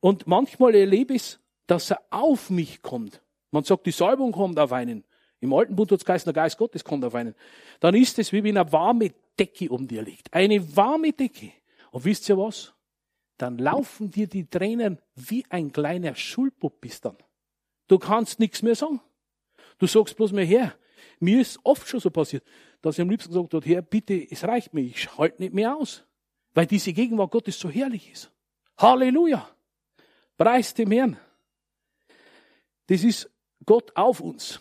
Und 0.00 0.26
manchmal 0.26 0.74
erlebe 0.74 1.14
ich 1.14 1.38
dass 1.66 1.90
er 1.90 2.02
auf 2.10 2.50
mich 2.50 2.82
kommt. 2.82 3.22
Man 3.50 3.64
sagt, 3.64 3.86
die 3.86 3.92
Salbung 3.92 4.32
kommt 4.32 4.58
auf 4.58 4.72
einen. 4.72 5.04
Im 5.40 5.52
alten 5.52 5.74
Bund 5.74 5.90
hat 5.90 6.04
geheißen, 6.04 6.32
der 6.32 6.42
Geist 6.42 6.58
Gottes 6.58 6.84
kommt 6.84 7.04
auf 7.04 7.14
einen. 7.14 7.34
Dann 7.80 7.94
ist 7.94 8.18
es, 8.18 8.32
wie 8.32 8.44
wenn 8.44 8.56
eine 8.56 8.70
warme 8.72 9.12
Decke 9.38 9.70
um 9.70 9.88
dir 9.88 10.02
liegt. 10.02 10.32
Eine 10.32 10.76
warme 10.76 11.12
Decke. 11.12 11.50
Und 11.90 12.04
wisst 12.04 12.28
ihr 12.28 12.38
was? 12.38 12.74
Dann 13.38 13.58
laufen 13.58 14.10
dir 14.10 14.26
die 14.26 14.46
Tränen 14.46 14.98
wie 15.14 15.44
ein 15.48 15.72
kleiner 15.72 16.14
Schulbub 16.14 16.80
bis 16.80 17.00
dann. 17.00 17.16
Du 17.88 17.98
kannst 17.98 18.40
nichts 18.40 18.62
mehr 18.62 18.74
sagen. 18.74 19.00
Du 19.78 19.86
sagst 19.86 20.16
bloß 20.16 20.32
mehr 20.32 20.44
her. 20.44 20.74
Mir 21.20 21.40
ist 21.40 21.58
oft 21.62 21.86
schon 21.86 22.00
so 22.00 22.10
passiert, 22.10 22.44
dass 22.80 22.96
ich 22.96 23.02
am 23.02 23.10
liebsten 23.10 23.32
gesagt 23.32 23.54
habe, 23.54 23.66
Herr, 23.66 23.82
bitte, 23.82 24.26
es 24.30 24.44
reicht 24.44 24.74
mir, 24.74 24.82
ich 24.82 25.16
halte 25.16 25.42
nicht 25.42 25.54
mehr 25.54 25.76
aus. 25.76 26.04
Weil 26.54 26.66
diese 26.66 26.92
Gegenwart 26.92 27.30
Gottes 27.30 27.58
so 27.58 27.70
herrlich 27.70 28.10
ist. 28.10 28.30
Halleluja. 28.78 29.48
Preis 30.36 30.74
dem 30.74 30.90
Herrn. 30.90 31.16
Das 32.86 33.04
ist 33.04 33.30
Gott 33.64 33.96
auf 33.96 34.20
uns. 34.20 34.60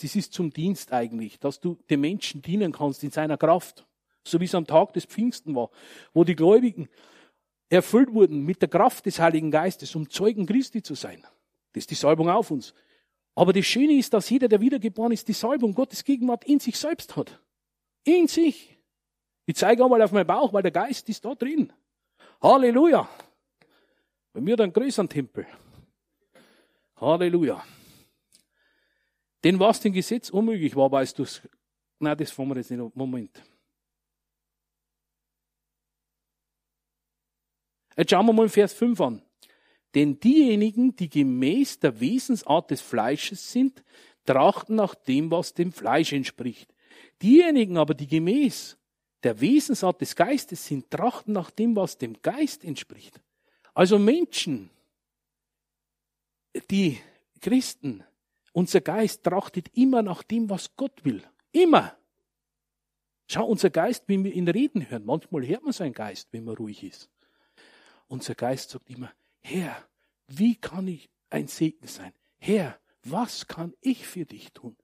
Das 0.00 0.14
ist 0.14 0.32
zum 0.32 0.52
Dienst 0.52 0.92
eigentlich, 0.92 1.38
dass 1.38 1.60
du 1.60 1.78
den 1.88 2.00
Menschen 2.00 2.42
dienen 2.42 2.72
kannst 2.72 3.02
in 3.02 3.10
seiner 3.10 3.38
Kraft. 3.38 3.86
So 4.24 4.40
wie 4.40 4.44
es 4.44 4.54
am 4.54 4.66
Tag 4.66 4.92
des 4.92 5.04
Pfingsten 5.04 5.54
war, 5.54 5.70
wo 6.12 6.24
die 6.24 6.34
Gläubigen 6.34 6.88
erfüllt 7.68 8.12
wurden 8.12 8.44
mit 8.44 8.60
der 8.60 8.68
Kraft 8.68 9.06
des 9.06 9.20
Heiligen 9.20 9.50
Geistes, 9.50 9.94
um 9.94 10.10
Zeugen 10.10 10.46
Christi 10.46 10.82
zu 10.82 10.94
sein. 10.94 11.24
Das 11.76 11.82
ist 11.82 11.90
die 11.90 11.94
Salbung 11.94 12.30
auf 12.30 12.50
uns. 12.50 12.72
Aber 13.34 13.52
das 13.52 13.66
Schöne 13.66 13.98
ist, 13.98 14.14
dass 14.14 14.30
jeder, 14.30 14.48
der 14.48 14.62
wiedergeboren 14.62 15.12
ist, 15.12 15.28
die 15.28 15.34
Salbung 15.34 15.74
Gottes 15.74 16.02
Gegenwart 16.04 16.44
in 16.44 16.58
sich 16.58 16.78
selbst 16.78 17.16
hat. 17.16 17.38
In 18.02 18.28
sich. 18.28 18.78
Ich 19.44 19.56
zeige 19.56 19.84
einmal 19.84 20.00
auf 20.00 20.10
meinen 20.10 20.26
Bauch, 20.26 20.54
weil 20.54 20.62
der 20.62 20.70
Geist 20.70 21.06
ist 21.10 21.22
da 21.22 21.34
drin. 21.34 21.70
Halleluja. 22.40 23.06
Bei 24.32 24.40
mir 24.40 24.56
dann 24.56 24.72
größeren 24.72 25.06
Tempel. 25.06 25.46
Halleluja. 26.96 27.62
Denn 29.44 29.60
was 29.60 29.78
dem 29.78 29.92
Gesetz 29.92 30.30
unmöglich 30.30 30.74
war, 30.74 30.90
weißt 30.90 31.18
du 31.18 31.24
es. 31.24 31.42
Nein, 31.98 32.16
das 32.16 32.30
fangen 32.30 32.48
wir 32.48 32.56
jetzt 32.56 32.70
nicht 32.70 32.96
Moment. 32.96 33.42
Jetzt 37.98 38.10
schauen 38.10 38.24
wir 38.24 38.32
mal 38.32 38.48
Vers 38.48 38.72
5 38.72 38.98
an. 38.98 39.25
Denn 39.94 40.20
diejenigen, 40.20 40.94
die 40.96 41.08
gemäß 41.08 41.78
der 41.78 42.00
Wesensart 42.00 42.70
des 42.70 42.80
Fleisches 42.80 43.52
sind, 43.52 43.82
trachten 44.26 44.76
nach 44.76 44.94
dem, 44.94 45.30
was 45.30 45.54
dem 45.54 45.72
Fleisch 45.72 46.12
entspricht. 46.12 46.72
Diejenigen 47.22 47.78
aber, 47.78 47.94
die 47.94 48.06
gemäß 48.06 48.76
der 49.22 49.40
Wesensart 49.40 50.00
des 50.00 50.14
Geistes 50.14 50.66
sind, 50.66 50.90
trachten 50.90 51.32
nach 51.32 51.50
dem, 51.50 51.74
was 51.74 51.98
dem 51.98 52.20
Geist 52.20 52.64
entspricht. 52.64 53.20
Also 53.74 53.98
Menschen, 53.98 54.70
die 56.70 56.98
Christen, 57.40 58.04
unser 58.52 58.80
Geist 58.80 59.24
trachtet 59.24 59.68
immer 59.74 60.02
nach 60.02 60.22
dem, 60.22 60.48
was 60.48 60.76
Gott 60.76 61.04
will. 61.04 61.22
Immer. 61.52 61.96
Schau, 63.28 63.46
unser 63.46 63.70
Geist, 63.70 64.04
wenn 64.06 64.24
wir 64.24 64.32
ihn 64.32 64.48
reden 64.48 64.88
hören, 64.88 65.04
manchmal 65.04 65.46
hört 65.46 65.64
man 65.64 65.72
seinen 65.72 65.92
Geist, 65.92 66.28
wenn 66.32 66.44
man 66.44 66.56
ruhig 66.56 66.84
ist. 66.84 67.10
Unser 68.08 68.34
Geist 68.34 68.70
sagt 68.70 68.88
immer, 68.88 69.12
Herr, 69.48 69.76
wie 70.26 70.56
kann 70.56 70.88
ich 70.88 71.08
ein 71.30 71.46
Segen 71.46 71.86
sein? 71.86 72.12
Herr, 72.38 72.80
was 73.04 73.46
kann 73.46 73.74
ich 73.80 74.04
für 74.04 74.24
dich 74.24 74.52
tun? 74.52 74.76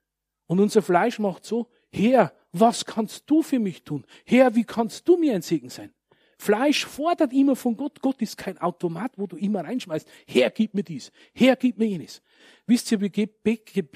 Und 0.46 0.60
unser 0.60 0.82
Fleisch 0.82 1.18
macht 1.18 1.44
so, 1.44 1.68
Herr, 1.90 2.32
was 2.52 2.84
kannst 2.84 3.28
du 3.28 3.42
für 3.42 3.58
mich 3.58 3.82
tun? 3.82 4.06
Herr, 4.24 4.54
wie 4.54 4.62
kannst 4.62 5.08
du 5.08 5.16
mir 5.16 5.34
ein 5.34 5.42
Segen 5.42 5.68
sein? 5.68 5.92
Fleisch 6.38 6.86
fordert 6.86 7.32
immer 7.32 7.56
von 7.56 7.76
Gott. 7.76 8.00
Gott 8.00 8.22
ist 8.22 8.38
kein 8.38 8.56
Automat, 8.58 9.18
wo 9.18 9.26
du 9.26 9.36
immer 9.36 9.64
reinschmeißt. 9.64 10.08
Herr, 10.28 10.50
gib 10.50 10.74
mir 10.74 10.84
dies. 10.84 11.10
Herr, 11.34 11.56
gib 11.56 11.78
mir 11.78 11.86
jenes. 11.86 12.22
Wisst 12.64 12.92
ihr, 12.92 13.00
wie 13.00 13.10
Gebet, 13.10 13.90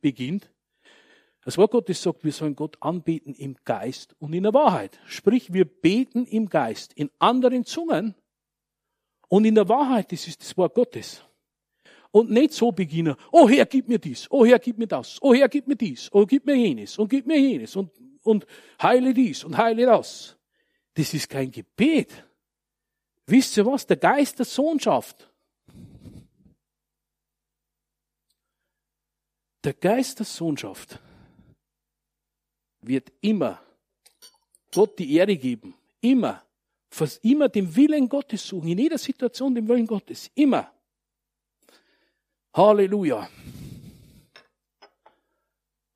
beginnt? 0.00 0.52
Das 1.44 1.58
Wort 1.58 1.70
Gottes 1.70 2.02
sagt, 2.02 2.24
wir 2.24 2.32
sollen 2.32 2.56
Gott 2.56 2.76
anbeten 2.80 3.34
im 3.34 3.56
Geist 3.64 4.16
und 4.18 4.32
in 4.32 4.42
der 4.42 4.54
Wahrheit. 4.54 4.98
Sprich, 5.06 5.52
wir 5.52 5.64
beten 5.64 6.26
im 6.26 6.48
Geist, 6.48 6.92
in 6.94 7.10
anderen 7.20 7.64
Zungen 7.64 8.16
und 9.32 9.46
in 9.46 9.54
der 9.54 9.66
Wahrheit. 9.66 10.12
Das 10.12 10.28
ist 10.28 10.42
das 10.42 10.54
Wort 10.58 10.74
Gottes. 10.74 11.22
Und 12.10 12.30
nicht 12.30 12.52
so 12.52 12.70
beginnen, 12.70 13.16
oh 13.30 13.48
Herr, 13.48 13.64
gib 13.64 13.88
mir 13.88 13.98
dies, 13.98 14.30
oh 14.30 14.44
Herr, 14.44 14.58
gib 14.58 14.76
mir 14.76 14.86
das, 14.86 15.16
oh 15.22 15.32
Herr, 15.32 15.48
gib 15.48 15.66
mir 15.66 15.76
dies, 15.76 16.10
oh 16.12 16.26
gib 16.26 16.44
mir 16.44 16.54
jenes 16.54 16.98
und 16.98 17.08
gib 17.08 17.26
mir 17.26 17.40
jenes 17.40 17.74
und, 17.74 17.90
und 18.24 18.44
heile 18.82 19.14
dies 19.14 19.42
und 19.42 19.56
heile 19.56 19.86
das. 19.86 20.36
Das 20.92 21.14
ist 21.14 21.30
kein 21.30 21.50
Gebet. 21.50 22.12
Wisst 23.24 23.56
ihr 23.56 23.64
was? 23.64 23.86
Der 23.86 23.96
Geist 23.96 24.38
der 24.38 24.44
Sohnschaft. 24.44 25.30
Der 29.64 29.72
Geist 29.72 30.18
der 30.18 30.26
Sohnschaft 30.26 30.98
wird 32.82 33.10
immer 33.22 33.62
Gott 34.70 34.98
die 34.98 35.14
Ehre 35.14 35.38
geben. 35.38 35.74
Immer. 36.02 36.44
Immer 37.22 37.48
den 37.48 37.74
Willen 37.74 38.08
Gottes 38.08 38.46
suchen. 38.46 38.68
In 38.68 38.78
jeder 38.78 38.98
Situation 38.98 39.54
den 39.54 39.66
Willen 39.66 39.86
Gottes. 39.86 40.30
Immer. 40.34 40.70
Halleluja. 42.54 43.28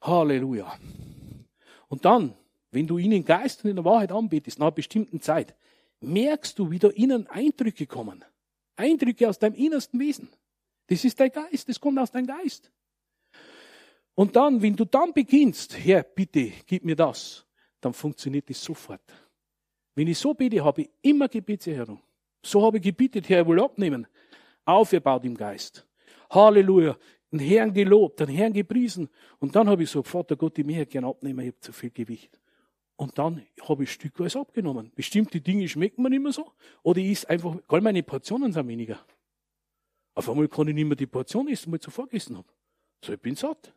Halleluja. 0.01 0.78
Und 1.88 2.05
dann 2.05 2.34
wenn 2.76 2.86
du 2.86 2.99
ihn 2.99 3.12
in 3.12 3.24
Geist 3.24 3.64
und 3.64 3.70
in 3.70 3.76
der 3.76 3.86
Wahrheit 3.86 4.12
anbetest, 4.12 4.59
nach 4.59 4.66
einer 4.66 4.74
bestimmten 4.74 5.18
Zeit, 5.18 5.55
merkst 6.01 6.59
du, 6.59 6.70
wie 6.70 6.78
da 6.78 6.88
innen 6.88 7.26
Eindrücke 7.26 7.86
kommen. 7.86 8.22
Eindrücke 8.76 9.26
aus 9.30 9.38
deinem 9.38 9.55
innersten 9.55 9.99
Wesen. 9.99 10.28
Das 10.88 11.03
ist 11.03 11.18
dein 11.18 11.30
Geist, 11.30 11.70
das 11.70 11.80
kommt 11.80 11.99
aus 11.99 12.11
deinem 12.11 12.26
Geist. 12.26 12.70
Und 14.14 14.36
dann, 14.36 14.61
wenn 14.61 14.76
du 14.76 14.84
dann 14.84 15.14
beginnst, 15.14 15.78
Herr, 15.78 16.03
bitte, 16.03 16.53
gib 16.66 16.84
mir 16.84 16.97
das, 16.97 17.47
dann 17.80 17.94
funktioniert 17.94 18.51
das 18.51 18.62
sofort. 18.62 19.01
Wenn 19.97 20.07
ich 20.07 20.18
so 20.18 20.34
bete, 20.34 20.62
habe 20.62 20.82
ich 20.82 20.90
immer 21.03 21.26
Gebetserhörung. 21.26 22.01
So 22.42 22.62
habe 22.62 22.76
ich 22.76 22.84
gebetet, 22.84 23.28
Herr, 23.28 23.42
ich 23.42 23.49
will 23.49 23.61
abnehmen. 23.61 24.07
Aufgebaut 24.64 25.24
im 25.24 25.36
Geist. 25.36 25.86
Halleluja. 26.30 26.97
Den 27.32 27.40
Herrn 27.40 27.72
gelobt, 27.72 28.20
den 28.20 28.28
Herrn 28.28 28.53
gepriesen. 28.53 29.09
Und 29.40 29.57
dann 29.57 29.68
habe 29.68 29.82
ich 29.82 29.90
so, 29.90 30.03
Vater 30.03 30.36
Gott, 30.36 30.59
ich 30.59 30.64
möchte 30.64 30.86
gern 30.86 31.05
abnehmen, 31.05 31.40
ich 31.40 31.49
habe 31.49 31.61
zu 31.61 31.72
viel 31.72 31.90
Gewicht. 31.90 32.38
Und 32.94 33.18
dann 33.18 33.44
habe 33.62 33.82
ich 33.82 33.92
stückweise 33.92 34.38
abgenommen. 34.38 34.92
Bestimmte 34.94 35.40
Dinge 35.40 35.68
schmecken 35.68 36.03
mir 36.03 36.11
nicht 36.11 36.22
mehr 36.22 36.32
so. 36.32 36.53
Oder 36.82 37.01
ich 37.01 37.11
esse 37.11 37.30
einfach, 37.30 37.57
all 37.66 37.80
meine 37.80 38.03
Portionen 38.03 38.53
sind 38.53 38.68
weniger. 38.68 39.01
Auf 40.14 40.30
einmal 40.30 40.49
kann 40.49 40.68
ich 40.68 40.74
nicht 40.74 40.86
mehr 40.86 40.97
die 40.97 41.07
Portion 41.07 41.49
essen, 41.49 41.70
die 41.70 41.76
ich 41.76 41.82
zuvor 41.82 42.07
gegessen 42.07 42.36
habe. 42.36 42.49
So, 43.05 43.12
ich 43.12 43.20
bin 43.20 43.34
satt. 43.34 43.74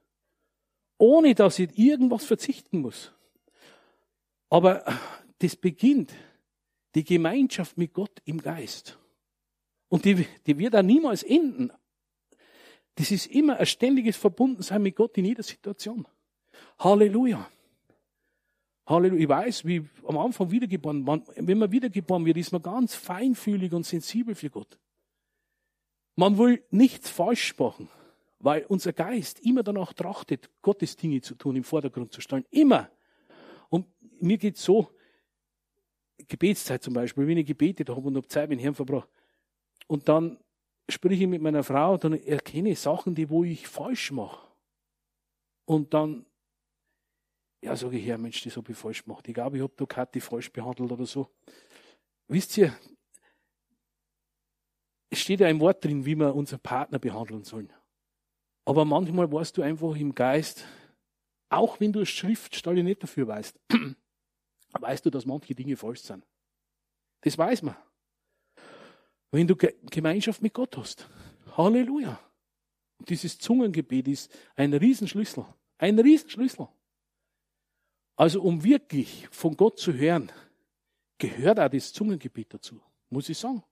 Ohne, 0.98 1.34
dass 1.34 1.60
ich 1.60 1.78
irgendwas 1.78 2.26
verzichten 2.26 2.80
muss. 2.80 3.12
Aber 4.50 4.84
das 5.40 5.56
beginnt 5.56 6.14
die 6.96 7.04
Gemeinschaft 7.04 7.78
mit 7.78 7.94
Gott 7.94 8.22
im 8.26 8.42
Geist. 8.42 8.98
Und 9.90 10.06
die, 10.06 10.26
die 10.46 10.58
wird 10.58 10.76
auch 10.76 10.82
niemals 10.82 11.24
enden. 11.24 11.72
Das 12.96 13.12
ist 13.12 13.28
immer 13.28 13.58
ein 13.58 13.66
ständiges 13.66 14.18
Verbundensein 14.18 14.82
mit 14.82 14.96
Gott 14.96 15.18
in 15.18 15.26
jeder 15.26 15.44
Situation. 15.44 16.08
Halleluja. 16.80 17.50
Halleluja. 18.86 19.22
Ich 19.22 19.30
weiß, 19.30 19.66
wie 19.66 19.88
am 20.08 20.18
Anfang 20.18 20.52
wiedergeboren, 20.52 21.04
man, 21.04 21.24
wenn 21.36 21.58
man 21.58 21.72
wiedergeboren 21.72 22.26
wird, 22.26 22.38
ist 22.38 22.52
man 22.52 22.62
ganz 22.62 22.96
feinfühlig 22.96 23.72
und 23.74 23.86
sensibel 23.86 24.36
für 24.36 24.50
Gott. 24.50 24.78
Man 26.16 26.38
will 26.38 26.64
nichts 26.70 27.10
falsch 27.10 27.58
machen. 27.58 27.90
weil 28.40 28.66
unser 28.68 28.94
Geist 28.94 29.42
immer 29.42 29.64
danach 29.64 29.94
trachtet, 29.94 30.50
Gottes 30.62 30.96
Dinge 30.96 31.22
zu 31.22 31.36
tun, 31.36 31.56
im 31.56 31.64
Vordergrund 31.64 32.14
zu 32.14 32.22
stellen. 32.22 32.46
Immer. 32.52 32.90
Und 33.70 33.86
mir 34.22 34.38
geht's 34.38 34.64
so, 34.64 34.90
Gebetszeit 36.30 36.82
zum 36.82 36.94
Beispiel, 36.94 37.28
wenn 37.28 37.38
ich 37.38 37.46
gebetet 37.46 37.90
habe 37.90 38.02
und 38.02 38.16
habe 38.16 38.28
Zeit 38.28 38.50
mit 38.50 38.60
dem 38.60 38.64
Herrn 38.64 38.76
verbracht. 38.76 39.10
Und 39.88 40.08
dann 40.08 40.38
spreche 40.88 41.24
ich 41.24 41.30
mit 41.30 41.42
meiner 41.42 41.64
Frau, 41.64 41.98
dann 41.98 42.14
erkenne 42.14 42.70
ich 42.70 42.80
Sachen, 42.80 43.16
die 43.16 43.30
wo 43.30 43.44
ich 43.44 43.68
falsch 43.68 44.12
mache. 44.12 44.48
Und 45.66 45.94
dann, 45.94 46.26
ja, 47.62 47.76
sage 47.76 47.98
ich, 47.98 48.06
Herr, 48.06 48.18
Mensch, 48.18 48.42
das 48.44 48.56
habe 48.56 48.72
ich 48.72 48.78
falsch 48.78 49.04
gemacht. 49.04 49.28
Ich 49.28 49.34
glaube, 49.34 49.58
ich 49.58 49.64
habe 49.64 49.74
da 49.76 49.86
Kathi 49.86 50.22
falsch 50.22 50.52
behandelt 50.52 50.92
oder 50.92 51.06
so. 51.06 51.30
Wisst 52.28 52.58
ihr, 52.58 52.78
es 55.10 55.20
steht 55.20 55.40
ja 55.40 55.48
ein 55.48 55.60
Wort 55.60 55.84
drin, 55.84 56.06
wie 56.06 56.16
wir 56.16 56.36
unseren 56.36 56.60
Partner 56.60 57.00
behandeln 57.00 57.44
sollen. 57.44 57.74
Aber 58.66 58.86
manchmal 58.86 59.32
weißt 59.32 59.58
du 59.58 59.64
einfach 59.64 59.96
im 59.96 60.14
Geist, 60.14 60.66
auch 61.50 61.80
wenn 61.80 61.92
du 61.92 62.06
Schriftstelle 62.06 62.84
nicht 62.84 63.02
dafür 63.02 63.28
weißt, 63.28 63.60
weißt 64.72 65.06
du, 65.06 65.10
dass 65.10 65.26
manche 65.26 65.56
Dinge 65.56 65.76
falsch 65.76 66.02
sind. 66.02 66.26
Das 67.22 67.38
weiß 67.38 67.64
man. 67.64 67.76
Wenn 69.32 69.48
du 69.48 69.56
Gemeinschaft 69.56 70.42
mit 70.42 70.54
Gott 70.54 70.78
hast. 70.78 71.08
Halleluja. 71.58 72.20
Und 72.98 73.10
dieses 73.10 73.38
Zungengebet 73.38 74.08
ist 74.08 74.32
ein 74.56 74.74
Riesenschlüssel. 74.74 75.46
Ein 75.78 76.00
Riesenschlüssel. 76.00 76.68
Also 78.16 78.42
um 78.42 78.64
wirklich 78.64 79.28
von 79.32 79.56
Gott 79.56 79.80
zu 79.80 79.94
hören, 79.94 80.32
gehört 81.18 81.60
auch 81.60 81.70
das 81.70 81.94
Zungengebet 81.94 82.54
dazu. 82.54 82.82
Muss 83.10 83.30
ich 83.30 83.38
sagen. 83.38 83.64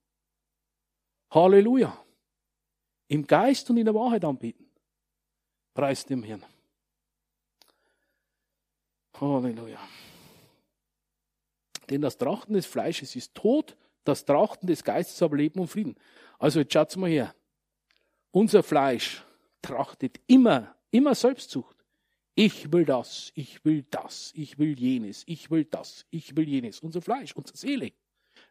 Halleluja. 1.30 2.04
Im 3.08 3.26
Geist 3.26 3.68
und 3.70 3.76
in 3.76 3.84
der 3.84 3.94
Wahrheit 3.94 4.24
anbieten. 4.24 4.70
Preis 5.74 6.04
dem 6.04 6.22
Herrn. 6.22 6.44
Halleluja. 9.20 9.78
Denn 11.90 12.00
das 12.00 12.18
Trachten 12.18 12.54
des 12.54 12.66
Fleisches 12.66 13.16
ist 13.16 13.34
Tod, 13.34 13.76
das 14.04 14.24
Trachten 14.24 14.66
des 14.66 14.84
Geistes 14.84 15.20
aber 15.22 15.36
Leben 15.36 15.60
und 15.60 15.68
Frieden. 15.68 15.96
Also 16.38 16.60
jetzt 16.60 16.72
schaut's 16.72 16.96
mal 16.96 17.10
her. 17.10 17.34
Unser 18.30 18.62
Fleisch 18.62 19.24
trachtet 19.62 20.20
immer, 20.26 20.74
immer 20.90 21.14
Selbstsucht. 21.14 21.76
Ich 22.34 22.72
will 22.72 22.84
das, 22.84 23.32
ich 23.34 23.64
will 23.64 23.84
das, 23.90 24.32
ich 24.34 24.58
will 24.58 24.78
jenes, 24.78 25.24
ich 25.26 25.50
will 25.50 25.64
das, 25.64 26.06
ich 26.10 26.36
will 26.36 26.48
jenes. 26.48 26.80
Unser 26.80 27.02
Fleisch, 27.02 27.34
unsere 27.34 27.58
Seele, 27.58 27.92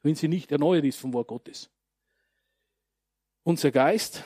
wenn 0.02 0.16
sie 0.16 0.28
nicht 0.28 0.52
erneuert 0.52 0.84
ist 0.84 1.00
vom 1.00 1.14
Wort 1.14 1.28
Gottes. 1.30 1.70
Unser 3.44 3.72
Geist, 3.72 4.24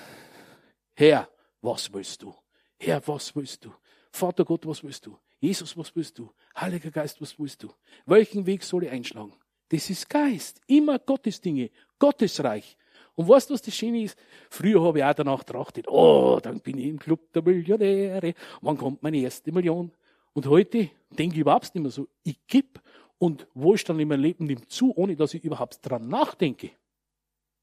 Herr, 0.95 1.29
was 1.61 1.93
willst 1.93 2.23
du? 2.23 2.35
Herr, 2.79 3.07
was 3.07 3.35
willst 3.35 3.63
du? 3.63 3.71
Vater 4.11 4.43
Gott, 4.43 4.65
was 4.65 4.83
willst 4.83 5.05
du? 5.05 5.17
Jesus, 5.41 5.75
was 5.75 5.93
willst 5.95 6.19
du? 6.19 6.31
Heiliger 6.55 6.91
Geist, 6.91 7.19
was 7.19 7.37
willst 7.39 7.63
du? 7.63 7.69
Welchen 8.05 8.45
Weg 8.45 8.63
soll 8.63 8.83
ich 8.83 8.91
einschlagen? 8.91 9.33
Das 9.69 9.89
ist 9.89 10.07
Geist. 10.07 10.61
Immer 10.67 10.99
Gottes 10.99 11.41
Dinge. 11.41 11.71
Gottesreich. 11.97 12.77
Und 13.15 13.27
weißt 13.27 13.49
du, 13.49 13.55
was 13.55 13.61
das 13.63 13.75
Schöne 13.75 14.03
ist? 14.03 14.17
Früher 14.51 14.83
habe 14.83 14.99
ich 14.99 15.03
auch 15.03 15.13
danach 15.15 15.39
getrachtet, 15.39 15.87
oh, 15.87 16.39
dann 16.41 16.59
bin 16.59 16.77
ich 16.77 16.85
im 16.85 16.99
Club 16.99 17.33
der 17.33 17.41
Millionäre. 17.41 18.35
Wann 18.61 18.77
kommt 18.77 19.01
meine 19.01 19.17
erste 19.17 19.51
Million? 19.51 19.91
Und 20.33 20.45
heute 20.45 20.91
denke 21.09 21.35
ich 21.35 21.41
überhaupt 21.41 21.73
nicht 21.73 21.81
mehr 21.81 21.91
so. 21.91 22.07
Ich 22.23 22.45
gebe 22.45 22.79
und 23.17 23.47
Wohlstand 23.55 23.99
in 23.99 24.07
meinem 24.07 24.21
Leben 24.21 24.45
nimmt 24.45 24.69
zu, 24.69 24.95
ohne 24.95 25.15
dass 25.15 25.33
ich 25.33 25.43
überhaupt 25.43 25.79
dran 25.81 26.07
nachdenke. 26.07 26.69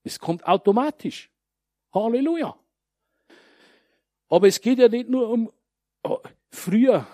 Es 0.02 0.18
kommt 0.18 0.46
automatisch. 0.46 1.30
Halleluja. 1.94 2.56
Aber 4.28 4.48
es 4.48 4.60
geht 4.60 4.78
ja 4.78 4.88
nicht 4.88 5.08
nur 5.08 5.30
um, 5.30 5.50
oh, 6.02 6.18
früher 6.50 7.06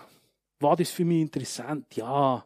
war 0.65 0.75
das 0.77 0.91
für 0.91 1.05
mich 1.05 1.21
interessant, 1.21 1.95
ja, 1.95 2.45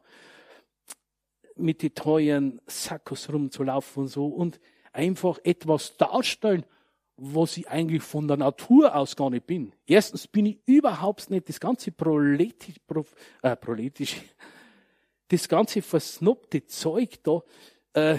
mit 1.57 1.83
den 1.83 1.95
teuren 1.95 2.61
Sackos 2.67 3.33
rumzulaufen 3.33 4.03
und 4.03 4.09
so 4.09 4.27
und 4.27 4.61
einfach 4.93 5.39
etwas 5.43 5.97
darstellen, 5.97 6.65
was 7.17 7.57
ich 7.57 7.69
eigentlich 7.69 8.03
von 8.03 8.29
der 8.29 8.37
Natur 8.37 8.95
aus 8.95 9.17
gar 9.17 9.31
nicht 9.31 9.47
bin. 9.47 9.73
Erstens 9.87 10.29
bin 10.29 10.47
ich 10.47 10.59
überhaupt 10.67 11.31
nicht 11.31 11.49
das 11.49 11.59
ganze 11.59 11.91
proletisch, 11.91 12.77
äh, 13.43 13.57
proletisch 13.57 14.17
das 15.29 15.49
ganze 15.49 15.81
versnobte 15.81 16.67
Zeug 16.67 17.23
da. 17.23 17.43
Äh, 17.95 18.19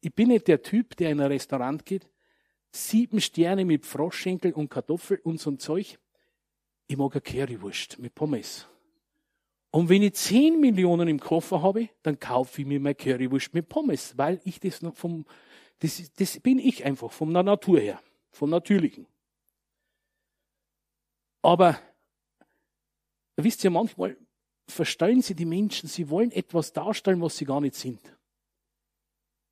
ich 0.00 0.14
bin 0.14 0.28
nicht 0.28 0.48
der 0.48 0.62
Typ, 0.62 0.96
der 0.96 1.10
in 1.10 1.20
ein 1.20 1.26
Restaurant 1.26 1.84
geht 1.84 2.08
sieben 2.74 3.20
Sterne 3.20 3.64
mit 3.64 3.86
Froschschenkel 3.86 4.52
und 4.52 4.68
Kartoffel 4.68 5.20
und 5.22 5.40
so 5.40 5.50
ein 5.50 5.58
Zeug. 5.58 5.98
Ich 6.86 6.96
mag 6.96 7.12
eine 7.12 7.20
Currywurst 7.20 7.98
mit 7.98 8.14
Pommes. 8.14 8.66
Und 9.74 9.88
wenn 9.88 10.04
ich 10.04 10.14
zehn 10.14 10.60
Millionen 10.60 11.08
im 11.08 11.18
Koffer 11.18 11.60
habe, 11.60 11.88
dann 12.04 12.20
kaufe 12.20 12.60
ich 12.60 12.66
mir 12.66 12.78
meine 12.78 12.94
Currywurst 12.94 13.52
mit 13.54 13.68
Pommes, 13.68 14.16
weil 14.16 14.40
ich 14.44 14.60
das 14.60 14.82
noch 14.82 14.94
vom, 14.94 15.26
das, 15.80 16.12
das 16.12 16.38
bin 16.38 16.60
ich 16.60 16.84
einfach, 16.84 17.10
von 17.10 17.34
der 17.34 17.42
Natur 17.42 17.80
her, 17.80 18.00
vom 18.30 18.50
Natürlichen. 18.50 19.04
Aber, 21.42 21.76
wisst 23.34 23.64
ihr, 23.64 23.70
manchmal 23.70 24.16
verstellen 24.68 25.22
sie 25.22 25.34
die 25.34 25.44
Menschen, 25.44 25.88
sie 25.88 26.08
wollen 26.08 26.30
etwas 26.30 26.72
darstellen, 26.72 27.20
was 27.20 27.36
sie 27.36 27.44
gar 27.44 27.60
nicht 27.60 27.74
sind. 27.74 27.98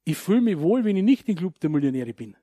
Ich 0.05 0.19
fühle 0.19 0.43
mich 0.43 0.61
wohl, 0.61 0.85
wenn 0.85 0.97
ich 0.97 1.03
nicht 1.03 1.29
im 1.29 1.35
Club 1.35 1.59
der 1.59 1.71
Millionäre 1.71 2.15
bin. 2.15 2.37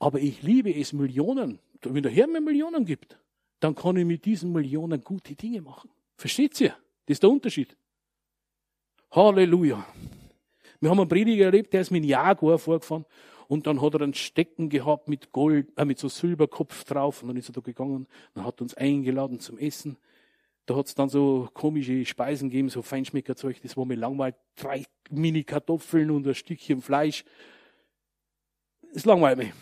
Aber 0.00 0.18
ich 0.18 0.42
liebe 0.42 0.74
es, 0.74 0.92
Millionen. 0.92 1.60
Wenn 1.82 2.02
der 2.02 2.10
Herr 2.10 2.26
mir 2.26 2.40
Millionen 2.40 2.84
gibt, 2.84 3.20
dann 3.60 3.76
kann 3.76 3.96
ich 3.98 4.04
mit 4.04 4.24
diesen 4.24 4.50
Millionen 4.50 5.00
gute 5.04 5.36
Dinge 5.36 5.60
machen. 5.60 5.90
Versteht 6.16 6.60
ihr? 6.60 6.74
Das 7.10 7.16
ist 7.16 7.24
der 7.24 7.30
Unterschied. 7.30 7.76
Halleluja. 9.10 9.84
Wir 10.78 10.90
haben 10.90 11.00
einen 11.00 11.08
Prediger 11.08 11.46
erlebt, 11.46 11.72
der 11.72 11.80
ist 11.80 11.90
mit 11.90 12.04
einem 12.04 12.10
Jaguar 12.10 12.56
vorgefahren 12.56 13.04
und 13.48 13.66
dann 13.66 13.82
hat 13.82 13.94
er 13.94 14.02
einen 14.02 14.14
Stecken 14.14 14.68
gehabt 14.68 15.08
mit 15.08 15.32
Gold, 15.32 15.76
äh, 15.76 15.84
mit 15.84 15.98
so 15.98 16.08
Silberkopf 16.08 16.84
drauf 16.84 17.20
und 17.20 17.26
dann 17.26 17.36
ist 17.36 17.48
er 17.48 17.52
da 17.54 17.62
gegangen, 17.62 18.06
dann 18.34 18.44
hat 18.44 18.60
uns 18.60 18.74
eingeladen 18.74 19.40
zum 19.40 19.58
Essen. 19.58 19.96
Da 20.66 20.76
hat 20.76 20.86
es 20.86 20.94
dann 20.94 21.08
so 21.08 21.48
komische 21.52 22.04
Speisen 22.06 22.48
gegeben, 22.48 22.68
so 22.68 22.80
Feinschmeckerzeug, 22.80 23.60
das 23.60 23.76
war 23.76 23.86
mir 23.86 23.96
langweilig. 23.96 24.36
Drei 24.54 24.84
Mini-Kartoffeln 25.10 26.12
und 26.12 26.28
ein 26.28 26.34
Stückchen 26.36 26.80
Fleisch. 26.80 27.24
Das 28.94 29.04
langweilt 29.04 29.38
mich. 29.38 29.52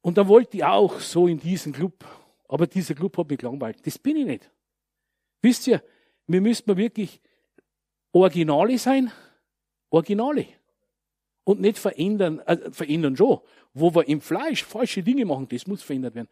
Und 0.00 0.18
dann 0.18 0.26
wollte 0.26 0.56
ich 0.56 0.64
auch 0.64 0.98
so 0.98 1.28
in 1.28 1.38
diesen 1.38 1.72
Club. 1.72 2.04
Aber 2.48 2.66
dieser 2.66 2.96
Club 2.96 3.16
hat 3.16 3.30
mich 3.30 3.38
gelangweilt. 3.38 3.86
Das 3.86 3.96
bin 4.00 4.16
ich 4.16 4.26
nicht. 4.26 4.50
Wisst 5.44 5.66
ihr, 5.66 5.82
wir 6.26 6.40
müssen 6.40 6.74
wirklich 6.74 7.20
Originale 8.12 8.78
sein. 8.78 9.12
Originale. 9.90 10.46
Und 11.44 11.60
nicht 11.60 11.78
verändern, 11.78 12.38
äh, 12.46 12.70
verändern 12.70 13.14
schon. 13.14 13.40
Wo 13.74 13.94
wir 13.94 14.08
im 14.08 14.22
Fleisch 14.22 14.64
falsche 14.64 15.02
Dinge 15.02 15.26
machen, 15.26 15.46
das 15.48 15.66
muss 15.66 15.82
verändert 15.82 16.14
werden. 16.14 16.28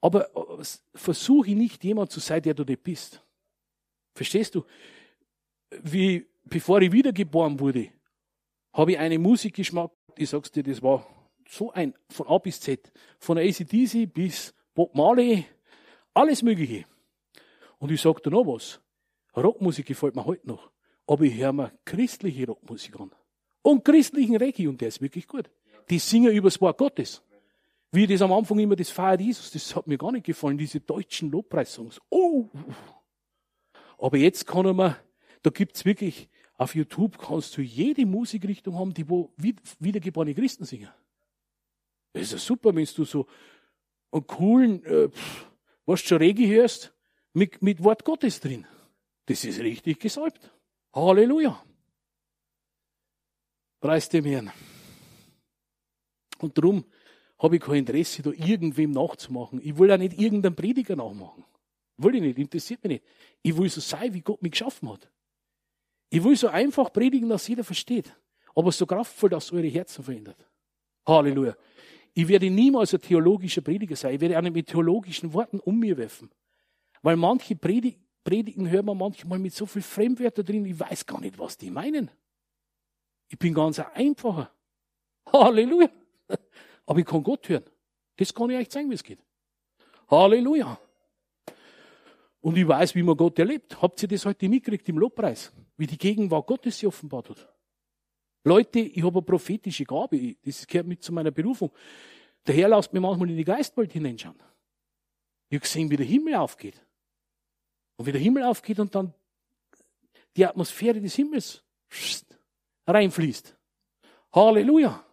Aber 0.00 0.28
äh, 0.34 0.64
versuche 0.92 1.52
nicht 1.52 1.84
jemand 1.84 2.10
zu 2.10 2.18
sein, 2.18 2.42
der 2.42 2.54
du 2.54 2.64
nicht 2.64 2.82
bist. 2.82 3.22
Verstehst 4.12 4.56
du? 4.56 4.64
Wie, 5.80 6.26
bevor 6.42 6.82
ich 6.82 6.90
wiedergeboren 6.90 7.60
wurde, 7.60 7.92
habe 8.72 8.90
ich 8.90 8.98
eine 8.98 9.20
Musik 9.20 9.54
geschmackt. 9.54 9.94
Ich 10.16 10.30
sag's 10.30 10.50
dir, 10.50 10.64
das 10.64 10.82
war 10.82 11.06
so 11.48 11.70
ein, 11.70 11.94
von 12.10 12.26
A 12.26 12.38
bis 12.38 12.60
Z, 12.60 12.90
von 13.20 13.38
ACDC 13.38 14.12
bis 14.12 14.52
Bob 14.74 14.96
Marley, 14.96 15.44
alles 16.12 16.42
Mögliche. 16.42 16.86
Und 17.78 17.90
ich 17.90 18.00
sage 18.00 18.22
dir 18.22 18.30
noch 18.30 18.46
was. 18.46 18.80
Rockmusik 19.36 19.86
gefällt 19.86 20.16
mir 20.16 20.24
heute 20.24 20.48
noch. 20.48 20.70
Aber 21.06 21.24
ich 21.24 21.34
höre 21.34 21.52
mir 21.52 21.72
christliche 21.84 22.46
Rockmusik 22.46 22.98
an. 23.00 23.12
Und 23.62 23.84
christlichen 23.84 24.36
Reggae, 24.36 24.68
und 24.68 24.80
der 24.80 24.88
ist 24.88 25.00
wirklich 25.00 25.26
gut. 25.26 25.50
Die 25.90 25.98
singen 25.98 26.32
über 26.32 26.48
das 26.48 26.60
Wort 26.60 26.78
Gottes. 26.78 27.22
Wie 27.90 28.06
das 28.06 28.20
am 28.20 28.32
Anfang 28.32 28.58
immer 28.58 28.76
das 28.76 28.90
Feiert 28.90 29.20
Jesus, 29.20 29.50
das 29.50 29.74
hat 29.74 29.86
mir 29.86 29.96
gar 29.96 30.12
nicht 30.12 30.26
gefallen, 30.26 30.58
diese 30.58 30.80
deutschen 30.80 31.30
Lobpreissongs. 31.30 32.00
Oh! 32.10 32.48
Aber 33.96 34.16
jetzt 34.18 34.46
kann 34.46 34.76
man, 34.76 34.96
da 35.42 35.50
gibt's 35.50 35.84
wirklich, 35.84 36.28
auf 36.54 36.74
YouTube 36.74 37.18
kannst 37.18 37.56
du 37.56 37.62
jede 37.62 38.04
Musikrichtung 38.04 38.78
haben, 38.78 38.92
die 38.92 39.08
wo 39.08 39.32
wiedergeborene 39.78 40.34
Christen 40.34 40.64
singen. 40.64 40.90
Das 42.12 42.22
ist 42.24 42.32
ja 42.32 42.38
super, 42.38 42.74
wenn 42.74 42.86
du 42.94 43.04
so 43.04 43.26
einen 44.10 44.26
coolen, 44.26 44.84
äh, 44.84 45.08
was 45.86 46.00
schon 46.00 46.18
Regi 46.18 46.46
hörst, 46.48 46.92
mit, 47.32 47.62
mit 47.62 47.82
Wort 47.82 48.04
Gottes 48.04 48.40
drin. 48.40 48.66
Das 49.26 49.44
ist 49.44 49.60
richtig 49.60 50.00
gesalbt. 50.00 50.50
Halleluja. 50.94 51.62
Preis 53.80 54.08
dem 54.08 54.24
Herrn. 54.24 54.50
Und 56.38 56.56
darum 56.56 56.84
habe 57.38 57.56
ich 57.56 57.62
kein 57.62 57.76
Interesse, 57.76 58.22
da 58.22 58.30
irgendwem 58.30 58.90
nachzumachen. 58.90 59.60
Ich 59.62 59.78
will 59.78 59.92
auch 59.92 59.98
nicht 59.98 60.18
irgendeinen 60.18 60.56
Prediger 60.56 60.96
nachmachen. 60.96 61.44
Will 61.98 62.14
ich 62.16 62.22
nicht, 62.22 62.38
interessiert 62.38 62.82
mich 62.82 62.92
nicht. 62.92 63.04
Ich 63.42 63.56
will 63.56 63.68
so 63.68 63.80
sein, 63.80 64.14
wie 64.14 64.20
Gott 64.20 64.42
mich 64.42 64.52
geschaffen 64.52 64.90
hat. 64.90 65.10
Ich 66.10 66.22
will 66.24 66.36
so 66.36 66.48
einfach 66.48 66.92
predigen, 66.92 67.28
dass 67.28 67.46
jeder 67.46 67.64
versteht. 67.64 68.14
Aber 68.54 68.72
so 68.72 68.86
kraftvoll, 68.86 69.30
dass 69.30 69.52
eure 69.52 69.68
Herzen 69.68 70.02
verändert. 70.02 70.48
Halleluja. 71.06 71.56
Ich 72.14 72.26
werde 72.26 72.50
niemals 72.50 72.94
ein 72.94 73.00
theologischer 73.00 73.60
Prediger 73.60 73.94
sein. 73.94 74.14
Ich 74.14 74.20
werde 74.20 74.36
auch 74.38 74.42
nicht 74.42 74.54
mit 74.54 74.66
theologischen 74.68 75.32
Worten 75.32 75.60
um 75.60 75.78
mir 75.78 75.96
werfen. 75.96 76.30
Weil 77.02 77.16
manche 77.16 77.56
Predigen, 77.56 78.70
hören 78.70 78.86
wir 78.86 78.94
manchmal 78.94 79.38
mit 79.38 79.54
so 79.54 79.66
viel 79.66 79.82
Fremdwörter 79.82 80.42
drin, 80.42 80.64
ich 80.64 80.78
weiß 80.78 81.06
gar 81.06 81.20
nicht, 81.20 81.38
was 81.38 81.56
die 81.56 81.70
meinen. 81.70 82.10
Ich 83.28 83.38
bin 83.38 83.54
ganz 83.54 83.78
einfacher. 83.78 84.50
Halleluja. 85.32 85.90
Aber 86.86 86.98
ich 86.98 87.06
kann 87.06 87.22
Gott 87.22 87.48
hören. 87.48 87.64
Das 88.16 88.34
kann 88.34 88.50
ich 88.50 88.56
euch 88.56 88.70
zeigen, 88.70 88.90
wie 88.90 88.94
es 88.94 89.04
geht. 89.04 89.20
Halleluja. 90.10 90.78
Und 92.40 92.56
ich 92.56 92.66
weiß, 92.66 92.94
wie 92.94 93.02
man 93.02 93.16
Gott 93.16 93.38
erlebt. 93.38 93.80
Habt 93.82 94.02
ihr 94.02 94.08
das 94.08 94.24
heute 94.24 94.48
mitgekriegt 94.48 94.88
im 94.88 94.98
Lobpreis? 94.98 95.52
Wie 95.76 95.86
die 95.86 95.98
Gegenwart 95.98 96.46
Gottes 96.46 96.78
sich 96.78 96.86
offenbart 96.86 97.30
hat. 97.30 97.48
Leute, 98.44 98.80
ich 98.80 99.02
habe 99.02 99.18
eine 99.18 99.22
prophetische 99.22 99.84
Gabe. 99.84 100.36
Das 100.44 100.66
gehört 100.66 100.86
mit 100.86 101.02
zu 101.02 101.12
meiner 101.12 101.30
Berufung. 101.30 101.70
Der 102.46 102.54
Herr 102.54 102.68
lässt 102.68 102.92
mir 102.92 103.00
manchmal 103.00 103.28
in 103.30 103.36
die 103.36 103.44
Geistwelt 103.44 103.92
hineinschauen. 103.92 104.38
Ich 105.50 105.56
habe 105.56 105.60
gesehen, 105.60 105.90
wie 105.90 105.96
der 105.96 106.06
Himmel 106.06 106.34
aufgeht. 106.36 106.82
Und 107.98 108.06
wie 108.06 108.12
der 108.12 108.20
Himmel 108.20 108.44
aufgeht 108.44 108.78
und 108.78 108.94
dann 108.94 109.12
die 110.36 110.46
Atmosphäre 110.46 111.00
des 111.00 111.16
Himmels 111.16 111.62
reinfließt. 112.86 113.56
Halleluja. 114.32 115.04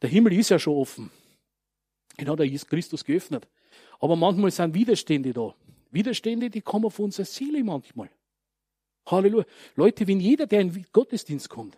Der 0.00 0.08
Himmel 0.08 0.34
ist 0.34 0.50
ja 0.50 0.58
schon 0.58 0.76
offen. 0.76 1.10
Genau, 2.16 2.36
da 2.36 2.44
ist 2.44 2.68
Christus 2.68 3.04
geöffnet. 3.04 3.48
Aber 3.98 4.14
manchmal 4.14 4.52
sind 4.52 4.74
Widerstände 4.74 5.32
da. 5.32 5.54
Widerstände, 5.90 6.50
die 6.50 6.60
kommen 6.60 6.90
von 6.90 7.06
unserer 7.06 7.26
Seele 7.26 7.64
manchmal. 7.64 8.10
Halleluja. 9.06 9.44
Leute, 9.74 10.06
wenn 10.06 10.20
jeder, 10.20 10.46
der 10.46 10.60
in 10.60 10.72
den 10.72 10.86
Gottesdienst 10.92 11.48
kommt, 11.48 11.76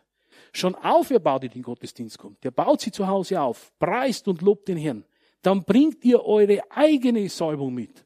schon 0.52 0.74
aufgebaut 0.74 1.44
in 1.44 1.50
den 1.50 1.62
Gottesdienst 1.62 2.18
kommt, 2.18 2.44
der 2.44 2.50
baut 2.50 2.82
sie 2.82 2.92
zu 2.92 3.06
Hause 3.06 3.40
auf, 3.40 3.72
preist 3.78 4.28
und 4.28 4.42
lobt 4.42 4.68
den 4.68 4.76
Herrn, 4.76 5.04
dann 5.40 5.64
bringt 5.64 6.04
ihr 6.04 6.22
eure 6.22 6.60
eigene 6.70 7.26
Salbung 7.30 7.72
mit. 7.72 8.04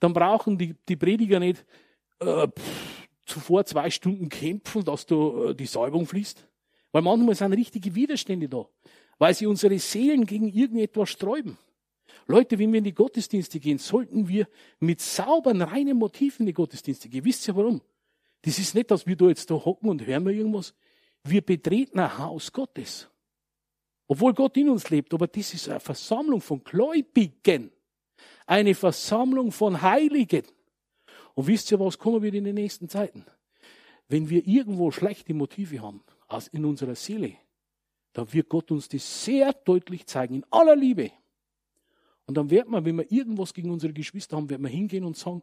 Dann 0.00 0.12
brauchen 0.12 0.58
die, 0.58 0.74
die 0.88 0.96
Prediger 0.96 1.40
nicht 1.40 1.64
äh, 2.20 2.48
pff, 2.48 3.08
zuvor 3.24 3.64
zwei 3.64 3.90
Stunden 3.90 4.28
kämpfen, 4.28 4.84
dass 4.84 5.06
da 5.06 5.50
äh, 5.50 5.54
die 5.54 5.66
Salbung 5.66 6.06
fließt. 6.06 6.46
Weil 6.92 7.02
manchmal 7.02 7.34
sind 7.34 7.52
richtige 7.52 7.94
Widerstände 7.94 8.48
da, 8.48 8.66
weil 9.18 9.34
sie 9.34 9.46
unsere 9.46 9.78
Seelen 9.78 10.24
gegen 10.26 10.48
irgendetwas 10.48 11.10
sträuben. 11.10 11.58
Leute, 12.26 12.58
wenn 12.58 12.72
wir 12.72 12.78
in 12.78 12.84
die 12.84 12.94
Gottesdienste 12.94 13.60
gehen, 13.60 13.78
sollten 13.78 14.28
wir 14.28 14.48
mit 14.80 15.00
sauberen, 15.00 15.62
reinen 15.62 15.96
Motiven 15.96 16.42
in 16.42 16.46
die 16.46 16.52
Gottesdienste 16.52 17.08
gehen. 17.08 17.24
Wisst 17.24 17.46
ihr 17.48 17.56
warum? 17.56 17.80
Das 18.42 18.58
ist 18.58 18.74
nicht, 18.74 18.90
dass 18.90 19.06
wir 19.06 19.16
da 19.16 19.26
jetzt 19.26 19.50
da 19.50 19.54
hocken 19.54 19.88
und 19.88 20.06
hören 20.06 20.24
wir 20.24 20.32
irgendwas. 20.32 20.74
Wir 21.24 21.42
betreten 21.42 21.98
ein 21.98 22.18
Haus 22.18 22.52
Gottes. 22.52 23.08
Obwohl 24.08 24.34
Gott 24.34 24.56
in 24.56 24.68
uns 24.68 24.88
lebt, 24.90 25.12
aber 25.14 25.26
das 25.26 25.52
ist 25.52 25.68
eine 25.68 25.80
Versammlung 25.80 26.40
von 26.40 26.62
Gläubigen. 26.62 27.72
Eine 28.46 28.74
Versammlung 28.74 29.52
von 29.52 29.82
Heiligen. 29.82 30.44
Und 31.34 31.46
wisst 31.46 31.70
ihr, 31.70 31.80
was 31.80 31.98
kommen 31.98 32.22
wird 32.22 32.34
in 32.34 32.44
den 32.44 32.54
nächsten 32.54 32.88
Zeiten? 32.88 33.26
Wenn 34.08 34.30
wir 34.30 34.46
irgendwo 34.46 34.90
schlechte 34.90 35.34
Motive 35.34 35.82
haben, 35.82 36.02
als 36.28 36.48
in 36.48 36.64
unserer 36.64 36.94
Seele, 36.94 37.34
dann 38.12 38.32
wird 38.32 38.48
Gott 38.48 38.70
uns 38.70 38.88
das 38.88 39.24
sehr 39.24 39.52
deutlich 39.52 40.06
zeigen, 40.06 40.36
in 40.36 40.46
aller 40.50 40.76
Liebe. 40.76 41.10
Und 42.26 42.36
dann 42.36 42.50
wird 42.50 42.68
man, 42.68 42.84
wenn 42.84 42.96
wir 42.96 43.10
irgendwas 43.10 43.52
gegen 43.52 43.70
unsere 43.70 43.92
Geschwister 43.92 44.36
haben, 44.36 44.48
wird 44.48 44.60
man 44.60 44.70
hingehen 44.70 45.04
und 45.04 45.16
sagen, 45.16 45.42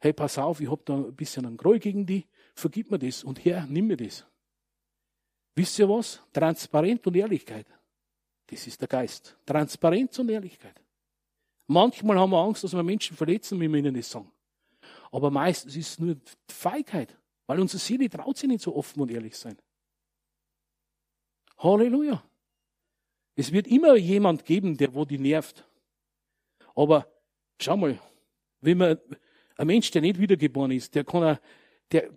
hey, 0.00 0.12
pass 0.12 0.38
auf, 0.38 0.60
ich 0.60 0.70
habe 0.70 0.82
da 0.84 0.96
ein 0.96 1.14
bisschen 1.14 1.46
einen 1.46 1.56
Groll 1.56 1.78
gegen 1.78 2.06
die, 2.06 2.26
vergib 2.54 2.90
mir 2.90 2.98
das 2.98 3.24
und 3.24 3.44
Herr, 3.44 3.66
nimm 3.66 3.86
mir 3.86 3.96
das. 3.96 4.26
Wisst 5.54 5.78
ihr 5.78 5.88
was? 5.88 6.20
Transparenz 6.32 7.06
und 7.06 7.16
Ehrlichkeit. 7.16 7.66
Das 8.46 8.66
ist 8.66 8.80
der 8.80 8.88
Geist. 8.88 9.36
Transparenz 9.44 10.18
und 10.18 10.30
Ehrlichkeit. 10.30 10.81
Manchmal 11.66 12.18
haben 12.18 12.30
wir 12.30 12.38
Angst, 12.38 12.64
dass 12.64 12.74
wir 12.74 12.82
Menschen 12.82 13.16
verletzen, 13.16 13.58
wenn 13.60 13.72
wir 13.72 13.78
ihnen 13.78 13.94
das 13.94 14.10
sagen. 14.10 14.30
Aber 15.10 15.30
meistens 15.30 15.76
ist 15.76 15.90
es 15.90 15.98
nur 15.98 16.16
Feigheit, 16.48 17.16
weil 17.46 17.60
unsere 17.60 17.78
Seele 17.78 18.08
traut 18.08 18.36
sich 18.36 18.48
nicht 18.48 18.62
so 18.62 18.74
offen 18.74 19.00
und 19.00 19.10
ehrlich 19.10 19.36
sein. 19.36 19.56
Halleluja. 21.58 22.22
Es 23.34 23.52
wird 23.52 23.66
immer 23.66 23.94
jemand 23.96 24.44
geben, 24.44 24.76
der 24.76 24.94
wo 24.94 25.04
die 25.04 25.18
nervt. 25.18 25.64
Aber 26.74 27.06
schau 27.60 27.76
mal, 27.76 27.98
wenn 28.60 28.78
man, 28.78 28.98
ein 29.56 29.66
Mensch, 29.66 29.90
der 29.90 30.02
nicht 30.02 30.18
wiedergeboren 30.18 30.72
ist, 30.72 30.94
der 30.94 31.04
kann, 31.04 31.38
der, 31.90 32.10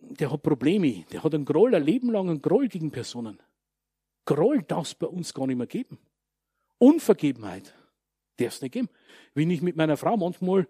der 0.00 0.30
hat 0.30 0.42
Probleme, 0.42 1.04
der 1.10 1.22
hat 1.22 1.34
einen 1.34 1.44
Groll, 1.44 1.74
ein 1.74 1.82
Leben 1.82 2.10
lang 2.10 2.28
einen 2.28 2.42
Groll 2.42 2.68
gegen 2.68 2.90
Personen. 2.90 3.42
Groll 4.24 4.62
darf 4.62 4.86
es 4.86 4.94
bei 4.94 5.06
uns 5.06 5.32
gar 5.32 5.46
nicht 5.46 5.56
mehr 5.56 5.66
geben. 5.66 5.98
Unvergebenheit 6.78 7.74
darf 8.36 8.54
es 8.54 8.62
nicht 8.62 8.72
geben. 8.72 8.88
Wenn 9.34 9.50
ich 9.50 9.62
mit 9.62 9.76
meiner 9.76 9.96
Frau 9.96 10.16
manchmal, 10.16 10.66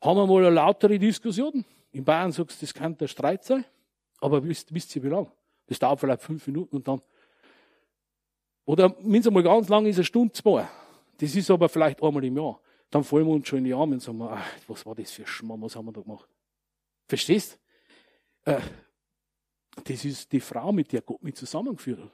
haben 0.00 0.16
wir 0.16 0.26
mal 0.26 0.46
eine 0.46 0.54
lautere 0.54 0.98
Diskussion. 0.98 1.64
In 1.92 2.04
Bayern 2.04 2.32
sagst 2.32 2.60
du, 2.60 2.66
das 2.66 2.74
kann 2.74 2.96
der 2.96 3.08
Streit 3.08 3.44
sein. 3.44 3.64
Aber 4.20 4.42
wisst, 4.44 4.72
wisst 4.72 4.94
ihr 4.96 5.02
wie 5.02 5.08
lang? 5.08 5.30
Das 5.66 5.78
dauert 5.78 6.00
vielleicht 6.00 6.22
fünf 6.22 6.46
Minuten 6.46 6.76
und 6.76 6.86
dann. 6.86 7.00
Oder 8.64 8.94
wenn 9.00 9.20
es 9.20 9.26
einmal 9.26 9.42
ganz 9.42 9.68
lang 9.68 9.86
ist, 9.86 9.96
eine 9.96 10.04
Stunde, 10.04 10.32
zwei. 10.32 10.68
Das 11.18 11.34
ist 11.34 11.50
aber 11.50 11.68
vielleicht 11.68 12.02
einmal 12.02 12.24
im 12.24 12.36
Jahr. 12.36 12.60
Dann 12.90 13.04
fallen 13.04 13.26
wir 13.26 13.32
uns 13.32 13.48
schon 13.48 13.58
in 13.58 13.64
die 13.64 13.74
Arme 13.74 13.94
und 13.94 14.00
sagen, 14.00 14.20
ach, 14.22 14.46
was 14.68 14.84
war 14.86 14.94
das 14.94 15.10
für 15.10 15.26
Schmarrn, 15.26 15.62
was 15.62 15.74
haben 15.74 15.86
wir 15.86 15.92
da 15.92 16.00
gemacht? 16.00 16.28
Verstehst? 17.08 17.58
Äh, 18.44 18.60
das 19.84 20.04
ist 20.04 20.32
die 20.32 20.40
Frau, 20.40 20.72
mit 20.72 20.92
der 20.92 21.02
Gott 21.02 21.22
mich 21.22 21.34
zusammengeführt 21.34 22.00
hat. 22.00 22.12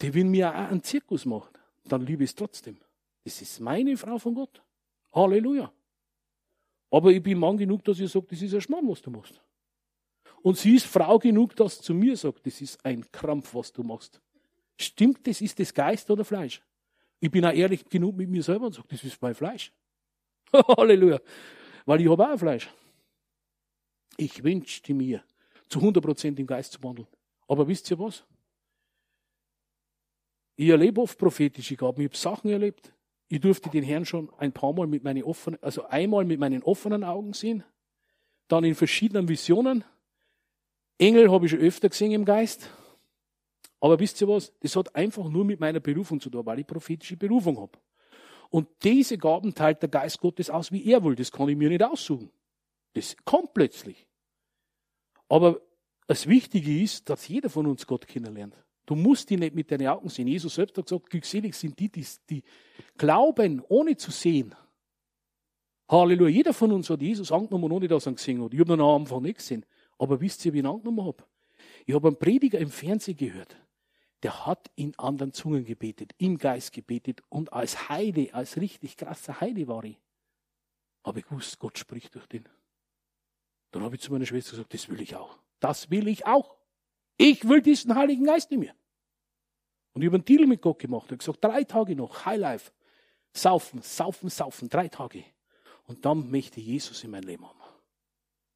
Die, 0.00 0.14
will 0.14 0.24
mir 0.24 0.50
auch 0.50 0.70
einen 0.70 0.82
Zirkus 0.82 1.24
macht, 1.24 1.58
dann 1.84 2.04
liebe 2.06 2.24
ich 2.24 2.30
es 2.30 2.34
trotzdem. 2.34 2.78
Das 3.24 3.40
ist 3.42 3.60
meine 3.60 3.96
Frau 3.96 4.18
von 4.18 4.34
Gott. 4.34 4.62
Halleluja. 5.12 5.72
Aber 6.90 7.10
ich 7.10 7.22
bin 7.22 7.38
Mann 7.38 7.56
genug, 7.56 7.84
dass 7.84 8.00
ich 8.00 8.10
sage, 8.10 8.26
das 8.30 8.42
ist 8.42 8.54
ein 8.54 8.60
Schmarrn, 8.60 8.88
was 8.88 9.02
du 9.02 9.10
machst. 9.10 9.40
Und 10.42 10.56
sie 10.56 10.76
ist 10.76 10.86
Frau 10.86 11.18
genug, 11.18 11.54
dass 11.54 11.76
sie 11.76 11.82
zu 11.82 11.94
mir 11.94 12.16
sagt, 12.16 12.46
das 12.46 12.60
ist 12.60 12.84
ein 12.84 13.10
Krampf, 13.12 13.54
was 13.54 13.72
du 13.72 13.82
machst. 13.82 14.20
Stimmt 14.78 15.26
das? 15.26 15.40
Ist 15.40 15.58
das 15.60 15.74
Geist 15.74 16.10
oder 16.10 16.24
Fleisch? 16.24 16.62
Ich 17.20 17.30
bin 17.30 17.44
auch 17.44 17.52
ehrlich 17.52 17.84
genug 17.84 18.16
mit 18.16 18.30
mir 18.30 18.42
selber 18.42 18.66
und 18.66 18.74
sage, 18.74 18.88
das 18.88 19.04
ist 19.04 19.20
mein 19.20 19.34
Fleisch. 19.34 19.72
Halleluja. 20.52 21.20
Weil 21.84 22.00
ich 22.00 22.08
habe 22.08 22.32
auch 22.32 22.38
Fleisch. 22.38 22.68
Ich 24.16 24.42
wünschte 24.42 24.94
mir, 24.94 25.22
zu 25.68 25.80
100% 25.80 26.38
im 26.38 26.46
Geist 26.46 26.72
zu 26.72 26.82
wandeln. 26.82 27.06
Aber 27.46 27.68
wisst 27.68 27.90
ihr 27.90 27.98
was? 27.98 28.24
Ich 30.56 30.68
erlebe 30.68 31.00
oft 31.00 31.18
prophetische 31.18 31.76
Gaben. 31.76 32.00
Ich 32.02 32.08
habe 32.08 32.16
Sachen 32.16 32.50
erlebt. 32.50 32.92
Ich 33.32 33.40
durfte 33.40 33.70
den 33.70 33.84
Herrn 33.84 34.04
schon 34.04 34.28
ein 34.38 34.52
paar 34.52 34.72
Mal 34.72 34.88
mit 34.88 35.04
meinen 35.04 35.22
offenen, 35.22 35.62
also 35.62 35.84
einmal 35.84 36.24
mit 36.24 36.40
meinen 36.40 36.64
offenen 36.64 37.04
Augen 37.04 37.32
sehen. 37.32 37.62
Dann 38.48 38.64
in 38.64 38.74
verschiedenen 38.74 39.28
Visionen. 39.28 39.84
Engel 40.98 41.30
habe 41.30 41.46
ich 41.46 41.52
schon 41.52 41.60
öfter 41.60 41.88
gesehen 41.88 42.10
im 42.10 42.24
Geist. 42.24 42.68
Aber 43.78 44.00
wisst 44.00 44.20
ihr 44.20 44.26
was? 44.26 44.52
Das 44.58 44.74
hat 44.74 44.96
einfach 44.96 45.28
nur 45.28 45.44
mit 45.44 45.60
meiner 45.60 45.78
Berufung 45.78 46.20
zu 46.20 46.28
tun, 46.28 46.44
weil 46.44 46.58
ich 46.58 46.66
prophetische 46.66 47.16
Berufung 47.16 47.60
habe. 47.60 47.78
Und 48.50 48.66
diese 48.82 49.16
Gaben 49.16 49.54
teilt 49.54 49.80
der 49.80 49.90
Geist 49.90 50.18
Gottes 50.18 50.50
aus, 50.50 50.72
wie 50.72 50.84
er 50.90 51.04
will. 51.04 51.14
Das 51.14 51.30
kann 51.30 51.48
ich 51.48 51.56
mir 51.56 51.68
nicht 51.68 51.84
aussuchen. 51.84 52.32
Das 52.94 53.16
kommt 53.24 53.54
plötzlich. 53.54 54.08
Aber 55.28 55.60
das 56.08 56.26
Wichtige 56.26 56.82
ist, 56.82 57.08
dass 57.08 57.28
jeder 57.28 57.48
von 57.48 57.68
uns 57.68 57.86
Gott 57.86 58.08
kennenlernt. 58.08 58.56
Du 58.90 58.96
musst 58.96 59.30
ihn 59.30 59.38
nicht 59.38 59.54
mit 59.54 59.70
deinen 59.70 59.86
Augen 59.86 60.08
sehen. 60.08 60.26
Jesus 60.26 60.54
selbst 60.54 60.76
hat 60.76 60.86
gesagt, 60.86 61.10
glückselig 61.10 61.54
sind 61.54 61.78
die, 61.78 61.88
die, 61.88 62.04
die 62.28 62.42
glauben, 62.98 63.62
ohne 63.68 63.96
zu 63.96 64.10
sehen. 64.10 64.54
Halleluja. 65.88 66.30
Jeder 66.30 66.52
von 66.52 66.72
uns 66.72 66.90
hat 66.90 67.00
Jesus 67.00 67.30
angenommen, 67.30 67.70
ohne 67.70 67.86
dass 67.86 68.06
er 68.06 68.12
ihn 68.12 68.16
gesehen 68.16 68.42
hat. 68.42 68.52
Ich 68.52 68.60
habe 68.60 68.72
ihn 68.72 68.80
am 68.80 69.02
Anfang 69.02 69.22
nicht 69.22 69.38
gesehen. 69.38 69.64
Aber 69.98 70.20
wisst 70.20 70.44
ihr, 70.44 70.52
wie 70.52 70.58
ich 70.58 70.64
ihn 70.64 70.70
angenommen 70.70 71.04
habe? 71.04 71.24
Ich 71.86 71.94
habe 71.94 72.08
einen 72.08 72.18
Prediger 72.18 72.58
im 72.58 72.70
Fernsehen 72.70 73.16
gehört 73.16 73.56
der 74.22 74.46
hat 74.46 74.70
in 74.74 74.98
anderen 74.98 75.32
Zungen 75.32 75.64
gebetet, 75.64 76.12
im 76.18 76.36
Geist 76.36 76.72
gebetet 76.72 77.22
und 77.28 77.52
als 77.52 77.88
Heide, 77.88 78.34
als 78.34 78.56
richtig 78.56 78.96
krasser 78.96 79.40
Heide 79.40 79.66
war 79.66 79.84
ich. 79.84 79.98
Habe 81.04 81.20
ich 81.20 81.26
gewusst, 81.26 81.58
Gott 81.58 81.78
spricht 81.78 82.14
durch 82.14 82.26
den. 82.26 82.46
Dann 83.70 83.82
habe 83.82 83.94
ich 83.94 84.02
zu 84.02 84.12
meiner 84.12 84.26
Schwester 84.26 84.52
gesagt, 84.52 84.74
das 84.74 84.88
will 84.88 85.00
ich 85.00 85.16
auch. 85.16 85.38
Das 85.60 85.90
will 85.90 86.08
ich 86.08 86.26
auch. 86.26 86.56
Ich 87.16 87.48
will 87.48 87.62
diesen 87.62 87.94
Heiligen 87.94 88.24
Geist 88.24 88.50
in 88.52 88.60
mir. 88.60 88.74
Und 89.92 90.02
ich 90.02 90.06
habe 90.06 90.16
einen 90.16 90.24
Deal 90.24 90.46
mit 90.46 90.62
Gott 90.62 90.78
gemacht. 90.78 91.06
Ich 91.06 91.10
habe 91.10 91.18
gesagt, 91.18 91.44
drei 91.44 91.64
Tage 91.64 91.96
noch, 91.96 92.24
Highlife. 92.24 92.70
Saufen, 93.32 93.80
saufen, 93.82 94.28
saufen, 94.28 94.68
drei 94.68 94.88
Tage. 94.88 95.24
Und 95.86 96.04
dann 96.04 96.30
möchte 96.30 96.60
Jesus 96.60 97.02
in 97.04 97.10
mein 97.10 97.22
Leben 97.22 97.44
haben. 97.46 97.60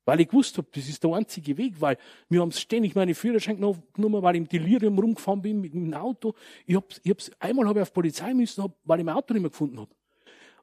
Weil 0.05 0.21
ich 0.21 0.29
gewusst 0.29 0.59
habe, 0.59 0.69
das 0.73 0.87
ist 0.87 1.03
der 1.03 1.13
einzige 1.15 1.57
Weg, 1.57 1.81
weil 1.81 1.97
wir 2.29 2.41
haben 2.43 2.53
ständig 2.53 2.95
meine 2.95 3.15
Führerschein 3.15 3.57
genommen, 3.57 4.23
weil 4.23 4.35
ich 4.35 4.41
im 4.43 4.49
Delirium 4.49 4.99
rumgefahren 4.99 5.41
bin 5.41 5.61
mit 5.61 5.73
dem 5.73 5.95
Auto. 5.95 6.35
Ich 6.67 6.77
hab's, 6.77 7.01
ich 7.03 7.11
hab's, 7.11 7.31
einmal 7.39 7.67
habe 7.67 7.79
ich 7.79 7.83
auf 7.83 7.93
Polizei 7.93 8.35
müssen, 8.35 8.65
weil 8.85 8.99
ich 8.99 9.05
mein 9.05 9.15
Auto 9.15 9.33
nicht 9.33 9.43
mehr 9.43 9.51
gefunden 9.51 9.81
habe. 9.81 9.91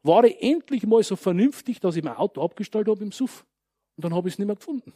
War 0.04 0.24
ich 0.26 0.42
endlich 0.42 0.86
mal 0.86 1.02
so 1.04 1.16
vernünftig, 1.16 1.80
dass 1.80 1.96
ich 1.96 2.04
mein 2.04 2.16
Auto 2.16 2.44
abgestellt 2.44 2.88
habe 2.88 3.04
im 3.04 3.12
Suff. 3.12 3.46
Und 3.96 4.06
dann 4.06 4.14
habe 4.14 4.28
ich 4.28 4.36
es 4.36 4.40
nicht 4.40 4.48
mehr 4.48 4.56
gefunden. 4.56 4.94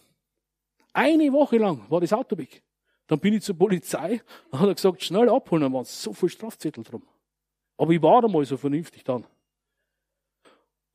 Eine 0.94 1.34
Woche 1.34 1.58
lang 1.58 1.90
war 1.90 2.02
das 2.02 2.14
Auto 2.14 2.38
weg. 2.38 2.64
Dann 3.08 3.20
bin 3.20 3.34
ich 3.34 3.44
zur 3.44 3.58
Polizei 3.58 4.22
und 4.50 4.60
hat 4.60 4.68
er 4.68 4.76
gesagt, 4.76 5.04
schnell 5.04 5.30
abholen, 5.30 5.64
da 5.64 5.72
waren 5.72 5.86
so 5.86 6.14
viele 6.14 6.30
Strafzettel 6.30 6.84
drum. 6.84 7.04
Aber 7.78 7.92
ich 7.92 8.02
war 8.02 8.24
einmal 8.24 8.46
so 8.46 8.58
vernünftig 8.58 9.04
dann. 9.04 9.26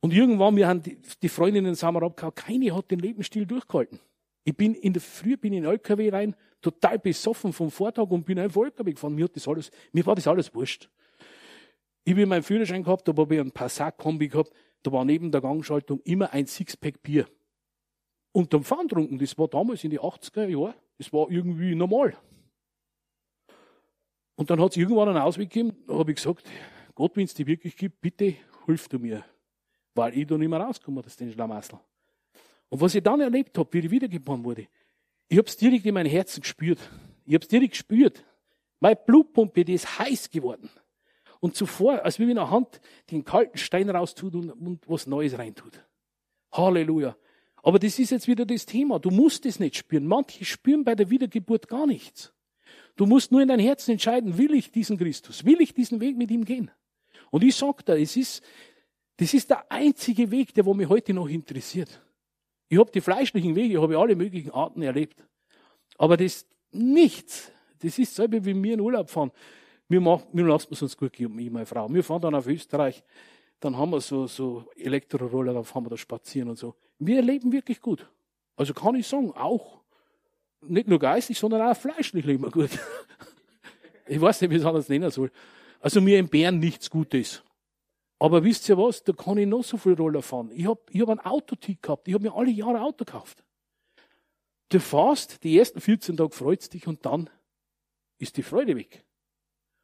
Und 0.01 0.13
irgendwann, 0.13 0.55
wir 0.55 0.67
haben 0.67 0.81
die, 0.81 0.97
die 1.21 1.29
Freundinnen 1.29 1.75
zusammen 1.75 2.03
abgehauen, 2.03 2.33
keine 2.33 2.75
hat 2.75 2.89
den 2.89 2.99
Lebensstil 2.99 3.45
durchgehalten. 3.45 3.99
Ich 4.43 4.57
bin 4.57 4.73
in 4.73 4.93
der 4.93 5.01
Früh, 5.01 5.37
bin 5.37 5.53
in 5.53 5.63
den 5.63 5.71
LKW 5.71 6.09
rein, 6.09 6.35
total 6.61 6.97
besoffen 6.97 7.53
vom 7.53 7.69
Vortag 7.69 8.09
und 8.09 8.25
bin 8.25 8.39
einfach 8.39 8.63
LKW 8.63 8.93
gefahren. 8.93 9.13
Mir, 9.13 9.25
hat 9.25 9.35
das 9.35 9.47
alles, 9.47 9.71
mir 9.91 10.05
war 10.05 10.15
das 10.15 10.27
alles 10.27 10.53
wurscht. 10.55 10.89
Ich 12.03 12.13
habe 12.13 12.25
meinen 12.25 12.41
Führerschein 12.41 12.83
gehabt, 12.83 13.07
da 13.07 13.15
habe 13.15 13.35
ich 13.35 13.39
einen 13.39 13.51
Passat-Kombi 13.51 14.27
gehabt, 14.29 14.51
da 14.81 14.91
war 14.91 15.05
neben 15.05 15.31
der 15.31 15.41
Gangschaltung 15.41 16.01
immer 16.03 16.33
ein 16.33 16.47
Sixpack 16.47 17.03
Bier. 17.03 17.27
Und 18.31 18.53
dann 18.53 18.63
Fahren 18.63 18.87
trunken, 18.87 19.19
das 19.19 19.37
war 19.37 19.47
damals 19.47 19.83
in 19.83 19.91
den 19.91 19.99
80er 19.99 20.47
Jahren, 20.47 20.73
das 21.01 21.11
war 21.11 21.31
irgendwie 21.31 21.73
normal. 21.73 22.15
Und 24.35 24.51
dann 24.51 24.61
hat 24.61 24.69
es 24.69 24.77
irgendwann 24.77 25.09
einen 25.09 25.17
Ausweg 25.17 25.49
gegeben, 25.49 25.75
da 25.87 25.95
habe 25.95 26.11
ich 26.11 26.17
gesagt, 26.17 26.47
Gott, 26.93 27.15
wenn 27.15 27.25
es 27.25 27.33
dir 27.33 27.47
wirklich 27.47 27.75
gibt, 27.75 27.99
bitte 28.01 28.35
hilf 28.67 28.87
du 28.87 28.99
mir. 28.99 29.25
Weil 29.95 30.15
ich 30.15 30.27
da 30.27 30.37
nicht 30.37 30.47
mehr 30.47 30.59
rauskomme 30.59 31.01
aus 31.03 31.15
den 31.15 31.31
Schlamassel. 31.31 31.79
Und 32.69 32.81
was 32.81 32.93
ich 32.93 33.01
dann 33.01 33.19
erlebt 33.19 33.57
habe, 33.57 33.67
wie 33.73 33.79
ich 33.79 33.89
wiedergeboren 33.89 34.43
wurde, 34.43 34.67
ich 35.27 35.39
habe 35.39 35.47
es 35.47 35.57
direkt 35.57 35.87
in 35.87 35.95
mein 35.95 36.05
Herzen 36.05 36.41
gespürt. 36.41 36.77
Ich 37.25 37.33
habe 37.33 37.41
es 37.41 37.47
direkt 37.47 37.71
gespürt. 37.71 38.23
Meine 38.79 38.95
Blutpumpe, 38.95 39.65
die 39.65 39.73
ist 39.73 39.97
heiß 39.97 40.29
geworden. 40.29 40.69
Und 41.39 41.55
zuvor, 41.55 42.05
als 42.05 42.19
wenn 42.19 42.29
in 42.29 42.35
der 42.35 42.51
Hand 42.51 42.79
den 43.09 43.23
kalten 43.23 43.57
Stein 43.57 43.89
raustut 43.89 44.35
und, 44.35 44.51
und 44.51 44.87
was 44.87 45.07
Neues 45.07 45.35
reintut. 45.35 45.83
Halleluja. 46.51 47.17
Aber 47.63 47.79
das 47.79 47.99
ist 47.99 48.09
jetzt 48.09 48.27
wieder 48.27 48.45
das 48.45 48.65
Thema. 48.65 48.99
Du 48.99 49.11
musst 49.11 49.45
es 49.45 49.59
nicht 49.59 49.75
spüren. 49.75 50.07
Manche 50.07 50.45
spüren 50.45 50.83
bei 50.83 50.95
der 50.95 51.09
Wiedergeburt 51.09 51.67
gar 51.67 51.85
nichts. 51.85 52.33
Du 52.95 53.05
musst 53.05 53.31
nur 53.31 53.41
in 53.41 53.47
dein 53.47 53.59
Herzen 53.59 53.91
entscheiden, 53.91 54.37
will 54.37 54.53
ich 54.53 54.71
diesen 54.71 54.97
Christus? 54.97 55.45
Will 55.45 55.61
ich 55.61 55.73
diesen 55.73 56.01
Weg 56.01 56.17
mit 56.17 56.31
ihm 56.31 56.45
gehen? 56.45 56.71
Und 57.29 57.43
ich 57.43 57.55
sag 57.55 57.85
da, 57.85 57.95
es 57.95 58.17
ist, 58.17 58.43
das 59.17 59.33
ist 59.33 59.49
der 59.49 59.71
einzige 59.71 60.31
Weg, 60.31 60.53
der 60.53 60.65
wo 60.65 60.73
mich 60.73 60.89
heute 60.89 61.13
noch 61.13 61.29
interessiert. 61.29 62.01
Ich 62.67 62.77
habe 62.77 62.91
die 62.91 63.01
fleischlichen 63.01 63.55
Wege, 63.55 63.81
habe 63.81 63.97
alle 63.97 64.15
möglichen 64.15 64.51
Arten 64.51 64.81
erlebt. 64.81 65.23
Aber 65.97 66.17
das 66.17 66.47
nichts, 66.71 67.51
das 67.79 67.99
ist 67.99 68.15
selber 68.15 68.43
wie 68.43 68.61
wir 68.61 68.73
in 68.73 68.79
Urlaub 68.79 69.09
fahren. 69.09 69.31
Wir, 69.87 69.99
machen, 69.99 70.25
wir 70.31 70.45
lassen 70.45 70.69
es 70.71 70.81
uns 70.81 70.95
gut 70.95 71.13
gehen, 71.13 71.37
ich 71.37 71.51
meine 71.51 71.65
Frau. 71.65 71.93
Wir 71.93 72.03
fahren 72.03 72.21
dann 72.21 72.35
auf 72.35 72.47
Österreich, 72.47 73.03
dann 73.61 73.77
haben 73.77 73.91
wir 73.91 74.01
so, 74.01 74.27
so 74.27 74.65
Elektroroller, 74.75 75.53
dann 75.53 75.63
fahren 75.63 75.85
wir 75.85 75.91
da 75.91 75.97
spazieren 75.97 76.49
und 76.49 76.57
so. 76.57 76.75
Wir 76.99 77.21
leben 77.21 77.51
wirklich 77.51 77.79
gut. 77.79 78.09
Also 78.55 78.73
kann 78.73 78.95
ich 78.95 79.07
sagen, 79.07 79.31
auch 79.31 79.81
nicht 80.61 80.87
nur 80.87 80.99
geistig, 80.99 81.39
sondern 81.39 81.61
auch 81.61 81.77
fleischlich 81.77 82.25
leben 82.25 82.43
wir 82.43 82.51
gut. 82.51 82.71
ich 84.07 84.19
weiß 84.19 84.41
nicht, 84.41 84.49
wie 84.49 84.55
ich 84.55 84.61
es 84.61 84.67
anders 84.67 84.89
nennen 84.89 85.09
soll. 85.11 85.31
Also 85.79 86.01
mir 86.01 86.17
entbehren 86.17 86.59
nichts 86.59 86.89
Gutes. 86.89 87.43
Aber 88.19 88.43
wisst 88.43 88.67
ihr 88.67 88.77
was? 88.77 89.03
Da 89.03 89.13
kann 89.13 89.37
ich 89.37 89.47
noch 89.47 89.63
so 89.63 89.77
viel 89.77 89.93
Roller 89.93 90.21
fahren. 90.21 90.51
Ich 90.53 90.65
habe 90.65 90.81
ich 90.89 91.01
hab 91.01 91.09
ein 91.09 91.19
Autotick 91.19 91.81
gehabt. 91.81 92.07
Ich 92.07 92.13
habe 92.13 92.23
mir 92.23 92.35
alle 92.35 92.51
Jahre 92.51 92.81
Auto 92.81 93.05
gekauft. 93.05 93.43
Du 94.69 94.79
fährst, 94.79 95.43
die 95.43 95.57
ersten 95.57 95.81
14 95.81 96.17
Tage 96.17 96.31
freut's 96.31 96.69
dich 96.69 96.87
und 96.87 97.05
dann 97.05 97.29
ist 98.17 98.37
die 98.37 98.43
Freude 98.43 98.75
weg. 98.75 99.03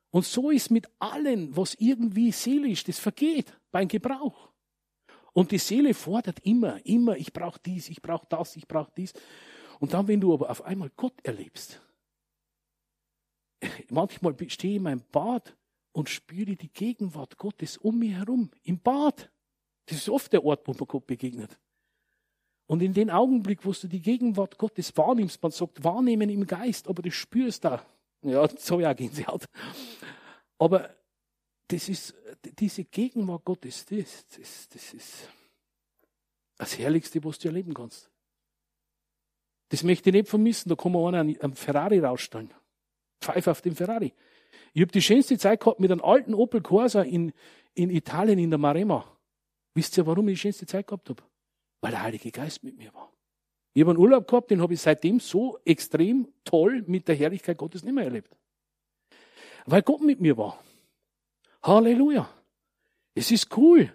Und 0.10 0.26
so 0.26 0.50
ist 0.50 0.72
mit 0.72 0.88
allen, 1.00 1.56
was 1.56 1.76
irgendwie 1.76 2.32
seelisch, 2.32 2.84
das 2.84 2.98
vergeht 2.98 3.54
beim 3.78 3.88
Gebrauch. 3.88 4.50
Und 5.34 5.52
die 5.52 5.60
Seele 5.60 5.94
fordert 5.94 6.40
immer, 6.40 6.84
immer, 6.84 7.16
ich 7.16 7.32
brauche 7.32 7.60
dies, 7.64 7.90
ich 7.90 8.02
brauche 8.02 8.26
das, 8.28 8.56
ich 8.56 8.68
brauche 8.68 8.92
dies. 8.98 9.14
Und 9.80 9.94
dann, 9.94 10.08
wenn 10.08 10.20
du 10.20 10.34
aber 10.34 10.50
auf 10.50 10.64
einmal 10.64 10.90
Gott 10.96 11.14
erlebst, 11.24 11.80
manchmal 13.92 14.36
stehe 14.50 14.74
ich 14.74 14.78
in 14.78 14.84
meinem 14.84 15.04
Bad 15.12 15.56
und 15.92 16.10
spüre 16.10 16.56
die 16.56 16.74
Gegenwart 16.74 17.38
Gottes 17.38 17.78
um 17.78 18.00
mich 18.00 18.14
herum, 18.14 18.50
im 18.64 18.80
Bad. 18.80 19.30
Das 19.86 20.00
ist 20.00 20.10
oft 20.10 20.34
der 20.34 20.44
Ort, 20.44 20.68
wo 20.68 20.74
man 20.74 20.88
Gott 20.88 21.06
begegnet. 21.06 21.60
Und 22.66 22.82
in 22.82 22.94
den 22.94 23.12
Augenblick, 23.12 23.64
wo 23.64 23.74
du 23.74 23.88
die 23.88 24.02
Gegenwart 24.02 24.58
Gottes 24.58 24.98
wahrnimmst, 24.98 25.44
man 25.44 25.52
sagt 25.52 25.84
wahrnehmen 25.84 26.32
im 26.32 26.48
Geist, 26.48 26.88
aber 26.88 27.04
du 27.04 27.12
spürst 27.12 27.64
da. 27.64 27.86
Ja, 28.24 28.50
so 28.58 28.80
ja 28.80 28.92
gehen 28.94 29.14
sie 29.14 29.28
halt. 29.28 29.46
Aber 30.58 30.97
das 31.68 31.90
ist, 31.90 32.16
diese 32.60 32.86
Gegenwart 32.86 33.44
Gottes, 33.46 33.86
das, 33.86 34.26
das, 34.28 34.70
das 34.70 34.94
ist 34.94 35.30
das 36.58 36.78
Herrlichste, 36.78 37.24
was 37.24 37.40
du 37.40 37.50
erleben 37.50 37.74
kannst. 37.74 38.10
Das 39.70 39.84
möchte 39.84 40.10
ich 40.10 40.14
nicht 40.14 40.30
vermissen. 40.30 40.70
Da 40.70 40.76
kann 40.76 40.92
man 40.92 41.14
einen 41.14 41.42
am 41.42 41.56
Ferrari 41.56 42.00
rausstellen. 42.00 42.54
Pfeife 43.22 43.52
auf 43.52 43.62
dem 43.62 43.76
Ferrari. 43.76 44.14
Ich 44.74 44.82
habe 44.82 44.92
die 44.92 45.02
schönste 45.02 45.38
Zeit 45.38 45.60
gehabt 45.60 45.80
mit 45.80 45.92
einem 45.92 46.02
alten 46.02 46.34
Opel 46.34 46.62
Corsa 46.62 47.02
in, 47.02 47.34
in 47.74 47.90
Italien, 47.90 48.40
in 48.40 48.50
der 48.50 48.60
Maremma. 48.60 49.06
Wisst 49.74 49.98
ihr, 49.98 50.08
warum 50.08 50.28
ich 50.30 50.36
die 50.36 50.42
schönste 50.42 50.66
Zeit 50.66 50.88
gehabt 50.88 51.10
habe? 51.10 51.24
Weil 51.82 51.92
der 51.92 52.02
Heilige 52.02 52.32
Geist 52.32 52.64
mit 52.64 52.78
mir 52.78 52.94
war. 52.94 53.12
Ich 53.74 53.82
habe 53.82 53.92
einen 53.92 54.00
Urlaub 54.00 54.28
gehabt, 54.28 54.50
den 54.50 54.62
habe 54.62 54.74
ich 54.74 54.82
seitdem 54.82 55.20
so 55.20 55.60
extrem 55.64 56.28
toll 56.44 56.84
mit 56.88 57.08
der 57.08 57.16
Herrlichkeit 57.16 57.58
Gottes 57.58 57.84
nicht 57.84 57.94
mehr 57.94 58.06
erlebt. 58.06 58.36
Weil 59.66 59.84
Gott 59.84 60.02
mit 60.02 60.20
mir 60.20 60.38
war. 60.38 60.60
Halleluja. 61.64 62.30
Es 63.16 63.32
ist 63.32 63.56
cool. 63.58 63.94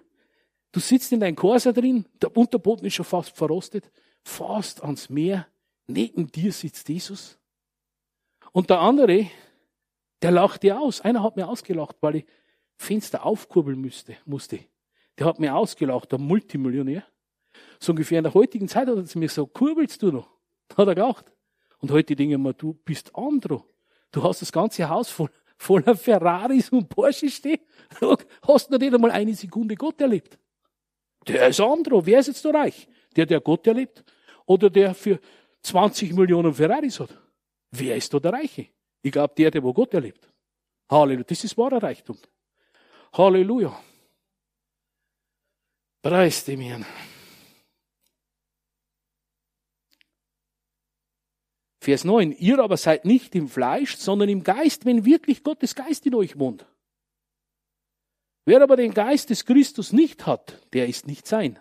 Du 0.73 0.81
sitzt 0.81 1.13
in 1.13 1.21
deinem 1.21 1.37
Corsa 1.37 1.73
drin, 1.73 2.07
der 2.21 2.37
Unterboden 2.37 2.87
ist 2.87 2.95
schon 2.95 3.05
fast 3.05 3.37
verrostet, 3.37 3.91
fast 4.25 4.83
ans 4.83 5.11
Meer, 5.11 5.47
neben 5.87 6.27
dir 6.27 6.53
sitzt 6.53 6.89
Jesus. 6.89 7.39
Und 8.53 8.71
der 8.71 8.81
andere, 8.81 9.27
der 10.23 10.31
lacht 10.31 10.63
dir 10.63 10.81
aus. 10.81 11.01
Einer 11.01 11.23
hat 11.23 11.37
mir 11.37 11.49
ausgelacht, 11.49 11.97
weil 12.01 12.17
ich 12.17 12.27
Fenster 12.77 13.25
aufkurbeln 13.25 13.81
müsste, 13.81 14.17
musste. 14.25 14.61
Der 15.19 15.27
hat 15.27 15.41
mir 15.41 15.55
ausgelacht, 15.55 16.11
der 16.13 16.19
Multimillionär. 16.19 17.05
So 17.79 17.93
ungefähr 17.93 18.19
in 18.19 18.25
der 18.25 18.35
heutigen 18.35 18.69
Zeit 18.69 18.89
hat 18.89 18.97
er 18.97 19.05
zu 19.05 19.19
mir 19.19 19.29
gesagt, 19.29 19.53
kurbelst 19.53 20.03
du 20.03 20.11
noch? 20.11 20.31
Da 20.69 20.79
hat 20.79 20.89
er 20.89 20.95
gelacht. 20.95 21.33
Und 21.79 21.91
heute 21.91 22.17
denke 22.17 22.35
ich 22.35 22.41
mir, 22.41 22.55
du 22.55 22.75
bist 22.75 23.15
Andro. 23.15 23.67
Du 24.11 24.23
hast 24.23 24.43
das 24.43 24.53
ganze 24.53 24.89
Haus 24.89 25.11
voll, 25.11 25.31
voller 25.63 25.97
Ferraris 25.97 26.71
und 26.71 26.89
Porsche 26.89 27.31
stehen. 27.31 27.61
Hast 28.47 28.71
du 28.71 28.79
nicht 28.79 28.95
einmal 28.95 29.13
eine 29.13 29.35
Sekunde 29.35 29.77
Gott 29.77 30.01
erlebt? 30.01 30.39
Der 31.27 31.49
ist 31.49 31.61
Andro. 31.61 32.05
Wer 32.05 32.19
ist 32.19 32.27
jetzt 32.29 32.43
so 32.43 32.51
reich? 32.51 32.89
Der, 33.15 33.27
der 33.27 33.41
Gott 33.41 33.67
erlebt? 33.67 34.05
Oder 34.47 34.69
der 34.69 34.95
für 34.95 35.21
20 35.63 36.13
Millionen 36.15 36.53
Ferraris 36.53 36.99
hat? 36.99 37.17
Wer 37.71 37.97
ist 37.97 38.13
da 38.13 38.19
der 38.19 38.33
Reiche? 38.33 38.67
Ich 39.03 39.13
glaube, 39.13 39.35
der, 39.37 39.51
der 39.51 39.63
wo 39.63 39.73
Gott 39.73 39.95
erlebt. 39.95 40.29
Halleluja. 40.91 41.25
Das 41.29 41.45
ist 41.45 41.57
wahrer 41.57 41.83
Reichtum. 41.83 42.19
Halleluja. 43.13 43.79
Preis 46.03 46.45
dem 46.45 46.61
Herrn. 46.61 46.85
Vers 51.83 52.05
9. 52.05 52.31
Ihr 52.39 52.61
aber 52.61 52.77
seid 52.77 53.05
nicht 53.05 53.35
im 53.35 53.49
Fleisch, 53.49 53.97
sondern 53.97 54.29
im 54.29 54.45
Geist, 54.45 54.85
wenn 54.85 55.05
wirklich 55.05 55.43
Gottes 55.43 55.75
Geist 55.75 56.07
in 56.07 56.15
euch 56.15 56.39
wohnt. 56.39 56.65
Wer 58.45 58.63
aber 58.63 58.77
den 58.77 58.95
Geist 58.95 59.31
des 59.31 59.45
Christus 59.45 59.93
nicht 59.93 60.25
hat, 60.25 60.65
der 60.75 60.87
ist 60.87 61.09
nicht 61.09 61.27
sein. 61.27 61.59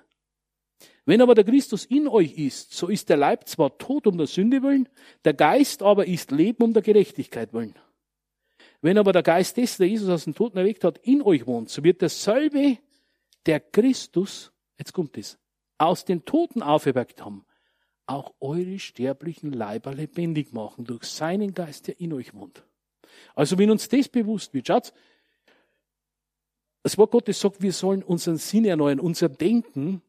Wenn 1.06 1.24
aber 1.24 1.34
der 1.34 1.44
Christus 1.44 1.86
in 1.86 2.08
euch 2.08 2.38
ist, 2.38 2.72
so 2.72 2.88
ist 2.88 3.10
der 3.10 3.18
Leib 3.18 3.48
zwar 3.48 3.80
tot 3.80 4.06
um 4.06 4.16
der 4.20 4.28
Sünde 4.28 4.62
willen, 4.62 4.88
der 5.26 5.34
Geist 5.34 5.82
aber 5.82 6.06
ist 6.06 6.30
Leben 6.30 6.66
um 6.66 6.74
der 6.74 6.84
Gerechtigkeit 6.84 7.52
willen. 7.52 7.74
Wenn 8.80 9.00
aber 9.00 9.14
der 9.14 9.24
Geist 9.24 9.58
des, 9.58 9.78
der 9.78 9.88
Jesus 9.88 10.10
aus 10.10 10.26
dem 10.26 10.36
Toten 10.36 10.60
erweckt 10.60 10.84
hat, 10.84 11.00
in 11.00 11.24
euch 11.24 11.48
wohnt, 11.48 11.72
so 11.72 11.84
wird 11.84 12.00
derselbe, 12.00 12.78
der 13.48 13.60
Christus, 13.60 14.52
jetzt 14.78 14.94
kommt 14.94 15.18
es, 15.18 15.40
aus 15.80 16.06
den 16.06 16.26
Toten 16.26 16.62
auferweckt 16.62 17.26
haben, 17.26 17.44
auch 18.12 18.34
eure 18.40 18.80
sterblichen 18.80 19.52
Leiber 19.52 19.94
lebendig 19.94 20.54
machen 20.54 20.86
durch 20.86 21.04
seinen 21.04 21.54
Geist, 21.54 21.88
der 21.88 22.00
in 22.00 22.14
euch 22.14 22.34
wohnt. 22.34 22.64
Also 23.36 23.58
wenn 23.58 23.72
uns 23.72 23.90
das 23.90 24.08
bewusst 24.08 24.54
wird, 24.54 24.68
schaut, 24.68 24.94
das 26.84 26.98
Wort 26.98 27.12
Gottes 27.12 27.40
sagt, 27.40 27.62
wir 27.62 27.74
sollen 27.74 28.04
unseren 28.04 28.38
Sinn 28.38 28.66
erneuern, 28.66 29.00
unser 29.00 29.30
Denken 29.30 30.02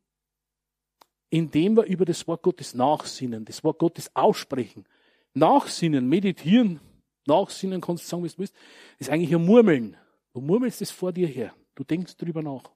indem 1.33 1.79
wir 1.79 1.85
über 1.85 2.05
das 2.05 2.29
Wort 2.29 2.43
Gottes 2.43 2.75
nachsinnen, 2.75 3.47
das 3.47 3.65
Wort 3.65 3.79
Gottes 3.79 4.15
aussprechen. 4.15 4.85
Nachsinnen, 5.33 6.07
meditieren, 6.07 6.79
nachsinnen, 7.27 7.81
kannst 7.81 8.05
du 8.05 8.09
sagen, 8.09 8.23
wie 8.23 8.29
du 8.29 8.39
willst, 8.39 8.55
ist 8.99 9.09
eigentlich 9.09 9.35
ein 9.35 9.47
Murmeln. 9.47 9.97
Du 10.35 10.43
murmelst 10.43 10.83
es 10.83 10.91
vor 10.91 11.11
dir 11.11 11.27
her. 11.27 11.55
Du 11.75 11.85
denkst 11.85 12.19
drüber 12.19 12.43
nach. 12.43 12.71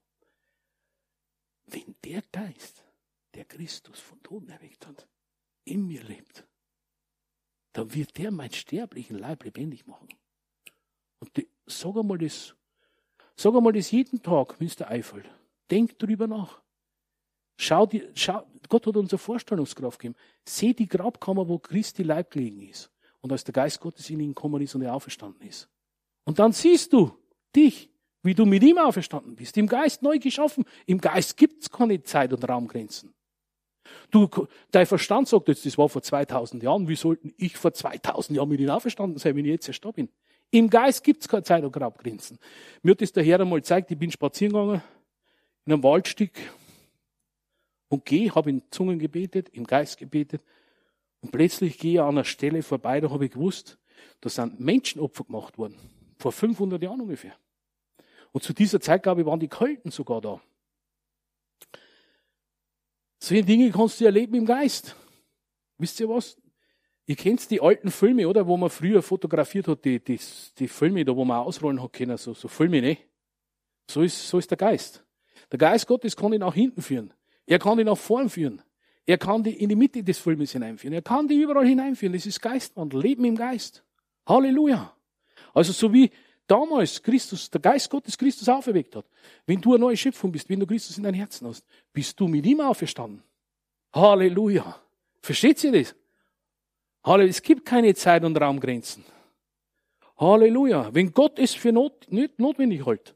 Wenn 1.67 1.97
der 2.03 2.23
Geist, 2.33 2.83
der 3.35 3.45
Christus 3.45 4.01
von 4.01 4.23
Toten 4.23 4.49
erweckt 4.49 4.87
hat, 4.87 5.07
in 5.67 5.87
mir 5.87 6.03
lebt, 6.03 6.47
dann 7.73 7.93
wird 7.95 8.17
der 8.17 8.31
meinen 8.31 8.53
sterblichen 8.53 9.19
Leib 9.19 9.45
lebendig 9.45 9.87
machen. 9.87 10.09
Und 11.21 11.37
die, 11.37 11.49
sag 11.67 11.97
einmal 11.97 12.19
das, 12.19 12.55
sag 13.37 13.55
einmal 13.55 13.73
das 13.73 13.91
jeden 13.91 14.23
Tag, 14.23 14.59
dir 14.59 14.89
einfällt. 14.89 15.29
Denk 15.71 15.99
drüber 15.99 16.27
nach. 16.27 16.63
Schau, 17.59 17.87
die, 17.87 18.07
schau, 18.15 18.47
Gott 18.69 18.87
hat 18.87 18.97
uns 18.97 19.13
eine 19.13 19.19
Vorstellungskraft 19.19 19.99
gegeben. 19.99 20.19
Seh 20.45 20.73
die 20.73 20.89
Grabkammer, 20.89 21.49
wo 21.49 21.59
Christi 21.59 22.03
Leib 22.03 22.31
gelegen 22.31 22.69
ist. 22.69 22.91
Und 23.21 23.33
als 23.33 23.45
der 23.45 23.53
Geist 23.53 23.81
Gottes 23.81 24.09
in 24.11 24.21
ihn 24.21 24.35
gekommen 24.35 24.63
ist 24.63 24.75
und 24.75 24.83
er 24.83 24.95
auferstanden 24.95 25.47
ist. 25.47 25.69
Und 26.25 26.39
dann 26.39 26.53
siehst 26.53 26.93
du 26.93 27.17
dich, 27.55 27.91
wie 28.23 28.35
du 28.35 28.45
mit 28.45 28.63
ihm 28.63 28.79
auferstanden 28.79 29.37
bist. 29.37 29.57
Im 29.57 29.67
Geist 29.67 30.03
neu 30.03 30.19
geschaffen. 30.19 30.65
Im 30.85 30.99
Geist 30.99 31.37
gibt's 31.37 31.71
keine 31.71 32.03
Zeit- 32.03 32.33
und 32.33 32.47
Raumgrenzen. 32.47 33.15
Du, 34.11 34.29
dein 34.71 34.87
Verstand 34.87 35.29
sagt 35.29 35.49
jetzt, 35.49 35.67
das 35.67 35.79
war 35.79 35.89
vor 35.89 36.03
2000 36.03 36.63
Jahren. 36.63 36.89
Wie 36.89 36.97
sollten 36.97 37.35
ich 37.37 37.57
vor 37.57 37.73
2000 37.73 38.37
Jahren 38.37 38.49
mit 38.49 38.61
ihm 38.61 38.71
auferstanden 38.71 39.19
sein, 39.19 39.37
wenn 39.37 39.45
ich 39.45 39.53
jetzt 39.53 39.69
erst 39.69 39.85
da 39.85 39.91
bin? 39.91 40.09
Im 40.51 40.71
Geist 40.71 41.03
gibt's 41.03 41.29
keine 41.29 41.43
Zeit- 41.43 41.65
und 41.65 41.77
Raumgrenzen. 41.77 42.39
Mir 42.83 42.93
hat 42.93 43.01
das 43.01 43.13
der 43.13 43.25
Herr 43.25 43.41
einmal 43.41 43.61
gezeigt, 43.61 43.91
ich 43.91 43.99
bin 43.99 44.11
spazieren 44.11 44.53
gegangen, 44.53 44.83
in 45.65 45.73
einem 45.73 45.83
Waldstück, 45.83 46.39
und 47.89 48.05
gehe, 48.05 48.35
habe 48.35 48.51
in 48.51 48.63
Zungen 48.71 48.99
gebetet, 48.99 49.49
im 49.51 49.65
Geist 49.65 49.99
gebetet, 49.99 50.43
und 51.21 51.33
plötzlich 51.33 51.79
gehe 51.79 51.95
ich 51.95 52.01
an 52.01 52.09
einer 52.09 52.25
Stelle 52.25 52.63
vorbei, 52.63 53.01
da 53.01 53.11
habe 53.11 53.25
ich 53.25 53.33
gewusst, 53.33 53.79
da 54.21 54.29
sind 54.29 54.61
Menschenopfer 54.61 55.25
gemacht 55.25 55.59
worden. 55.59 55.77
Vor 56.19 56.33
500 56.33 56.83
Jahren 56.83 57.01
ungefähr. 57.01 57.35
Und 58.33 58.43
zu 58.43 58.53
dieser 58.53 58.81
Zeit, 58.81 59.03
glaube 59.03 59.23
ich, 59.23 59.27
waren 59.27 59.41
die 59.41 59.49
Kelten 59.49 59.91
sogar 59.91 60.21
da. 60.21 60.41
Solche 63.27 63.43
Dinge 63.43 63.73
kannst 63.73 64.01
du 64.01 64.05
erleben 64.05 64.37
im 64.37 64.47
Geist. 64.47 64.95
Wisst 65.79 65.99
ihr 65.99 66.09
was? 66.09 66.41
Ihr 67.07 67.17
kennt 67.17 67.51
die 67.51 67.61
alten 67.61 67.91
Filme, 67.91 68.29
oder? 68.29 68.47
Wo 68.47 68.57
man 68.57 68.71
früher 68.71 69.03
fotografiert 69.03 69.67
hat, 69.67 69.85
die, 69.85 69.99
die, 69.99 70.21
die 70.57 70.69
Filme, 70.69 71.05
da 71.05 71.17
wo 71.17 71.25
man 71.25 71.39
ausrollen 71.39 71.83
hat 71.83 71.93
können, 71.93 72.17
so, 72.19 72.35
so 72.35 72.47
Filme, 72.47 72.81
ne? 72.81 72.99
So 73.91 74.03
ist, 74.03 74.29
so 74.29 74.39
ist 74.39 74.49
der 74.49 74.57
Geist. 74.57 75.05
Der 75.51 75.59
Geist 75.59 75.89
Gottes 75.89 76.15
kann 76.15 76.35
ihn 76.35 76.39
nach 76.39 76.55
hinten 76.55 76.81
führen. 76.83 77.13
Er 77.47 77.59
kann 77.59 77.81
ihn 77.81 77.87
nach 77.87 77.99
vorn 77.99 78.31
führen. 78.31 78.63
Er 79.07 79.19
kann 79.19 79.43
die 79.43 79.61
in 79.61 79.71
die 79.71 79.77
Mitte 79.77 80.05
des 80.05 80.21
Filmes 80.21 80.53
hineinführen. 80.53 80.95
Er 80.95 81.03
kann 81.03 81.27
die 81.27 81.35
überall 81.35 81.67
hineinführen. 81.67 82.13
Das 82.13 82.27
ist 82.27 82.41
Geistwandel. 82.41 83.03
Leben 83.03 83.25
im 83.25 83.35
Geist. 83.35 83.85
Halleluja. 84.29 84.97
Also 85.53 85.73
so 85.73 85.93
wie 85.93 86.13
damals 86.47 87.03
Christus, 87.03 87.51
der 87.51 87.61
Geist 87.61 87.91
Gottes 87.91 88.17
Christus 88.17 88.49
auferweckt 88.49 88.97
hat. 88.97 89.07
Wenn 89.47 89.61
du 89.61 89.71
eine 89.71 89.81
neue 89.81 89.97
Schöpfung 89.97 90.33
bist, 90.33 90.49
wenn 90.49 90.61
du 90.61 90.67
Christus 90.67 90.97
in 90.97 91.05
dein 91.05 91.15
Herzen 91.15 91.47
hast, 91.49 91.65
bist 91.93 92.19
du 92.19 92.29
mit 92.29 92.47
ihm 92.47 92.61
auferstanden. 92.61 93.23
Halleluja. 93.93 94.81
Versteht 95.23 95.63
ihr 95.65 95.73
das? 95.73 95.95
Halleluja. 97.05 97.31
Es 97.31 97.43
gibt 97.43 97.65
keine 97.65 97.95
Zeit- 97.95 98.25
und 98.25 98.37
Raumgrenzen. 98.41 99.05
Halleluja. 100.19 100.95
Wenn 100.95 101.13
Gott 101.13 101.39
es 101.39 101.55
für 101.55 101.73
not, 101.73 102.11
nicht 102.11 102.39
notwendig 102.39 102.87
hält, 102.87 103.15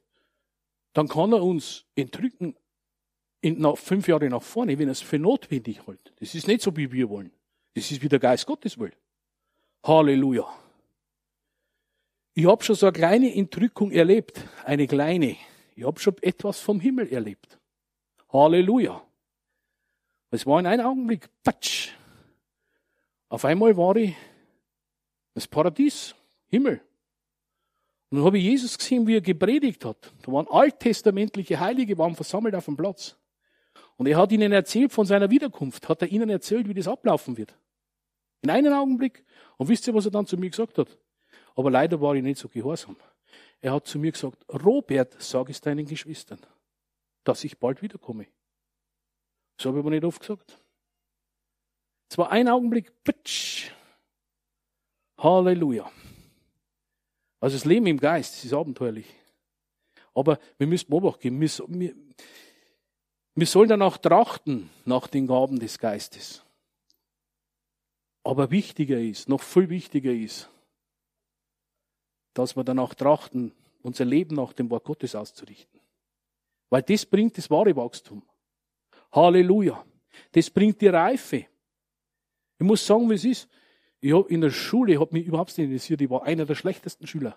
dann 0.93 1.09
kann 1.09 1.33
er 1.33 1.43
uns 1.43 1.85
entrücken 1.95 2.57
in, 3.41 3.61
nach, 3.61 3.77
fünf 3.77 4.09
Jahre 4.09 4.29
nach 4.29 4.43
vorne, 4.43 4.79
wenn 4.79 4.89
er 4.89 4.93
es 4.93 5.01
für 5.01 5.19
notwendig 5.19 5.87
hält. 5.87 6.13
Das 6.21 6.35
ist 6.35 6.47
nicht 6.47 6.63
so, 6.63 6.77
wie 6.77 6.91
wir 6.93 7.09
wollen. 7.09 7.33
Das 7.75 7.91
ist, 7.91 8.03
wie 8.03 8.09
der 8.09 8.19
Geist 8.19 8.47
Gottes 8.47 8.79
will. 8.79 8.93
Halleluja. 9.85 10.47
Ich 12.35 12.47
habe 12.47 12.63
schon 12.63 12.77
so 12.77 12.87
eine 12.87 12.93
kleine 12.93 13.35
Entrückung 13.35 13.91
erlebt, 13.91 14.41
eine 14.65 14.87
kleine. 14.87 15.37
Ich 15.75 15.85
habe 15.85 15.99
schon 15.99 16.17
etwas 16.23 16.61
vom 16.61 16.81
Himmel 16.81 17.13
erlebt. 17.13 17.59
Halleluja. 18.33 19.03
Es 20.31 20.47
war 20.47 20.61
in 20.61 20.67
einem 20.67 20.87
Augenblick, 20.87 21.29
patsch. 21.43 21.91
Auf 23.29 23.45
einmal 23.45 23.77
war 23.77 23.97
ich 23.97 24.15
das 25.35 25.49
Paradies, 25.49 26.15
Himmel. 26.49 26.81
Und 28.11 28.19
dann 28.19 28.27
habe 28.27 28.39
ich 28.39 28.45
Jesus 28.45 28.77
gesehen, 28.77 29.07
wie 29.07 29.17
er 29.17 29.21
gepredigt 29.21 29.85
hat. 29.85 30.13
Da 30.23 30.33
waren 30.33 30.47
alttestamentliche 30.49 31.59
Heilige, 31.61 31.97
waren 31.99 32.15
versammelt 32.15 32.55
auf 32.55 32.65
dem 32.65 32.77
Platz. 32.77 33.17
Und 33.97 34.07
er 34.07 34.17
hat 34.17 34.33
ihnen 34.33 34.53
erzählt 34.53 34.93
von 34.93 35.07
seiner 35.07 35.31
Wiederkunft, 35.31 35.89
hat 35.89 36.03
er 36.03 36.09
ihnen 36.09 36.31
erzählt, 36.31 36.69
wie 36.69 36.75
das 36.75 36.89
ablaufen 36.89 37.37
wird. 37.37 37.57
In 38.43 38.51
einem 38.51 38.73
Augenblick. 38.73 39.25
Und 39.59 39.69
wisst 39.69 39.87
ihr, 39.87 39.95
was 39.95 40.07
er 40.07 40.11
dann 40.11 40.27
zu 40.27 40.37
mir 40.37 40.51
gesagt 40.51 40.79
hat? 40.79 40.99
Aber 41.55 41.71
leider 41.71 42.01
war 42.01 42.15
ich 42.15 42.23
nicht 42.23 42.39
so 42.39 42.49
gehorsam. 42.49 42.97
Er 43.61 43.73
hat 43.75 43.87
zu 43.87 43.99
mir 43.99 44.13
gesagt, 44.13 44.45
Robert, 44.49 45.21
sag 45.21 45.51
es 45.51 45.61
deinen 45.61 45.87
Geschwistern, 45.87 46.41
dass 47.25 47.45
ich 47.45 47.59
bald 47.59 47.83
wiederkomme. 47.83 48.27
Das 49.57 49.67
habe 49.67 49.79
ich 49.79 49.81
aber 49.81 49.91
nicht 49.91 50.05
oft 50.05 50.21
gesagt. 50.21 50.59
Es 52.09 52.19
war 52.19 52.31
ein 52.31 52.49
Augenblick, 52.49 52.93
pitsch. 53.05 53.71
Halleluja. 55.19 55.91
Also 57.41 57.57
das 57.57 57.65
Leben 57.65 57.87
im 57.87 57.99
Geist, 57.99 58.45
ist 58.45 58.53
abenteuerlich. 58.53 59.07
Aber 60.15 60.39
wir 60.59 60.67
müssen 60.67 60.93
Obacht 60.93 61.21
geben. 61.21 61.41
Wir, 61.41 61.51
wir, 61.69 61.95
wir 63.35 63.47
sollen 63.47 63.69
danach 63.69 63.99
trachten, 63.99 64.71
nach 64.85 65.07
den 65.07 65.27
Gaben 65.27 65.59
des 65.59 65.79
Geistes. 65.79 66.43
Aber 68.25 68.51
wichtiger 68.51 68.99
ist, 68.99 69.29
noch 69.29 69.43
viel 69.43 69.69
wichtiger 69.71 70.13
ist, 70.13 70.49
dass 72.35 72.57
wir 72.57 72.65
danach 72.65 72.95
trachten, 72.95 73.53
unser 73.83 74.05
Leben 74.05 74.37
nach 74.37 74.53
dem 74.53 74.71
Wort 74.71 74.85
Gottes 74.85 75.15
auszurichten. 75.15 75.81
Weil 76.69 76.83
das 76.83 77.05
bringt 77.05 77.37
das 77.37 77.51
wahre 77.51 77.75
Wachstum. 77.77 78.23
Halleluja. 79.13 79.85
Das 80.33 80.51
bringt 80.51 80.81
die 80.81 80.89
Reife. 80.89 81.47
Ich 82.59 82.67
muss 82.67 82.87
sagen, 82.87 83.09
wie 83.11 83.15
es 83.15 83.25
ist. 83.25 83.49
Ich 84.01 84.15
hab 84.15 84.31
in 84.31 84.41
der 84.41 84.51
Schule 84.51 84.99
hat 85.01 85.13
mich 85.13 85.27
überhaupt 85.27 85.57
nicht 85.59 85.67
interessiert. 85.67 86.01
Ich 86.01 86.11
war 86.11 86.23
einer 86.25 86.47
der 86.47 86.55
schlechtesten 86.55 87.07
Schüler. 87.07 87.37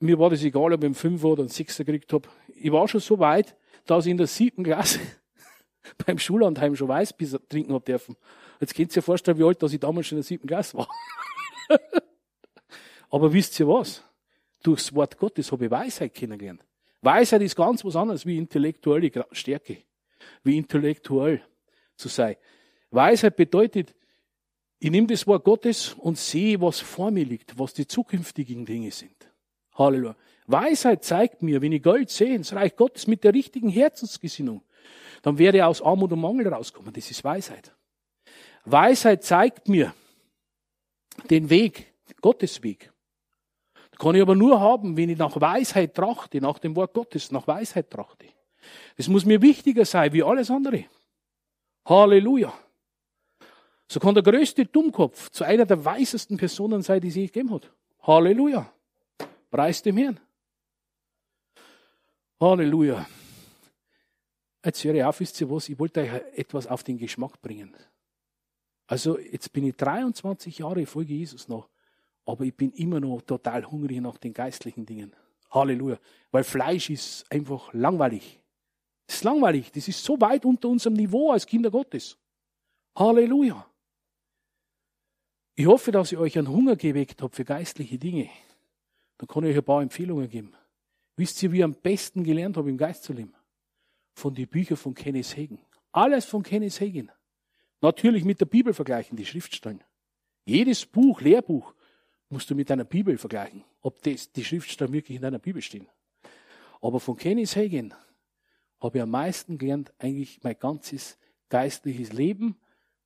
Mir 0.00 0.18
war 0.18 0.30
das 0.30 0.42
egal, 0.44 0.72
ob 0.72 0.80
ich 0.80 0.84
einen 0.84 0.94
Fünfer 0.94 1.28
oder 1.28 1.42
einen 1.42 1.48
Sechser 1.48 1.84
gekriegt 1.84 2.12
habe. 2.12 2.28
Ich 2.54 2.70
war 2.70 2.86
schon 2.86 3.00
so 3.00 3.18
weit, 3.18 3.56
dass 3.84 4.06
ich 4.06 4.12
in 4.12 4.16
der 4.16 4.28
siebten 4.28 4.62
Klasse 4.62 5.00
beim 6.06 6.18
Schullandheim 6.18 6.76
schon 6.76 6.88
Weißbier 6.88 7.40
trinken 7.48 7.72
habe 7.72 7.84
dürfen. 7.84 8.16
Jetzt 8.60 8.74
könnt 8.74 8.94
ihr 8.94 9.00
euch 9.00 9.04
vorstellen, 9.04 9.38
wie 9.38 9.44
alt 9.44 9.62
dass 9.62 9.72
ich 9.72 9.80
damals 9.80 10.06
schon 10.06 10.16
in 10.16 10.22
der 10.22 10.28
siebten 10.28 10.46
Klasse 10.46 10.78
war. 10.78 10.88
Aber 13.10 13.32
wisst 13.32 13.58
ihr 13.60 13.68
was? 13.68 14.02
Durchs 14.62 14.94
Wort 14.94 15.16
Gottes 15.16 15.50
habe 15.52 15.66
ich 15.66 15.70
Weisheit 15.70 16.14
kennengelernt. 16.14 16.64
Weisheit 17.00 17.42
ist 17.42 17.56
ganz 17.56 17.84
was 17.84 17.96
anderes 17.96 18.26
wie 18.26 18.36
intellektuelle 18.36 19.10
Stärke, 19.32 19.78
wie 20.42 20.56
intellektuell 20.56 21.40
zu 21.96 22.08
sein. 22.08 22.36
Weisheit 22.90 23.36
bedeutet, 23.36 23.94
ich 24.80 24.90
nehme 24.90 25.06
das 25.06 25.26
Wort 25.26 25.44
Gottes 25.44 25.94
und 25.94 26.18
sehe, 26.18 26.60
was 26.60 26.80
vor 26.80 27.10
mir 27.10 27.24
liegt, 27.24 27.58
was 27.58 27.74
die 27.74 27.86
zukünftigen 27.86 28.64
Dinge 28.64 28.90
sind. 28.90 29.28
Halleluja. 29.74 30.16
Weisheit 30.46 31.04
zeigt 31.04 31.42
mir, 31.42 31.60
wenn 31.60 31.72
ich 31.72 31.82
Geld 31.82 32.10
sehe, 32.10 32.34
ins 32.34 32.52
Reich 32.52 32.74
Gottes 32.74 33.06
mit 33.06 33.22
der 33.22 33.34
richtigen 33.34 33.68
Herzensgesinnung, 33.68 34.62
dann 35.22 35.38
werde 35.38 35.58
ich 35.58 35.64
aus 35.64 35.82
Armut 35.82 36.12
und 36.12 36.20
Mangel 36.20 36.48
rauskommen. 36.48 36.92
Das 36.92 37.10
ist 37.10 37.22
Weisheit. 37.22 37.72
Weisheit 38.64 39.24
zeigt 39.24 39.68
mir 39.68 39.94
den 41.28 41.50
Weg, 41.50 41.92
Gottes 42.20 42.62
Weg. 42.62 42.92
Kann 43.98 44.14
ich 44.14 44.22
aber 44.22 44.36
nur 44.36 44.60
haben, 44.60 44.96
wenn 44.96 45.10
ich 45.10 45.18
nach 45.18 45.40
Weisheit 45.40 45.94
trachte, 45.94 46.40
nach 46.40 46.60
dem 46.60 46.76
Wort 46.76 46.94
Gottes, 46.94 47.32
nach 47.32 47.46
Weisheit 47.48 47.90
trachte. 47.90 48.26
Das 48.96 49.08
muss 49.08 49.24
mir 49.24 49.42
wichtiger 49.42 49.84
sein 49.84 50.12
wie 50.12 50.22
alles 50.22 50.50
andere. 50.50 50.84
Halleluja. 51.84 52.52
So 53.88 53.98
kann 53.98 54.14
der 54.14 54.22
größte 54.22 54.66
Dummkopf 54.66 55.30
zu 55.30 55.44
einer 55.44 55.66
der 55.66 55.84
weisesten 55.84 56.36
Personen 56.36 56.82
sein, 56.82 57.00
die 57.00 57.10
sie 57.10 57.26
gegeben 57.26 57.52
hat. 57.52 57.72
Halleluja. 58.02 58.70
Preis 59.50 59.82
dem 59.82 59.96
Herrn. 59.96 60.20
Halleluja. 62.40 63.06
Jetzt 64.64 64.84
höre 64.84 64.94
ich 64.94 65.04
auf, 65.04 65.18
wisst 65.20 65.40
ihr 65.40 65.50
was? 65.50 65.68
Ich 65.68 65.78
wollte 65.78 66.00
euch 66.02 66.12
etwas 66.36 66.66
auf 66.66 66.84
den 66.84 66.98
Geschmack 66.98 67.40
bringen. 67.40 67.74
Also, 68.86 69.18
jetzt 69.18 69.52
bin 69.52 69.64
ich 69.64 69.76
23 69.76 70.58
Jahre, 70.58 70.86
folge 70.86 71.14
Jesus 71.14 71.48
noch, 71.48 71.68
aber 72.28 72.44
ich 72.44 72.54
bin 72.54 72.72
immer 72.72 73.00
noch 73.00 73.22
total 73.22 73.64
hungrig 73.64 74.02
nach 74.02 74.18
den 74.18 74.34
geistlichen 74.34 74.84
Dingen. 74.84 75.16
Halleluja. 75.50 75.98
Weil 76.30 76.44
Fleisch 76.44 76.90
ist 76.90 77.24
einfach 77.32 77.72
langweilig. 77.72 78.38
Das 79.06 79.16
ist 79.16 79.24
langweilig. 79.24 79.72
Das 79.72 79.88
ist 79.88 80.04
so 80.04 80.20
weit 80.20 80.44
unter 80.44 80.68
unserem 80.68 80.92
Niveau 80.92 81.32
als 81.32 81.46
Kinder 81.46 81.70
Gottes. 81.70 82.18
Halleluja. 82.94 83.66
Ich 85.54 85.66
hoffe, 85.66 85.90
dass 85.90 86.12
ich 86.12 86.18
euch 86.18 86.36
einen 86.36 86.50
Hunger 86.50 86.76
geweckt 86.76 87.22
habe 87.22 87.34
für 87.34 87.46
geistliche 87.46 87.96
Dinge. 87.96 88.28
Dann 89.16 89.26
kann 89.26 89.44
ich 89.44 89.52
euch 89.52 89.56
ein 89.56 89.64
paar 89.64 89.80
Empfehlungen 89.80 90.28
geben. 90.28 90.52
Wisst 91.16 91.42
ihr, 91.42 91.50
wie 91.50 91.58
ich 91.58 91.64
am 91.64 91.72
besten 91.72 92.24
gelernt 92.24 92.58
habe, 92.58 92.68
im 92.68 92.76
Geist 92.76 93.04
zu 93.04 93.14
leben? 93.14 93.32
Von 94.12 94.34
den 94.34 94.48
Büchern 94.48 94.76
von 94.76 94.92
Kenneth 94.92 95.34
Hagen. 95.34 95.60
Alles 95.92 96.26
von 96.26 96.42
Kenneth 96.42 96.78
Hagen. 96.78 97.10
Natürlich 97.80 98.24
mit 98.24 98.38
der 98.38 98.46
Bibel 98.46 98.74
vergleichen, 98.74 99.16
die 99.16 99.24
Schriftstellen. 99.24 99.82
Jedes 100.44 100.84
Buch, 100.84 101.22
Lehrbuch, 101.22 101.74
musst 102.28 102.50
du 102.50 102.54
mit 102.54 102.70
deiner 102.70 102.84
Bibel 102.84 103.16
vergleichen, 103.18 103.64
ob 103.80 104.02
das, 104.02 104.32
die 104.32 104.44
Schriftstellen 104.44 104.92
wirklich 104.92 105.16
in 105.16 105.22
deiner 105.22 105.38
Bibel 105.38 105.62
stehen. 105.62 105.88
Aber 106.80 107.00
von 107.00 107.16
Kenneth 107.16 107.56
Hagen 107.56 107.94
habe 108.80 108.98
ich 108.98 109.02
am 109.02 109.10
meisten 109.10 109.58
gelernt, 109.58 109.92
eigentlich 109.98 110.40
mein 110.42 110.58
ganzes 110.58 111.18
geistliches 111.48 112.12
Leben, 112.12 112.56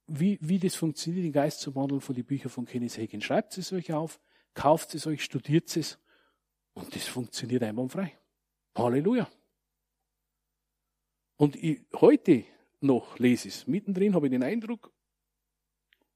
wie, 0.06 0.38
wie 0.42 0.58
das 0.58 0.74
funktioniert, 0.74 1.24
den 1.24 1.32
Geist 1.32 1.60
zu 1.60 1.74
wandeln 1.74 2.00
von 2.00 2.14
den 2.14 2.24
Büchern 2.24 2.50
von 2.50 2.66
Kenneth 2.66 2.98
Hagen. 2.98 3.20
Schreibt 3.20 3.56
es 3.56 3.72
euch 3.72 3.92
auf, 3.92 4.20
kauft 4.54 4.94
es 4.94 5.06
euch, 5.06 5.22
studiert 5.24 5.74
es 5.76 5.98
und 6.74 6.94
das 6.94 7.06
funktioniert 7.06 7.62
einwandfrei. 7.62 8.12
Halleluja. 8.76 9.28
Und 11.36 11.56
ich, 11.56 11.80
heute 11.94 12.44
noch 12.80 13.18
lese 13.18 13.48
es. 13.48 13.66
Mittendrin 13.66 14.14
habe 14.14 14.26
ich 14.26 14.32
den 14.32 14.42
Eindruck, 14.42 14.92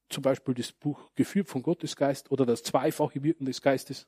zum 0.08 0.22
Beispiel 0.22 0.54
das 0.54 0.72
Buch 0.72 1.10
Geführt 1.14 1.48
von 1.48 1.62
Gottes 1.62 1.96
Geist 1.96 2.30
oder 2.30 2.46
das 2.46 2.62
zweifache 2.62 3.22
Wirken 3.22 3.44
des 3.44 3.60
Geistes. 3.60 4.06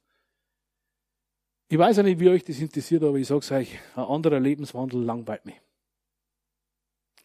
Ich 1.68 1.78
weiß 1.78 1.98
ja 1.98 2.02
nicht, 2.02 2.18
wie 2.18 2.30
euch 2.30 2.44
das 2.44 2.60
interessiert, 2.60 3.02
aber 3.02 3.18
ich 3.18 3.26
sag's 3.26 3.50
euch, 3.52 3.78
ein 3.94 4.04
anderer 4.04 4.40
Lebenswandel 4.40 5.02
langweilt 5.02 5.44
mich. 5.44 5.60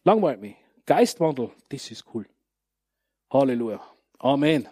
Langweilt 0.02 0.40
mich. 0.40 0.56
Geistwandel, 0.84 1.50
das 1.70 1.90
ist 1.90 2.04
cool. 2.12 2.26
Halleluja. 3.30 3.80
Amen. 4.18 4.68